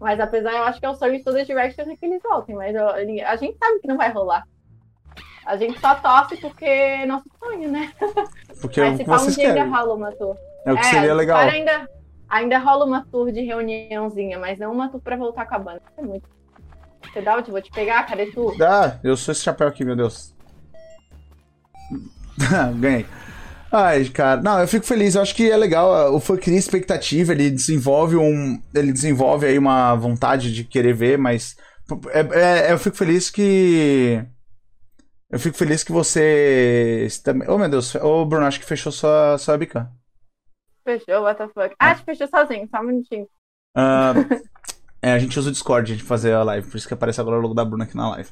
Mas 0.00 0.18
apesar, 0.18 0.52
eu 0.52 0.64
acho 0.64 0.80
que 0.80 0.86
é 0.86 0.90
o 0.90 0.94
sonho 0.94 1.16
de 1.16 1.22
todas 1.22 1.42
as 1.42 1.46
Directions 1.46 1.88
é 1.88 1.94
que 1.94 2.06
eles 2.06 2.22
voltem, 2.22 2.56
mas 2.56 2.74
eu, 2.74 2.88
a 2.88 3.36
gente 3.36 3.56
sabe 3.58 3.80
que 3.80 3.86
não 3.86 3.98
vai 3.98 4.10
rolar. 4.10 4.44
A 5.46 5.56
gente 5.56 5.80
só 5.80 5.94
torce 5.94 6.36
porque 6.36 6.64
é 6.64 7.06
nosso 7.06 7.24
sonho, 7.38 7.70
né? 7.70 7.92
Porque 8.60 8.80
é 8.80 8.96
que 8.96 9.04
vocês 9.04 9.38
um 9.38 9.40
ainda 9.40 9.64
rola 9.64 9.94
uma 9.94 10.12
tour. 10.12 10.36
É 10.66 10.72
o 10.72 10.76
que 10.76 10.86
é, 10.86 10.90
seria 10.90 11.14
legal. 11.14 11.38
Ainda, 11.38 11.88
ainda 12.28 12.58
rola 12.58 12.84
uma 12.84 13.06
tour 13.10 13.32
de 13.32 13.40
reuniãozinha, 13.40 14.38
mas 14.38 14.58
não 14.58 14.72
uma 14.72 14.88
tour 14.88 15.00
pra 15.00 15.16
voltar 15.16 15.46
com 15.46 15.54
a 15.54 15.58
banda. 15.58 15.82
É 15.96 16.02
muito. 16.02 16.28
Você 17.12 17.20
dá 17.22 17.36
onde? 17.36 17.50
Vou 17.50 17.60
te 17.60 17.70
pegar? 17.70 18.04
Cadê 18.06 18.26
tu? 18.26 18.54
Dá, 18.56 19.00
eu 19.02 19.16
sou 19.16 19.32
esse 19.32 19.42
chapéu 19.42 19.66
aqui, 19.66 19.84
meu 19.84 19.96
Deus. 19.96 20.34
Ganhei. 22.78 23.06
Ai, 23.72 24.04
cara, 24.06 24.42
não, 24.42 24.60
eu 24.60 24.66
fico 24.66 24.84
feliz. 24.84 25.14
Eu 25.14 25.22
acho 25.22 25.34
que 25.34 25.50
é 25.50 25.56
legal. 25.56 26.14
O 26.14 26.20
fã 26.20 26.36
cria 26.36 26.58
expectativa, 26.58 27.32
ele 27.32 27.50
desenvolve 27.50 28.16
um. 28.16 28.60
Ele 28.74 28.92
desenvolve 28.92 29.46
aí 29.46 29.58
uma 29.58 29.94
vontade 29.94 30.52
de 30.52 30.64
querer 30.64 30.92
ver, 30.92 31.16
mas. 31.16 31.56
É, 32.12 32.68
é, 32.68 32.72
eu 32.72 32.78
fico 32.78 32.96
feliz 32.96 33.30
que. 33.30 34.24
Eu 35.30 35.38
fico 35.38 35.56
feliz 35.56 35.84
que 35.84 35.92
você. 35.92 37.06
Oh, 37.48 37.56
meu 37.56 37.68
Deus. 37.68 37.94
Ô, 37.94 38.22
oh, 38.22 38.26
Bruno, 38.26 38.46
acho 38.46 38.58
que 38.58 38.66
fechou 38.66 38.90
sua, 38.90 39.38
sua 39.38 39.52
webcam. 39.52 39.88
Fechou, 40.84 41.22
what 41.22 41.38
the 41.38 41.46
fuck. 41.48 41.74
Ah, 41.78 41.92
acho 41.92 42.00
que 42.00 42.06
fechou 42.06 42.26
sozinho, 42.26 42.68
só 42.68 42.80
um 42.80 42.84
minutinho. 42.84 43.28
Uh, 43.76 44.42
é, 45.00 45.12
a 45.12 45.18
gente 45.18 45.38
usa 45.38 45.48
o 45.48 45.52
Discord 45.52 45.96
de 45.96 46.02
fazer 46.02 46.32
a 46.32 46.42
live, 46.42 46.68
por 46.68 46.76
isso 46.76 46.88
que 46.88 46.94
aparece 46.94 47.20
agora 47.20 47.38
o 47.38 47.40
logo 47.40 47.54
da 47.54 47.64
Bruna 47.64 47.84
aqui 47.84 47.96
na 47.96 48.10
live. 48.10 48.30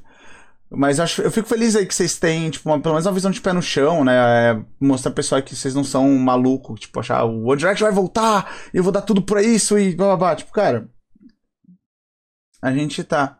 Mas 0.70 0.98
eu, 0.98 1.04
acho, 1.04 1.22
eu 1.22 1.30
fico 1.30 1.48
feliz 1.48 1.74
aí 1.76 1.86
que 1.86 1.94
vocês 1.94 2.18
têm, 2.18 2.50
tipo, 2.50 2.68
uma, 2.68 2.80
pelo 2.80 2.94
menos 2.94 3.06
uma 3.06 3.14
visão 3.14 3.30
de 3.30 3.40
pé 3.40 3.52
no 3.52 3.62
chão, 3.62 4.04
né? 4.04 4.14
É, 4.50 4.64
mostrar 4.80 5.10
pro 5.10 5.16
pessoal 5.16 5.40
que 5.40 5.56
vocês 5.56 5.74
não 5.74 5.84
são 5.84 6.06
um 6.06 6.18
maluco, 6.18 6.74
tipo, 6.74 6.98
achar 7.00 7.24
o 7.24 7.46
One 7.46 7.56
Direct 7.56 7.82
vai 7.82 7.92
voltar, 7.92 8.52
eu 8.74 8.82
vou 8.82 8.92
dar 8.92 9.02
tudo 9.02 9.22
pra 9.22 9.42
isso 9.42 9.78
e 9.78 9.94
blá 9.94 10.08
blá 10.08 10.16
blá. 10.16 10.36
Tipo, 10.36 10.52
cara. 10.52 10.88
A 12.60 12.72
gente 12.72 13.04
tá. 13.04 13.37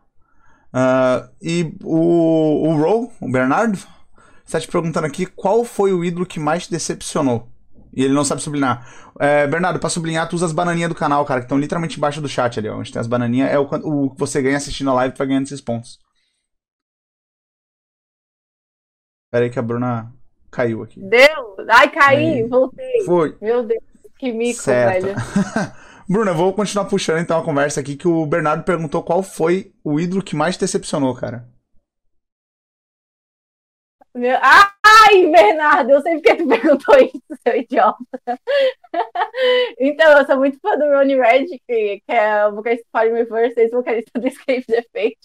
Uh, 0.73 1.29
e 1.41 1.73
o, 1.83 2.69
o 2.69 2.75
Roll, 2.77 3.11
o 3.19 3.31
Bernardo, 3.31 3.77
está 4.45 4.59
te 4.59 4.67
perguntando 4.67 5.07
aqui 5.07 5.25
qual 5.25 5.63
foi 5.63 5.93
o 5.93 6.03
ídolo 6.03 6.25
que 6.25 6.39
mais 6.39 6.65
te 6.65 6.71
decepcionou. 6.71 7.47
E 7.93 8.03
ele 8.03 8.13
não 8.13 8.23
sabe 8.23 8.41
sublinhar. 8.41 8.87
É, 9.19 9.47
Bernardo, 9.47 9.79
pra 9.79 9.89
sublinhar, 9.89 10.29
tu 10.29 10.35
usa 10.35 10.45
as 10.45 10.51
bananinhas 10.51 10.89
do 10.89 10.95
canal, 10.95 11.25
cara, 11.25 11.39
que 11.39 11.45
estão 11.45 11.57
literalmente 11.57 11.97
embaixo 11.97 12.21
do 12.21 12.29
chat 12.29 12.59
ali, 12.59 12.69
ó, 12.69 12.77
onde 12.77 12.91
tem 12.91 12.99
as 12.99 13.07
bananinhas. 13.07 13.51
É 13.51 13.57
o, 13.57 13.63
o 13.63 14.11
que 14.11 14.19
você 14.19 14.41
ganha 14.41 14.57
assistindo 14.57 14.91
a 14.91 14.93
live, 14.93 15.13
tu 15.13 15.17
vai 15.17 15.27
ganhando 15.27 15.45
esses 15.45 15.61
pontos. 15.61 15.99
Pera 19.31 19.45
aí 19.45 19.51
que 19.51 19.59
a 19.59 19.61
Bruna 19.61 20.11
caiu 20.51 20.83
aqui. 20.83 21.01
Deu! 21.01 21.55
Ai, 21.67 21.91
caí! 21.91 22.41
Aí. 22.41 22.47
Voltei! 22.47 23.05
Foi! 23.05 23.37
Meu 23.41 23.63
Deus, 23.63 23.83
que 24.17 24.31
mico, 24.31 24.61
certo. 24.61 25.05
velho. 25.05 25.15
Bruna, 26.11 26.33
vou 26.33 26.51
continuar 26.51 26.85
puxando 26.85 27.19
então 27.19 27.37
a 27.37 27.45
conversa 27.45 27.79
aqui 27.79 27.95
que 27.95 28.07
o 28.07 28.25
Bernardo 28.25 28.63
perguntou 28.63 29.03
qual 29.03 29.21
foi 29.21 29.71
o 29.83 29.99
ídolo 29.99 30.23
que 30.23 30.35
mais 30.35 30.57
te 30.57 30.61
decepcionou, 30.61 31.13
cara. 31.13 31.47
Meu... 34.15 34.35
Ai, 34.41 35.27
Bernardo, 35.27 35.91
eu 35.91 36.01
sei 36.01 36.15
porque 36.15 36.33
tu 36.33 36.47
perguntou 36.49 36.95
isso, 36.97 37.21
seu 37.47 37.55
idiota. 37.55 37.95
então, 39.79 40.17
eu 40.17 40.25
sou 40.25 40.37
muito 40.37 40.59
fã 40.59 40.75
do 40.79 40.85
Ronnie 40.85 41.15
Red, 41.15 41.45
que, 41.45 42.01
que 42.03 42.11
é 42.11 42.47
o 42.47 42.55
vocalista 42.55 42.83
do 42.85 42.99
Follow 42.99 43.13
Me 43.13 43.25
First, 43.27 43.57
ex-vocalista 43.57 44.19
do 44.19 44.27
Escape 44.27 44.65
the 44.65 44.81
Fate. 44.91 45.19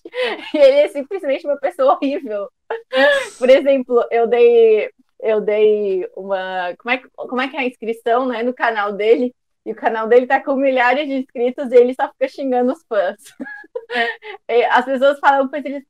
E 0.52 0.58
ele 0.58 0.76
é 0.80 0.88
simplesmente 0.88 1.46
uma 1.46 1.56
pessoa 1.56 1.94
horrível. 1.94 2.46
Por 3.38 3.48
exemplo, 3.48 4.04
eu 4.10 4.26
dei 4.26 4.90
eu 5.20 5.40
dei 5.40 6.06
uma. 6.14 6.74
Como 6.76 6.94
é, 6.94 7.02
como 7.16 7.40
é 7.40 7.48
que 7.48 7.56
é 7.56 7.60
a 7.60 7.66
inscrição 7.66 8.28
né, 8.28 8.42
no 8.42 8.52
canal 8.52 8.92
dele? 8.92 9.34
E 9.64 9.72
o 9.72 9.76
canal 9.76 10.06
dele 10.06 10.26
tá 10.26 10.42
com 10.42 10.54
milhares 10.56 11.06
de 11.06 11.14
inscritos 11.14 11.72
e 11.72 11.76
ele 11.76 11.94
só 11.94 12.08
fica 12.08 12.28
xingando 12.28 12.72
os 12.72 12.84
fãs. 12.86 13.16
as 14.70 14.84
pessoas 14.84 15.18
falam 15.18 15.48
pra 15.48 15.58
ele, 15.58 15.86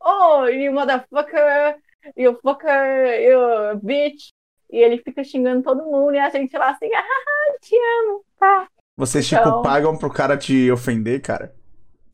oh, 0.00 0.46
you 0.46 0.72
motherfucker, 0.72 1.76
you 2.16 2.38
fucker, 2.42 3.20
you 3.20 3.78
bitch. 3.82 4.30
E 4.70 4.78
ele 4.78 4.98
fica 4.98 5.24
xingando 5.24 5.62
todo 5.62 5.84
mundo 5.84 6.14
e 6.14 6.18
a 6.18 6.28
gente 6.30 6.56
lá 6.56 6.70
assim, 6.70 6.90
ah, 6.94 7.04
te 7.60 7.74
amo, 7.74 8.24
tá? 8.38 8.68
Vocês, 8.96 9.26
tipo, 9.26 9.40
então... 9.40 9.52
tipo, 9.52 9.62
pagam 9.62 9.96
pro 9.96 10.12
cara 10.12 10.36
te 10.36 10.70
ofender, 10.70 11.20
cara? 11.22 11.54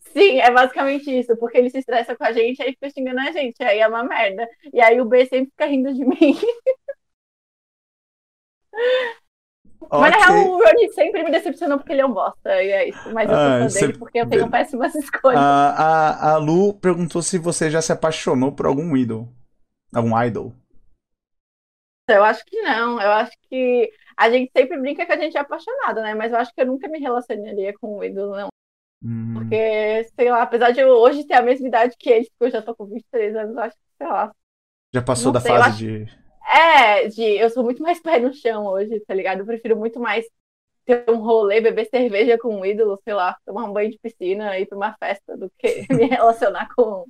Sim, 0.01 0.41
é 0.41 0.51
basicamente 0.51 1.11
isso, 1.11 1.37
porque 1.37 1.59
ele 1.59 1.71
se 1.71 1.79
estressa 1.79 2.15
com 2.15 2.23
a 2.23 2.31
gente, 2.33 2.63
aí 2.63 2.71
fica 2.73 2.91
xingando 2.91 3.19
a 3.21 3.33
gente, 3.33 3.61
aí 3.65 3.81
é 3.81 3.89
uma 3.89 4.05
merda. 4.05 4.49
E 4.73 4.81
aí 4.81 5.01
o 5.01 5.05
B 5.05 5.27
sempre 5.27 5.51
fica 5.51 5.67
rindo 5.67 5.93
de 5.93 6.05
mim. 6.05 6.39
Mas 9.91 10.11
na 10.11 10.27
real, 10.27 10.47
o 10.47 10.59
Ronnie 10.59 10.93
sempre 10.93 11.23
me 11.23 11.31
decepcionou 11.31 11.79
porque 11.79 11.93
ele 11.93 12.03
é 12.03 12.07
um 12.07 12.13
bosta, 12.13 12.63
e 12.63 12.71
é 12.71 12.89
isso. 12.89 13.13
Mas 13.13 13.29
eu 13.29 13.37
ah, 13.37 13.69
sou 13.69 13.71
fã 13.71 13.87
dele 13.87 13.99
porque 13.99 14.19
eu 14.19 14.29
tenho 14.29 14.51
péssimas 14.51 14.95
escolhas. 14.97 15.41
A, 15.41 15.71
a, 15.71 16.33
a 16.33 16.37
Lu 16.37 16.75
perguntou 16.75 17.23
se 17.23 17.39
você 17.39 17.71
já 17.71 17.81
se 17.81 17.93
apaixonou 17.93 18.53
por 18.53 18.67
algum 18.67 18.97
ídolo. 18.97 19.29
Algum 19.95 20.21
idol. 20.23 20.53
Eu 22.09 22.25
acho 22.25 22.45
que 22.45 22.61
não. 22.63 23.01
Eu 23.01 23.13
acho 23.13 23.33
que 23.49 23.91
a 24.17 24.31
gente 24.31 24.51
sempre 24.55 24.79
brinca 24.79 25.07
que 25.07 25.13
a 25.13 25.17
gente 25.17 25.37
é 25.37 25.41
apaixonado, 25.41 26.03
né? 26.03 26.15
Mas 26.15 26.33
eu 26.33 26.39
acho 26.39 26.53
que 26.55 26.61
eu 26.61 26.67
nunca 26.67 26.89
me 26.89 26.99
relacionaria 26.99 27.73
com 27.79 27.99
um 27.99 28.05
ídolo, 28.05 28.37
não. 28.37 28.49
Hum. 29.03 29.35
Porque, 29.35 30.05
sei 30.19 30.31
lá, 30.31 30.43
apesar 30.43 30.71
de 30.71 30.81
eu 30.81 30.89
hoje 30.89 31.27
ter 31.27 31.35
a 31.35 31.43
mesma 31.43 31.69
idade 31.69 31.95
que 31.99 32.11
eles, 32.11 32.29
porque 32.31 32.45
eu 32.47 32.59
já 32.59 32.63
tô 32.63 32.75
com 32.75 32.87
23 32.87 33.37
anos, 33.37 33.57
acho 33.59 33.77
que, 33.77 33.97
sei 33.99 34.07
lá. 34.07 34.33
Já 34.93 35.03
passou 35.03 35.33
da 35.33 35.41
sei, 35.41 35.51
fase 35.51 35.69
acho... 35.69 35.79
de. 35.79 36.24
É, 36.53 37.09
de. 37.09 37.23
Eu 37.23 37.51
sou 37.51 37.63
muito 37.63 37.83
mais 37.83 38.01
pé 38.03 38.19
no 38.19 38.33
chão 38.33 38.67
hoje, 38.67 39.01
tá 39.07 39.15
ligado? 39.15 39.41
Eu 39.41 39.47
prefiro 39.47 39.77
muito 39.77 40.01
mais 40.01 40.25
ter 40.85 41.05
um 41.09 41.17
rolê, 41.17 41.61
beber 41.61 41.89
cerveja 41.89 42.39
com 42.39 42.61
um 42.61 42.65
ídolo, 42.65 43.01
sei 43.03 43.15
lá, 43.15 43.37
tomar 43.47 43.65
um 43.65 43.73
banho 43.73 43.91
de 43.91 43.99
piscina, 43.99 44.59
ir 44.59 44.67
pra 44.67 44.77
uma 44.77 44.95
festa, 44.99 45.37
do 45.37 45.51
que 45.59 45.87
me 45.93 46.05
relacionar 46.07 46.69
com. 46.77 47.05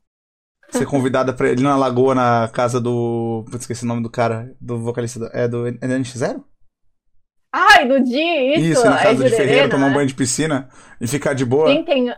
Ser 0.70 0.86
convidada 0.86 1.32
pra 1.34 1.50
ele 1.50 1.62
na 1.62 1.76
lagoa 1.76 2.14
na 2.14 2.48
casa 2.52 2.80
do. 2.80 3.44
Putz, 3.50 3.62
esqueci 3.62 3.84
o 3.84 3.88
nome 3.88 4.02
do 4.02 4.10
cara, 4.10 4.54
do 4.60 4.78
vocalista. 4.78 5.18
Do... 5.18 5.26
É 5.32 5.46
do 5.46 5.64
NX0? 5.64 6.42
Ai, 7.52 7.86
do 7.86 8.02
dia, 8.02 8.56
isso. 8.56 8.80
Isso, 8.80 8.84
na 8.84 9.00
casa 9.00 9.24
é 9.24 9.28
de 9.28 9.36
Ferreira, 9.36 9.68
tomar 9.68 9.86
um 9.86 9.92
banho 9.92 10.08
de 10.08 10.14
piscina 10.14 10.68
e 11.00 11.06
ficar 11.06 11.34
de 11.34 11.44
boa. 11.44 11.70
Sim, 11.70 11.84
tem, 11.84 12.12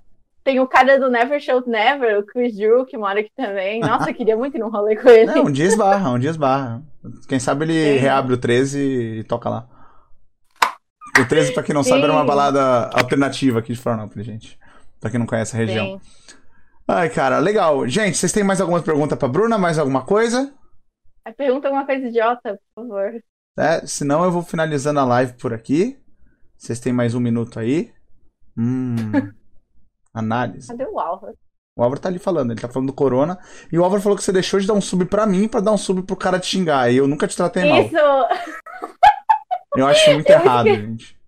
tem 0.47 0.61
o 0.61 0.67
cara 0.69 0.97
do 0.97 1.11
Never 1.11 1.41
Shout 1.41 1.69
Never, 1.69 2.21
o 2.21 2.23
Chris 2.25 2.55
Drew, 2.55 2.87
que 2.87 2.97
mora 2.97 3.19
aqui 3.19 3.33
também. 3.35 3.81
Nossa, 3.81 4.11
eu 4.11 4.15
queria 4.15 4.37
muito 4.37 4.57
ir 4.57 4.61
num 4.61 4.71
rolê 4.71 4.95
com 4.95 5.09
ele. 5.09 5.27
Não, 5.27 5.47
um 5.47 5.51
dia 5.51 5.65
esbarra, 5.65 6.13
um 6.13 6.21
dia 6.21 6.31
esbarra. 6.31 6.85
Quem 7.29 7.41
sabe 7.41 7.65
ele 7.65 7.95
Sim. 7.95 7.99
reabre 7.99 8.33
o 8.33 8.39
13 8.39 8.79
e 8.79 9.25
toca 9.25 9.51
lá. 9.51 9.69
O 11.19 11.27
13, 11.27 11.53
pra 11.53 11.65
quem 11.65 11.75
não 11.75 11.83
Sim. 11.83 11.91
sabe, 11.91 12.05
era 12.05 12.13
uma 12.13 12.25
balada 12.25 12.89
alternativa 12.91 13.59
aqui 13.59 13.73
de 13.73 13.81
Florianópolis, 13.81 14.25
gente. 14.25 14.57
Pra 15.01 15.11
quem 15.11 15.19
não 15.19 15.27
conhece 15.27 15.57
a 15.57 15.59
região. 15.59 15.99
Sim. 16.01 16.37
Ai, 16.87 17.11
cara, 17.11 17.41
legal. 17.41 17.85
Gente, 17.89 18.17
vocês 18.17 18.31
têm 18.31 18.45
mais 18.45 18.61
alguma 18.61 18.81
pergunta 18.81 19.17
pra 19.17 19.27
Bruna? 19.27 19.59
Mais 19.59 19.81
alguma 19.81 20.05
coisa? 20.05 20.55
Pergunta 21.37 21.67
alguma 21.67 21.85
coisa 21.85 22.07
idiota, 22.07 22.61
por 22.73 22.85
favor. 22.85 23.21
É, 23.59 23.85
senão 23.85 24.23
eu 24.23 24.31
vou 24.31 24.43
finalizando 24.43 25.01
a 25.01 25.05
live 25.05 25.33
por 25.33 25.53
aqui. 25.53 25.99
Vocês 26.57 26.79
têm 26.79 26.93
mais 26.93 27.17
um 27.17 27.21
minuto 27.21 27.59
aí. 27.59 27.91
Hum. 28.57 28.95
Análise. 30.17 30.69
Cadê 30.69 30.85
o 30.87 30.99
Álvaro? 30.99 31.35
O 31.79 31.83
Álvaro 31.83 32.01
tá 32.01 32.09
ali 32.09 32.19
falando, 32.19 32.53
ele 32.53 32.61
tá 32.61 32.69
falando 32.69 32.89
do 32.89 32.95
Corona. 32.95 33.39
E 33.71 33.79
o 33.79 33.85
Álvaro 33.85 34.01
falou 34.01 34.17
que 34.17 34.25
você 34.25 34.33
deixou 34.33 34.59
de 34.59 34.67
dar 34.67 34.73
um 34.73 34.81
sub 34.81 35.05
pra 35.05 35.27
mim 35.27 35.47
pra 35.47 35.61
dar 35.61 35.73
um 35.73 35.79
sub 35.79 36.03
pro 36.03 36.17
cara 36.17 36.41
te 36.41 36.47
xingar. 36.47 36.91
E 36.91 36.97
eu 36.97 37.07
nunca 37.07 37.29
te 37.29 37.37
tratei 37.37 37.69
mal. 37.69 37.83
Isso! 37.83 37.97
Eu 39.77 39.87
acho 39.87 40.11
muito 40.15 40.31
eu 40.31 40.37
errado, 40.37 40.69
gente. 40.69 41.17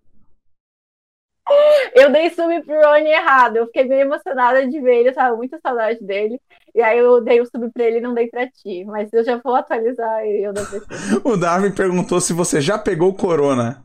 Eu 1.94 2.12
dei 2.12 2.28
sub 2.28 2.62
pro 2.62 2.82
Rony 2.82 3.08
errado. 3.08 3.56
Eu 3.56 3.66
fiquei 3.66 3.84
meio 3.84 4.02
emocionada 4.02 4.66
de 4.66 4.80
ver 4.80 4.96
ele, 4.96 5.08
eu 5.08 5.14
tava 5.14 5.34
muito 5.34 5.58
saudade 5.62 5.98
dele. 6.04 6.38
E 6.74 6.82
aí 6.82 6.98
eu 6.98 7.22
dei 7.22 7.40
o 7.40 7.46
sub 7.46 7.70
pra 7.72 7.84
ele 7.84 7.96
e 7.96 8.00
não 8.02 8.12
dei 8.12 8.28
pra 8.28 8.46
ti. 8.46 8.84
Mas 8.84 9.10
eu 9.14 9.24
já 9.24 9.38
vou 9.38 9.54
atualizar 9.54 10.26
e 10.26 10.44
eu 10.44 10.52
dou 10.52 10.64
pra 10.66 10.80
ti. 10.80 10.86
O 11.24 11.36
Darwin 11.38 11.72
perguntou 11.72 12.20
se 12.20 12.34
você 12.34 12.60
já 12.60 12.78
pegou 12.78 13.14
corona. 13.14 13.82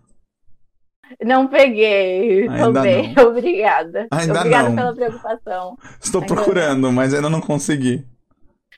Não 1.22 1.48
peguei. 1.48 2.48
Ainda 2.48 2.82
bem. 2.82 3.14
não. 3.14 3.28
Obrigada. 3.30 4.08
Ainda 4.12 4.40
Obrigada 4.40 4.70
não. 4.70 4.76
pela 4.76 4.94
preocupação. 4.96 5.78
Estou 6.02 6.22
Ainda 6.22 6.34
procurando, 6.34 6.92
mas 6.92 7.14
ainda 7.14 7.30
não 7.30 7.42
consegui. 7.42 8.06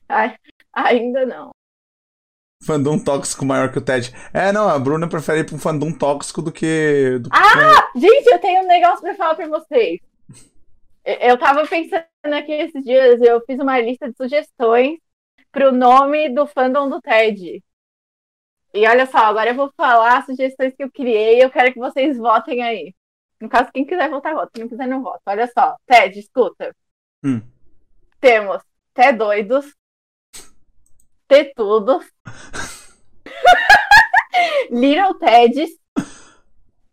Ai, 0.09 0.35
ainda 0.73 1.25
não. 1.25 1.49
Fandom 2.63 2.97
tóxico 2.97 3.45
maior 3.45 3.71
que 3.71 3.77
o 3.77 3.81
Ted. 3.81 4.11
É, 4.33 4.51
não, 4.51 4.67
a 4.67 4.79
Bruna 4.79 5.07
prefere 5.07 5.41
ir 5.41 5.43
pra 5.45 5.55
um 5.55 5.59
fandom 5.59 5.91
tóxico 5.91 6.41
do 6.41 6.51
que. 6.51 7.19
Do 7.21 7.29
que 7.29 7.37
Ah! 7.37 7.89
Gente, 7.95 8.27
eu 8.27 8.39
tenho 8.39 8.63
um 8.63 8.67
negócio 8.67 9.01
pra 9.01 9.15
falar 9.15 9.35
pra 9.35 9.47
vocês. 9.47 9.99
Eu- 11.05 11.13
Eu 11.29 11.37
tava 11.37 11.65
pensando 11.67 12.03
aqui 12.35 12.51
esses 12.51 12.83
dias, 12.83 13.21
eu 13.21 13.39
fiz 13.45 13.59
uma 13.59 13.79
lista 13.79 14.09
de 14.09 14.15
sugestões 14.17 14.97
pro 15.51 15.71
nome 15.71 16.29
do 16.33 16.47
fandom 16.47 16.89
do 16.89 16.99
TED. 17.01 17.63
E 18.75 18.85
olha 18.85 19.05
só, 19.05 19.19
agora 19.19 19.51
eu 19.51 19.55
vou 19.55 19.71
falar 19.77 20.17
as 20.17 20.25
sugestões 20.25 20.75
que 20.75 20.83
eu 20.83 20.91
criei 20.91 21.37
e 21.37 21.41
eu 21.41 21.49
quero 21.49 21.71
que 21.71 21.79
vocês 21.79 22.17
votem 22.17 22.61
aí. 22.61 22.93
No 23.39 23.47
caso, 23.47 23.71
quem 23.71 23.85
quiser 23.85 24.09
votar, 24.09 24.33
vota. 24.33 24.51
Quem 24.53 24.63
não 24.63 24.69
quiser, 24.69 24.85
não 24.85 25.01
vota. 25.01 25.21
Olha 25.25 25.47
só, 25.47 25.77
TED, 25.85 26.19
escuta. 26.19 26.75
Hum. 27.23 27.41
Temos 28.19 28.61
Té 28.93 29.13
Doidos, 29.13 29.73
Tetudos, 31.25 32.05
Little 34.69 35.17
Teds, 35.19 35.71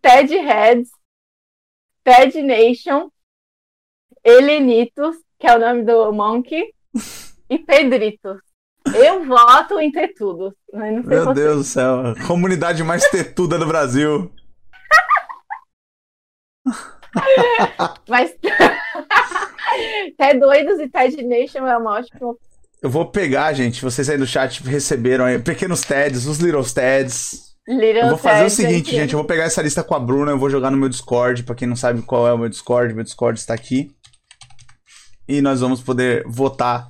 Ted 0.01 0.37
Heads, 0.37 0.89
Ted 2.05 2.43
Nation, 2.43 3.11
Helenitos, 4.23 5.17
que 5.37 5.49
é 5.49 5.57
o 5.57 5.59
nome 5.59 5.83
do 5.83 6.13
Monkey, 6.13 6.73
e 7.51 7.59
Pedritos. 7.59 8.52
Eu 8.95 9.25
voto 9.25 9.79
em 9.79 9.91
Não 9.93 10.53
sei 10.71 11.03
Meu 11.03 11.25
vocês. 11.25 11.35
Deus 11.35 11.57
do 11.59 11.65
céu. 11.65 12.15
Comunidade 12.27 12.83
mais 12.83 13.09
tetuda 13.09 13.59
do 13.59 13.67
Brasil. 13.67 14.31
Mas 18.09 18.35
Ted 20.19 20.41
Doidos 20.41 20.81
e 20.81 20.89
Ted 20.89 21.23
Nation 21.23 21.67
é 21.67 21.77
uma 21.77 21.99
ótima. 21.99 22.35
Eu 22.83 22.91
vou 22.91 23.07
pegar, 23.07 23.53
gente. 23.53 23.83
Vocês 23.83 24.09
aí 24.09 24.19
do 24.19 24.27
chat 24.27 24.63
receberam 24.65 25.25
aí 25.25 25.39
pequenos 25.39 25.83
TEDs, 25.83 26.27
os 26.27 26.39
Little 26.39 26.65
TEDs. 26.65 27.53
Little 27.69 28.03
Eu 28.03 28.09
vou 28.09 28.19
fazer 28.19 28.45
o 28.47 28.51
seguinte, 28.51 28.89
aqui. 28.89 28.97
gente. 28.97 29.13
Eu 29.13 29.19
vou 29.19 29.27
pegar 29.27 29.45
essa 29.45 29.63
lista 29.63 29.85
com 29.85 29.95
a 29.95 30.01
Bruna, 30.01 30.33
eu 30.33 30.39
vou 30.39 30.51
jogar 30.51 30.71
no 30.71 30.77
meu 30.77 30.89
Discord. 30.89 31.45
Pra 31.45 31.55
quem 31.55 31.69
não 31.69 31.77
sabe 31.77 32.03
qual 32.03 32.27
é 32.27 32.33
o 32.33 32.39
meu 32.39 32.49
Discord, 32.49 32.93
meu 32.93 33.05
Discord 33.05 33.39
está 33.39 33.55
aqui. 33.55 33.95
E 35.29 35.41
nós 35.41 35.61
vamos 35.61 35.81
poder 35.81 36.25
votar 36.27 36.89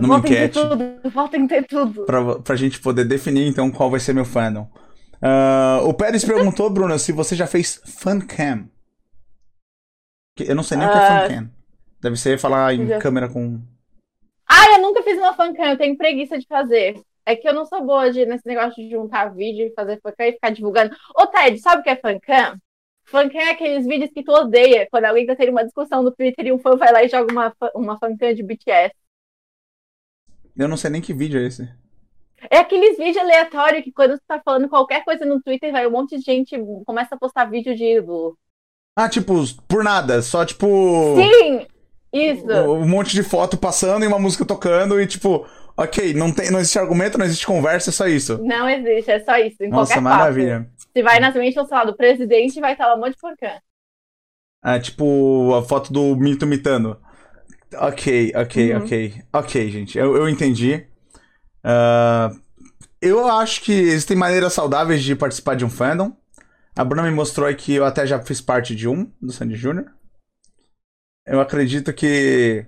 numa 0.00 0.16
Votem 0.18 0.32
enquete 0.32 0.54
tudo, 0.60 1.10
votem 1.10 1.42
em 1.42 1.46
ter 1.46 1.66
tudo. 1.66 2.04
pra, 2.04 2.38
pra 2.40 2.56
gente 2.56 2.80
poder 2.80 3.04
definir 3.04 3.46
então 3.48 3.70
qual 3.70 3.90
vai 3.90 4.00
ser 4.00 4.12
meu 4.12 4.24
fandom. 4.24 4.68
Ah, 5.20 5.80
o 5.84 5.94
Pérez 5.94 6.24
perguntou, 6.24 6.68
Bruna, 6.70 6.98
se 6.98 7.12
você 7.12 7.34
já 7.34 7.46
fez 7.46 7.80
fancam. 7.86 8.68
Eu 10.38 10.54
não 10.54 10.62
sei 10.62 10.76
nem 10.76 10.86
o 10.86 10.90
que 10.90 10.96
é 10.96 11.00
Ah. 11.00 11.28
fancam. 11.28 11.50
Deve 12.00 12.16
ser 12.16 12.38
falar 12.38 12.74
em 12.74 12.86
Já. 12.86 12.98
câmera 12.98 13.28
com. 13.28 13.60
Ah, 14.48 14.72
eu 14.76 14.82
nunca 14.82 15.02
fiz 15.02 15.16
uma 15.18 15.34
fancam, 15.34 15.64
eu 15.66 15.78
tenho 15.78 15.96
preguiça 15.96 16.38
de 16.38 16.46
fazer. 16.46 17.00
É 17.24 17.34
que 17.34 17.48
eu 17.48 17.54
não 17.54 17.64
sou 17.66 17.84
boa 17.84 18.10
de, 18.12 18.24
nesse 18.24 18.46
negócio 18.46 18.74
de 18.76 18.88
juntar 18.90 19.34
vídeo 19.34 19.66
e 19.66 19.72
fazer 19.74 19.98
fancam 20.00 20.26
e 20.26 20.32
ficar 20.32 20.50
divulgando. 20.50 20.94
Ô, 21.18 21.26
Ted, 21.26 21.58
sabe 21.58 21.80
o 21.80 21.82
que 21.82 21.90
é 21.90 21.96
fancam? 21.96 22.56
Fancam 23.08 23.40
é 23.40 23.50
aqueles 23.50 23.86
vídeos 23.86 24.10
que 24.12 24.22
tu 24.22 24.32
odeia, 24.32 24.86
quando 24.90 25.06
alguém 25.06 25.26
tá 25.26 25.34
tendo 25.34 25.50
uma 25.52 25.64
discussão 25.64 26.02
no 26.02 26.10
Twitter 26.12 26.46
e 26.46 26.52
um 26.52 26.58
fã 26.58 26.76
vai 26.76 26.92
lá 26.92 27.02
e 27.02 27.08
joga 27.08 27.32
uma, 27.32 27.52
uma 27.74 27.98
fancam 27.98 28.32
de 28.34 28.42
BTS. 28.42 28.92
Eu 30.56 30.68
não 30.68 30.76
sei 30.76 30.90
nem 30.90 31.00
que 31.00 31.12
vídeo 31.12 31.40
é 31.40 31.46
esse. 31.46 31.68
É 32.50 32.58
aqueles 32.58 32.96
vídeos 32.96 33.16
aleatórios 33.16 33.82
que 33.82 33.92
quando 33.92 34.18
tu 34.18 34.22
tá 34.26 34.40
falando 34.44 34.68
qualquer 34.68 35.04
coisa 35.04 35.24
no 35.24 35.40
Twitter, 35.40 35.72
vai 35.72 35.86
um 35.86 35.90
monte 35.90 36.16
de 36.18 36.24
gente 36.24 36.56
começa 36.84 37.14
a 37.14 37.18
postar 37.18 37.46
vídeo 37.46 37.74
de. 37.74 38.02
Ah, 38.94 39.08
tipo, 39.08 39.34
por 39.66 39.82
nada, 39.82 40.22
só 40.22 40.44
tipo. 40.44 41.16
Sim! 41.16 41.66
Isso! 42.12 42.46
Um 42.46 42.88
monte 42.88 43.12
de 43.12 43.22
foto 43.22 43.58
passando 43.58 44.04
e 44.04 44.08
uma 44.08 44.18
música 44.18 44.44
tocando 44.44 45.00
e 45.00 45.06
tipo, 45.06 45.46
ok, 45.76 46.14
não, 46.14 46.32
tem, 46.32 46.50
não 46.50 46.58
existe 46.58 46.78
argumento, 46.78 47.18
não 47.18 47.26
existe 47.26 47.46
conversa, 47.46 47.90
é 47.90 47.92
só 47.92 48.06
isso. 48.06 48.38
Não 48.42 48.68
existe, 48.68 49.10
é 49.10 49.20
só 49.20 49.36
isso. 49.36 49.62
Em 49.62 49.68
Nossa, 49.68 49.94
qualquer 49.94 50.00
maravilha. 50.00 50.70
Se 50.94 51.02
vai 51.02 51.20
nas 51.20 51.34
mentions, 51.34 51.68
sei 51.68 51.76
lá, 51.76 51.84
do 51.84 51.96
presidente, 51.96 52.60
vai 52.60 52.72
estar 52.72 52.86
lá 52.86 52.94
um 52.94 53.00
monte 53.00 53.14
de 53.14 53.20
fancam. 53.20 53.50
É 54.64 54.78
tipo 54.78 55.54
a 55.54 55.62
foto 55.62 55.92
do 55.92 56.16
mito 56.16 56.46
mitando. 56.46 56.98
Ok, 57.74 58.32
ok, 58.34 58.72
Uhum. 58.74 58.82
ok. 58.82 59.22
Ok, 59.32 59.70
gente, 59.70 59.98
eu, 59.98 60.16
eu 60.16 60.28
entendi. 60.28 60.86
Ah, 61.64 62.30
eu 63.00 63.26
acho 63.28 63.62
que 63.62 63.72
existem 63.72 64.16
maneiras 64.16 64.52
saudáveis 64.52 65.02
de 65.02 65.14
participar 65.16 65.56
de 65.56 65.64
um 65.64 65.70
fandom. 65.70 66.12
A 66.76 66.84
Bruna 66.84 67.02
me 67.02 67.10
mostrou 67.10 67.52
que 67.54 67.74
eu 67.74 67.84
até 67.84 68.06
já 68.06 68.20
fiz 68.20 68.40
parte 68.40 68.74
de 68.74 68.86
um, 68.88 69.10
do 69.20 69.32
Sandy 69.32 69.56
Jr. 69.56 69.84
Eu 71.26 71.40
acredito 71.40 71.92
que 71.92 72.66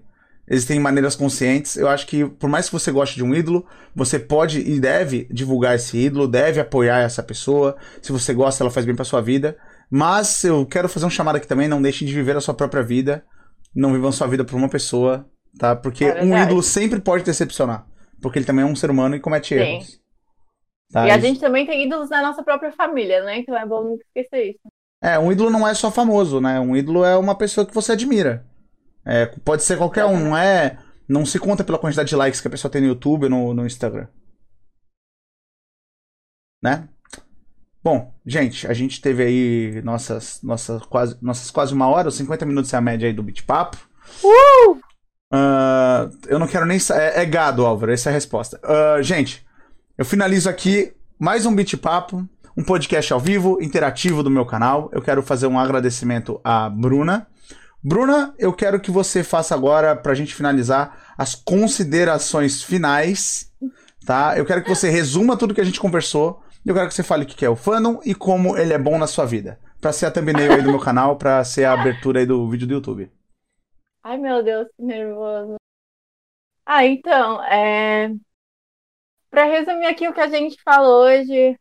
existem 0.49 0.81
maneiras 0.81 1.15
conscientes. 1.15 1.77
Eu 1.77 1.89
acho 1.89 2.07
que, 2.07 2.25
por 2.25 2.49
mais 2.49 2.67
que 2.67 2.73
você 2.73 2.91
goste 2.91 3.15
de 3.17 3.23
um 3.23 3.35
ídolo, 3.35 3.65
você 3.95 4.19
pode 4.19 4.61
e 4.61 4.81
deve 4.81 5.29
divulgar 5.31 5.77
esse 5.77 5.97
ídolo, 5.97 6.27
deve 6.27 6.59
apoiar 6.61 7.01
essa 7.01 7.23
pessoa. 7.23 7.77
Se 8.03 8.11
você 8.11 8.35
gosta, 8.35 8.63
ela 8.65 8.71
faz 8.71 8.85
bem 8.85 8.97
pra 8.97 9.05
sua 9.05 9.21
vida. 9.21 9.57
Mas 9.91 10.43
eu 10.45 10.67
quero 10.67 10.89
fazer 10.89 11.07
um 11.07 11.11
chamado 11.11 11.37
aqui 11.37 11.47
também, 11.47 11.69
não 11.69 11.81
deixem 11.81 12.07
de 12.07 12.13
viver 12.15 12.37
a 12.37 12.41
sua 12.41 12.55
própria 12.55 12.83
vida. 12.83 13.25
Não 13.79 13.93
vivam 13.93 14.11
sua 14.11 14.27
vida 14.27 14.45
por 14.45 14.57
uma 14.57 14.69
pessoa, 14.69 15.25
tá? 15.57 15.77
Porque 15.77 16.05
É 16.05 16.21
um 16.21 16.37
ídolo 16.37 16.65
sempre 16.65 17.01
pode 17.01 17.23
decepcionar. 17.23 17.87
Porque 18.21 18.37
ele 18.37 18.45
também 18.45 18.65
é 18.65 18.67
um 18.67 18.75
ser 18.75 18.91
humano 18.91 19.15
e 19.15 19.21
comete 19.21 19.55
Sim. 19.55 19.61
erros. 19.61 20.01
Tá? 20.91 21.07
E 21.07 21.13
a 21.13 21.19
gente 21.19 21.39
também 21.39 21.65
tem 21.65 21.87
ídolos 21.87 22.11
na 22.11 22.21
nossa 22.21 22.43
própria 22.43 22.73
família, 22.73 23.23
né? 23.23 23.39
Então 23.39 23.57
é 23.57 23.65
bom 23.65 23.85
nunca 23.85 24.05
esquecer 24.09 24.51
isso. 24.51 24.61
É, 25.01 25.17
um 25.17 25.31
ídolo 25.31 25.49
não 25.49 25.69
é 25.69 25.73
só 25.75 25.93
famoso, 25.93 26.41
né? 26.41 26.59
Um 26.59 26.77
ídolo 26.77 27.05
é 27.05 27.17
uma 27.17 27.37
pessoa 27.37 27.65
que 27.65 27.73
você 27.73 27.93
admira. 27.93 28.45
É, 29.07 29.27
pode 29.27 29.63
ser 29.63 29.79
qualquer 29.79 30.07
um, 30.07 30.19
não 30.19 30.37
é. 30.37 30.77
Não 31.09 31.25
se 31.25 31.39
conta 31.39 31.63
pela 31.63 31.79
quantidade 31.79 32.09
de 32.09 32.17
likes 32.17 32.41
que 32.41 32.49
a 32.49 32.51
pessoa 32.51 32.73
tem 32.73 32.81
no 32.81 32.89
YouTube 32.89 33.27
ou 33.27 33.31
no, 33.31 33.55
no 33.55 33.65
Instagram. 33.65 34.09
Né? 36.61 36.89
Bom, 37.91 38.13
gente, 38.27 38.67
a 38.67 38.75
gente 38.75 39.01
teve 39.01 39.23
aí 39.23 39.81
nossas, 39.83 40.41
nossas, 40.43 40.83
quase, 40.83 41.17
nossas 41.23 41.51
quase 41.51 41.73
uma 41.73 41.89
hora, 41.89 42.09
os 42.09 42.17
50 42.17 42.45
minutos 42.45 42.71
é 42.75 42.77
a 42.77 42.83
média 42.83 43.07
aí 43.07 43.15
do 43.15 43.23
Beat 43.23 43.45
Papo. 43.45 43.79
Ah, 45.33 46.11
eu 46.27 46.39
não 46.39 46.47
quero 46.47 46.67
nem. 46.67 46.77
É, 46.93 47.23
é 47.23 47.25
gado, 47.25 47.65
Álvaro, 47.65 47.91
essa 47.91 48.11
é 48.11 48.13
a 48.13 48.13
resposta. 48.13 48.61
Ah, 48.63 49.01
gente, 49.01 49.43
eu 49.97 50.05
finalizo 50.05 50.51
aqui 50.51 50.93
mais 51.19 51.47
um 51.47 51.55
Beat 51.55 51.79
Papo, 51.79 52.29
um 52.55 52.63
podcast 52.63 53.11
ao 53.11 53.19
vivo, 53.19 53.57
interativo 53.59 54.23
do 54.23 54.29
meu 54.29 54.45
canal. 54.45 54.91
Eu 54.93 55.01
quero 55.01 55.23
fazer 55.23 55.47
um 55.47 55.59
agradecimento 55.59 56.39
à 56.45 56.69
Bruna. 56.69 57.27
Bruna, 57.83 58.35
eu 58.39 58.53
quero 58.53 58.81
que 58.81 58.91
você 58.91 59.25
faça 59.25 59.55
agora, 59.55 59.97
pra 59.97 60.13
gente 60.13 60.35
finalizar, 60.35 61.15
as 61.17 61.35
considerações 61.35 62.63
finais, 62.63 63.51
tá? 64.05 64.37
Eu 64.37 64.45
quero 64.45 64.63
que 64.63 64.69
você 64.69 64.91
resuma 64.91 65.39
tudo 65.39 65.55
que 65.55 65.61
a 65.63 65.65
gente 65.65 65.81
conversou. 65.81 66.43
Eu 66.69 66.75
quero 66.75 66.87
que 66.87 66.93
você 66.93 67.03
fale 67.03 67.25
o 67.25 67.27
que 67.27 67.47
é 67.47 67.49
o 67.49 67.57
fandom 67.57 67.99
e 68.05 68.15
como 68.15 68.55
ele 68.55 68.75
é 68.75 68.79
bom 68.79 68.99
na 68.99 69.07
sua 69.07 69.25
vida. 69.25 69.59
Pra 69.81 69.91
ser 69.91 70.05
a 70.05 70.11
thumbnail 70.11 70.53
aí 70.53 70.61
do 70.61 70.69
meu 70.71 70.79
canal, 70.79 71.17
pra 71.17 71.43
ser 71.43 71.65
a 71.65 71.73
abertura 71.73 72.21
aí 72.21 72.27
do 72.27 72.47
vídeo 72.47 72.67
do 72.67 72.75
YouTube. 72.75 73.11
Ai, 74.03 74.19
meu 74.19 74.43
Deus, 74.43 74.69
que 74.77 74.83
nervoso. 74.83 75.55
Ah, 76.67 76.85
então, 76.85 77.43
é... 77.45 78.11
Pra 79.31 79.45
resumir 79.45 79.87
aqui 79.87 80.07
o 80.07 80.13
que 80.13 80.21
a 80.21 80.29
gente 80.29 80.63
falou 80.63 81.07
hoje, 81.07 81.59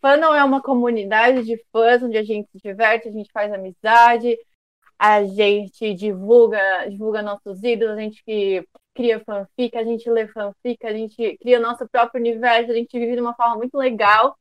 fandom 0.00 0.32
é 0.32 0.44
uma 0.44 0.62
comunidade 0.62 1.44
de 1.44 1.60
fãs 1.72 2.00
onde 2.04 2.16
a 2.16 2.22
gente 2.22 2.48
se 2.52 2.58
diverte, 2.62 3.08
a 3.08 3.10
gente 3.10 3.32
faz 3.32 3.52
amizade, 3.52 4.38
a 4.96 5.24
gente 5.24 5.94
divulga, 5.94 6.60
divulga 6.88 7.22
nossos 7.22 7.60
ídolos, 7.64 7.98
a 7.98 8.00
gente 8.00 8.22
cria 8.94 9.18
fanfic, 9.18 9.76
a 9.76 9.82
gente 9.82 10.08
lê 10.08 10.28
fanfic, 10.28 10.86
a 10.86 10.92
gente 10.92 11.36
cria 11.38 11.58
nosso 11.58 11.88
próprio 11.88 12.20
universo, 12.20 12.70
a 12.70 12.74
gente 12.74 12.96
vive 12.96 13.16
de 13.16 13.20
uma 13.20 13.34
forma 13.34 13.56
muito 13.56 13.76
legal. 13.76 14.38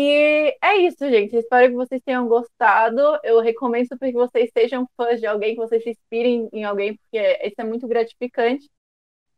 E 0.00 0.56
é 0.62 0.76
isso, 0.76 0.98
gente. 1.10 1.34
Espero 1.34 1.70
que 1.70 1.74
vocês 1.74 2.00
tenham 2.04 2.28
gostado. 2.28 3.00
Eu 3.24 3.40
recomendo 3.40 3.88
super 3.88 4.12
que 4.12 4.16
vocês 4.16 4.48
sejam 4.56 4.88
fãs 4.96 5.18
de 5.18 5.26
alguém, 5.26 5.56
que 5.56 5.60
vocês 5.60 5.82
se 5.82 5.90
inspirem 5.90 6.48
em 6.52 6.62
alguém, 6.62 6.96
porque 6.96 7.18
isso 7.42 7.56
é 7.58 7.64
muito 7.64 7.88
gratificante. 7.88 8.70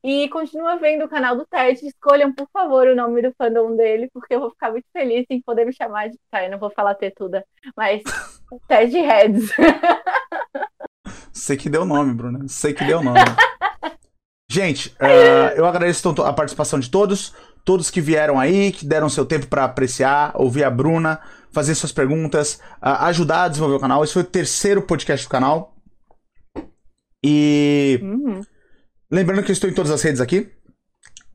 E 0.04 0.28
continua 0.28 0.76
vendo 0.76 1.06
o 1.06 1.08
canal 1.08 1.34
do 1.34 1.46
Ted. 1.46 1.80
Escolham, 1.86 2.34
por 2.34 2.46
favor, 2.52 2.86
o 2.86 2.94
nome 2.94 3.22
do 3.22 3.32
fandom 3.38 3.74
dele, 3.74 4.10
porque 4.12 4.34
eu 4.34 4.40
vou 4.40 4.50
ficar 4.50 4.70
muito 4.70 4.84
feliz 4.92 5.24
em 5.30 5.40
poder 5.40 5.64
me 5.64 5.72
chamar 5.72 6.10
de. 6.10 6.18
Tá, 6.30 6.44
eu 6.44 6.50
não 6.50 6.58
vou 6.58 6.70
falar 6.70 6.94
Tetuda, 6.94 7.42
mas 7.74 8.02
Ted 8.68 8.98
Heads. 8.98 9.50
Sei 11.32 11.56
que 11.56 11.70
deu 11.70 11.86
nome, 11.86 12.12
Bruna. 12.12 12.46
Sei 12.48 12.74
que 12.74 12.84
deu 12.84 13.02
nome. 13.02 13.18
Gente, 14.52 14.94
eh, 15.00 15.54
eu 15.56 15.64
agradeço 15.64 16.06
a 16.22 16.32
participação 16.32 16.80
de 16.80 16.90
todos. 16.90 17.32
Todos 17.64 17.90
que 17.90 18.00
vieram 18.00 18.38
aí, 18.38 18.72
que 18.72 18.86
deram 18.86 19.08
seu 19.08 19.24
tempo 19.24 19.46
para 19.46 19.64
apreciar, 19.64 20.32
ouvir 20.34 20.64
a 20.64 20.70
Bruna, 20.70 21.20
fazer 21.52 21.74
suas 21.74 21.92
perguntas, 21.92 22.60
ajudar 22.80 23.44
a 23.44 23.48
desenvolver 23.48 23.76
o 23.76 23.80
canal. 23.80 24.02
Esse 24.04 24.14
foi 24.14 24.22
o 24.22 24.26
terceiro 24.26 24.82
podcast 24.82 25.26
do 25.26 25.30
canal. 25.30 25.76
E. 27.24 28.00
Uhum. 28.02 28.40
Lembrando 29.10 29.42
que 29.42 29.50
eu 29.50 29.54
estou 29.54 29.68
em 29.68 29.74
todas 29.74 29.90
as 29.90 30.02
redes 30.02 30.20
aqui. 30.20 30.48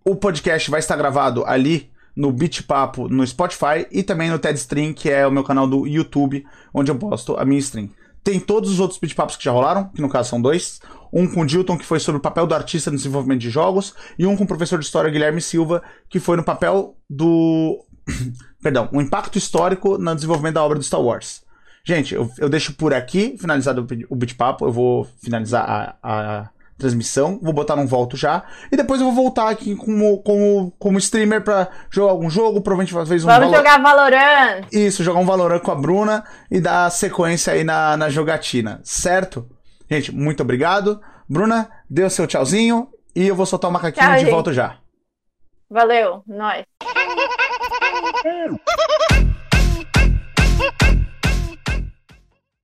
O 0.03 0.15
podcast 0.15 0.69
vai 0.69 0.80
estar 0.80 0.95
gravado 0.95 1.45
ali 1.45 1.91
no 2.15 2.32
Beat 2.32 2.63
Papo 2.63 3.09
no 3.09 3.26
Spotify 3.28 3.86
e 3.91 4.01
também 4.01 4.30
no 4.30 4.39
TED 4.39 4.57
Stream, 4.57 4.93
que 4.93 5.09
é 5.09 5.28
o 5.28 5.32
meu 5.32 5.43
canal 5.43 5.67
do 5.67 5.86
YouTube, 5.86 6.45
onde 6.73 6.89
eu 6.89 6.95
posto 6.97 7.36
a 7.38 7.43
minha 7.43 7.59
stream. 7.59 7.89
Tem 8.23 8.39
todos 8.39 8.71
os 8.71 8.80
outros 8.80 8.99
Beat 8.99 9.13
Papos 9.13 9.36
que 9.36 9.43
já 9.43 9.51
rolaram, 9.51 9.89
que 9.89 10.01
no 10.01 10.09
caso 10.09 10.30
são 10.30 10.41
dois. 10.41 10.80
Um 11.16 11.26
com 11.26 11.41
o 11.41 11.45
Dilton, 11.45 11.78
que 11.78 11.86
foi 11.86 11.99
sobre 11.99 12.20
o 12.20 12.22
papel 12.22 12.45
do 12.45 12.53
artista 12.53 12.91
no 12.91 12.97
desenvolvimento 12.97 13.39
de 13.39 13.49
jogos, 13.49 13.95
e 14.20 14.26
um 14.26 14.36
com 14.36 14.43
o 14.43 14.47
professor 14.47 14.78
de 14.78 14.84
história 14.84 15.09
Guilherme 15.09 15.41
Silva, 15.41 15.82
que 16.09 16.20
foi 16.20 16.36
no 16.36 16.43
papel 16.43 16.97
do. 17.09 17.80
Perdão, 18.61 18.89
o 18.91 19.01
impacto 19.01 19.38
histórico 19.38 19.97
no 19.97 20.13
desenvolvimento 20.13 20.55
da 20.55 20.63
obra 20.63 20.78
do 20.78 20.84
Star 20.84 21.01
Wars. 21.01 21.45
Gente, 21.86 22.16
eu, 22.16 22.30
eu 22.38 22.49
deixo 22.49 22.74
por 22.74 22.93
aqui 22.93 23.38
finalizado 23.39 23.88
o 24.09 24.16
Beat 24.16 24.36
Papo, 24.36 24.66
eu 24.66 24.72
vou 24.72 25.07
finalizar 25.22 25.63
a, 25.70 25.95
a 26.01 26.49
transmissão, 26.78 27.39
vou 27.41 27.53
botar 27.53 27.76
num 27.76 27.86
volto 27.86 28.18
já, 28.18 28.43
e 28.72 28.76
depois 28.76 28.99
eu 28.99 29.05
vou 29.05 29.16
voltar 29.16 29.49
aqui 29.49 29.76
como, 29.76 30.18
como, 30.24 30.74
como 30.78 30.97
streamer 30.97 31.41
pra 31.41 31.70
jogar 31.89 32.11
algum 32.11 32.30
jogo, 32.30 32.59
provavelmente 32.61 32.93
talvez 32.93 33.24
um 33.24 33.28
Vamos 33.28 33.51
Valor... 33.51 33.57
jogar 33.57 33.82
Valorant! 33.82 34.66
Isso, 34.72 35.03
jogar 35.03 35.20
um 35.20 35.26
Valorant 35.26 35.61
com 35.61 35.72
a 35.72 35.76
Bruna 35.76 36.24
e 36.51 36.59
dar 36.59 36.89
sequência 36.89 37.53
aí 37.53 37.63
na, 37.63 37.95
na 37.95 38.09
jogatina, 38.09 38.82
certo? 38.84 39.47
Gente, 39.90 40.14
muito 40.14 40.42
obrigado. 40.42 41.02
Bruna, 41.30 41.70
dê 41.90 42.04
o 42.04 42.10
seu 42.10 42.28
tchauzinho 42.28 42.90
e 43.16 43.28
eu 43.28 43.36
vou 43.36 43.46
soltar 43.46 43.70
o 43.70 43.74
macaquinho 43.74 44.06
Tchau, 44.06 44.16
de 44.16 44.22
gente. 44.22 44.32
volta 44.32 44.54
já. 44.54 44.78
Valeu, 45.70 46.24
nós. 46.28 46.64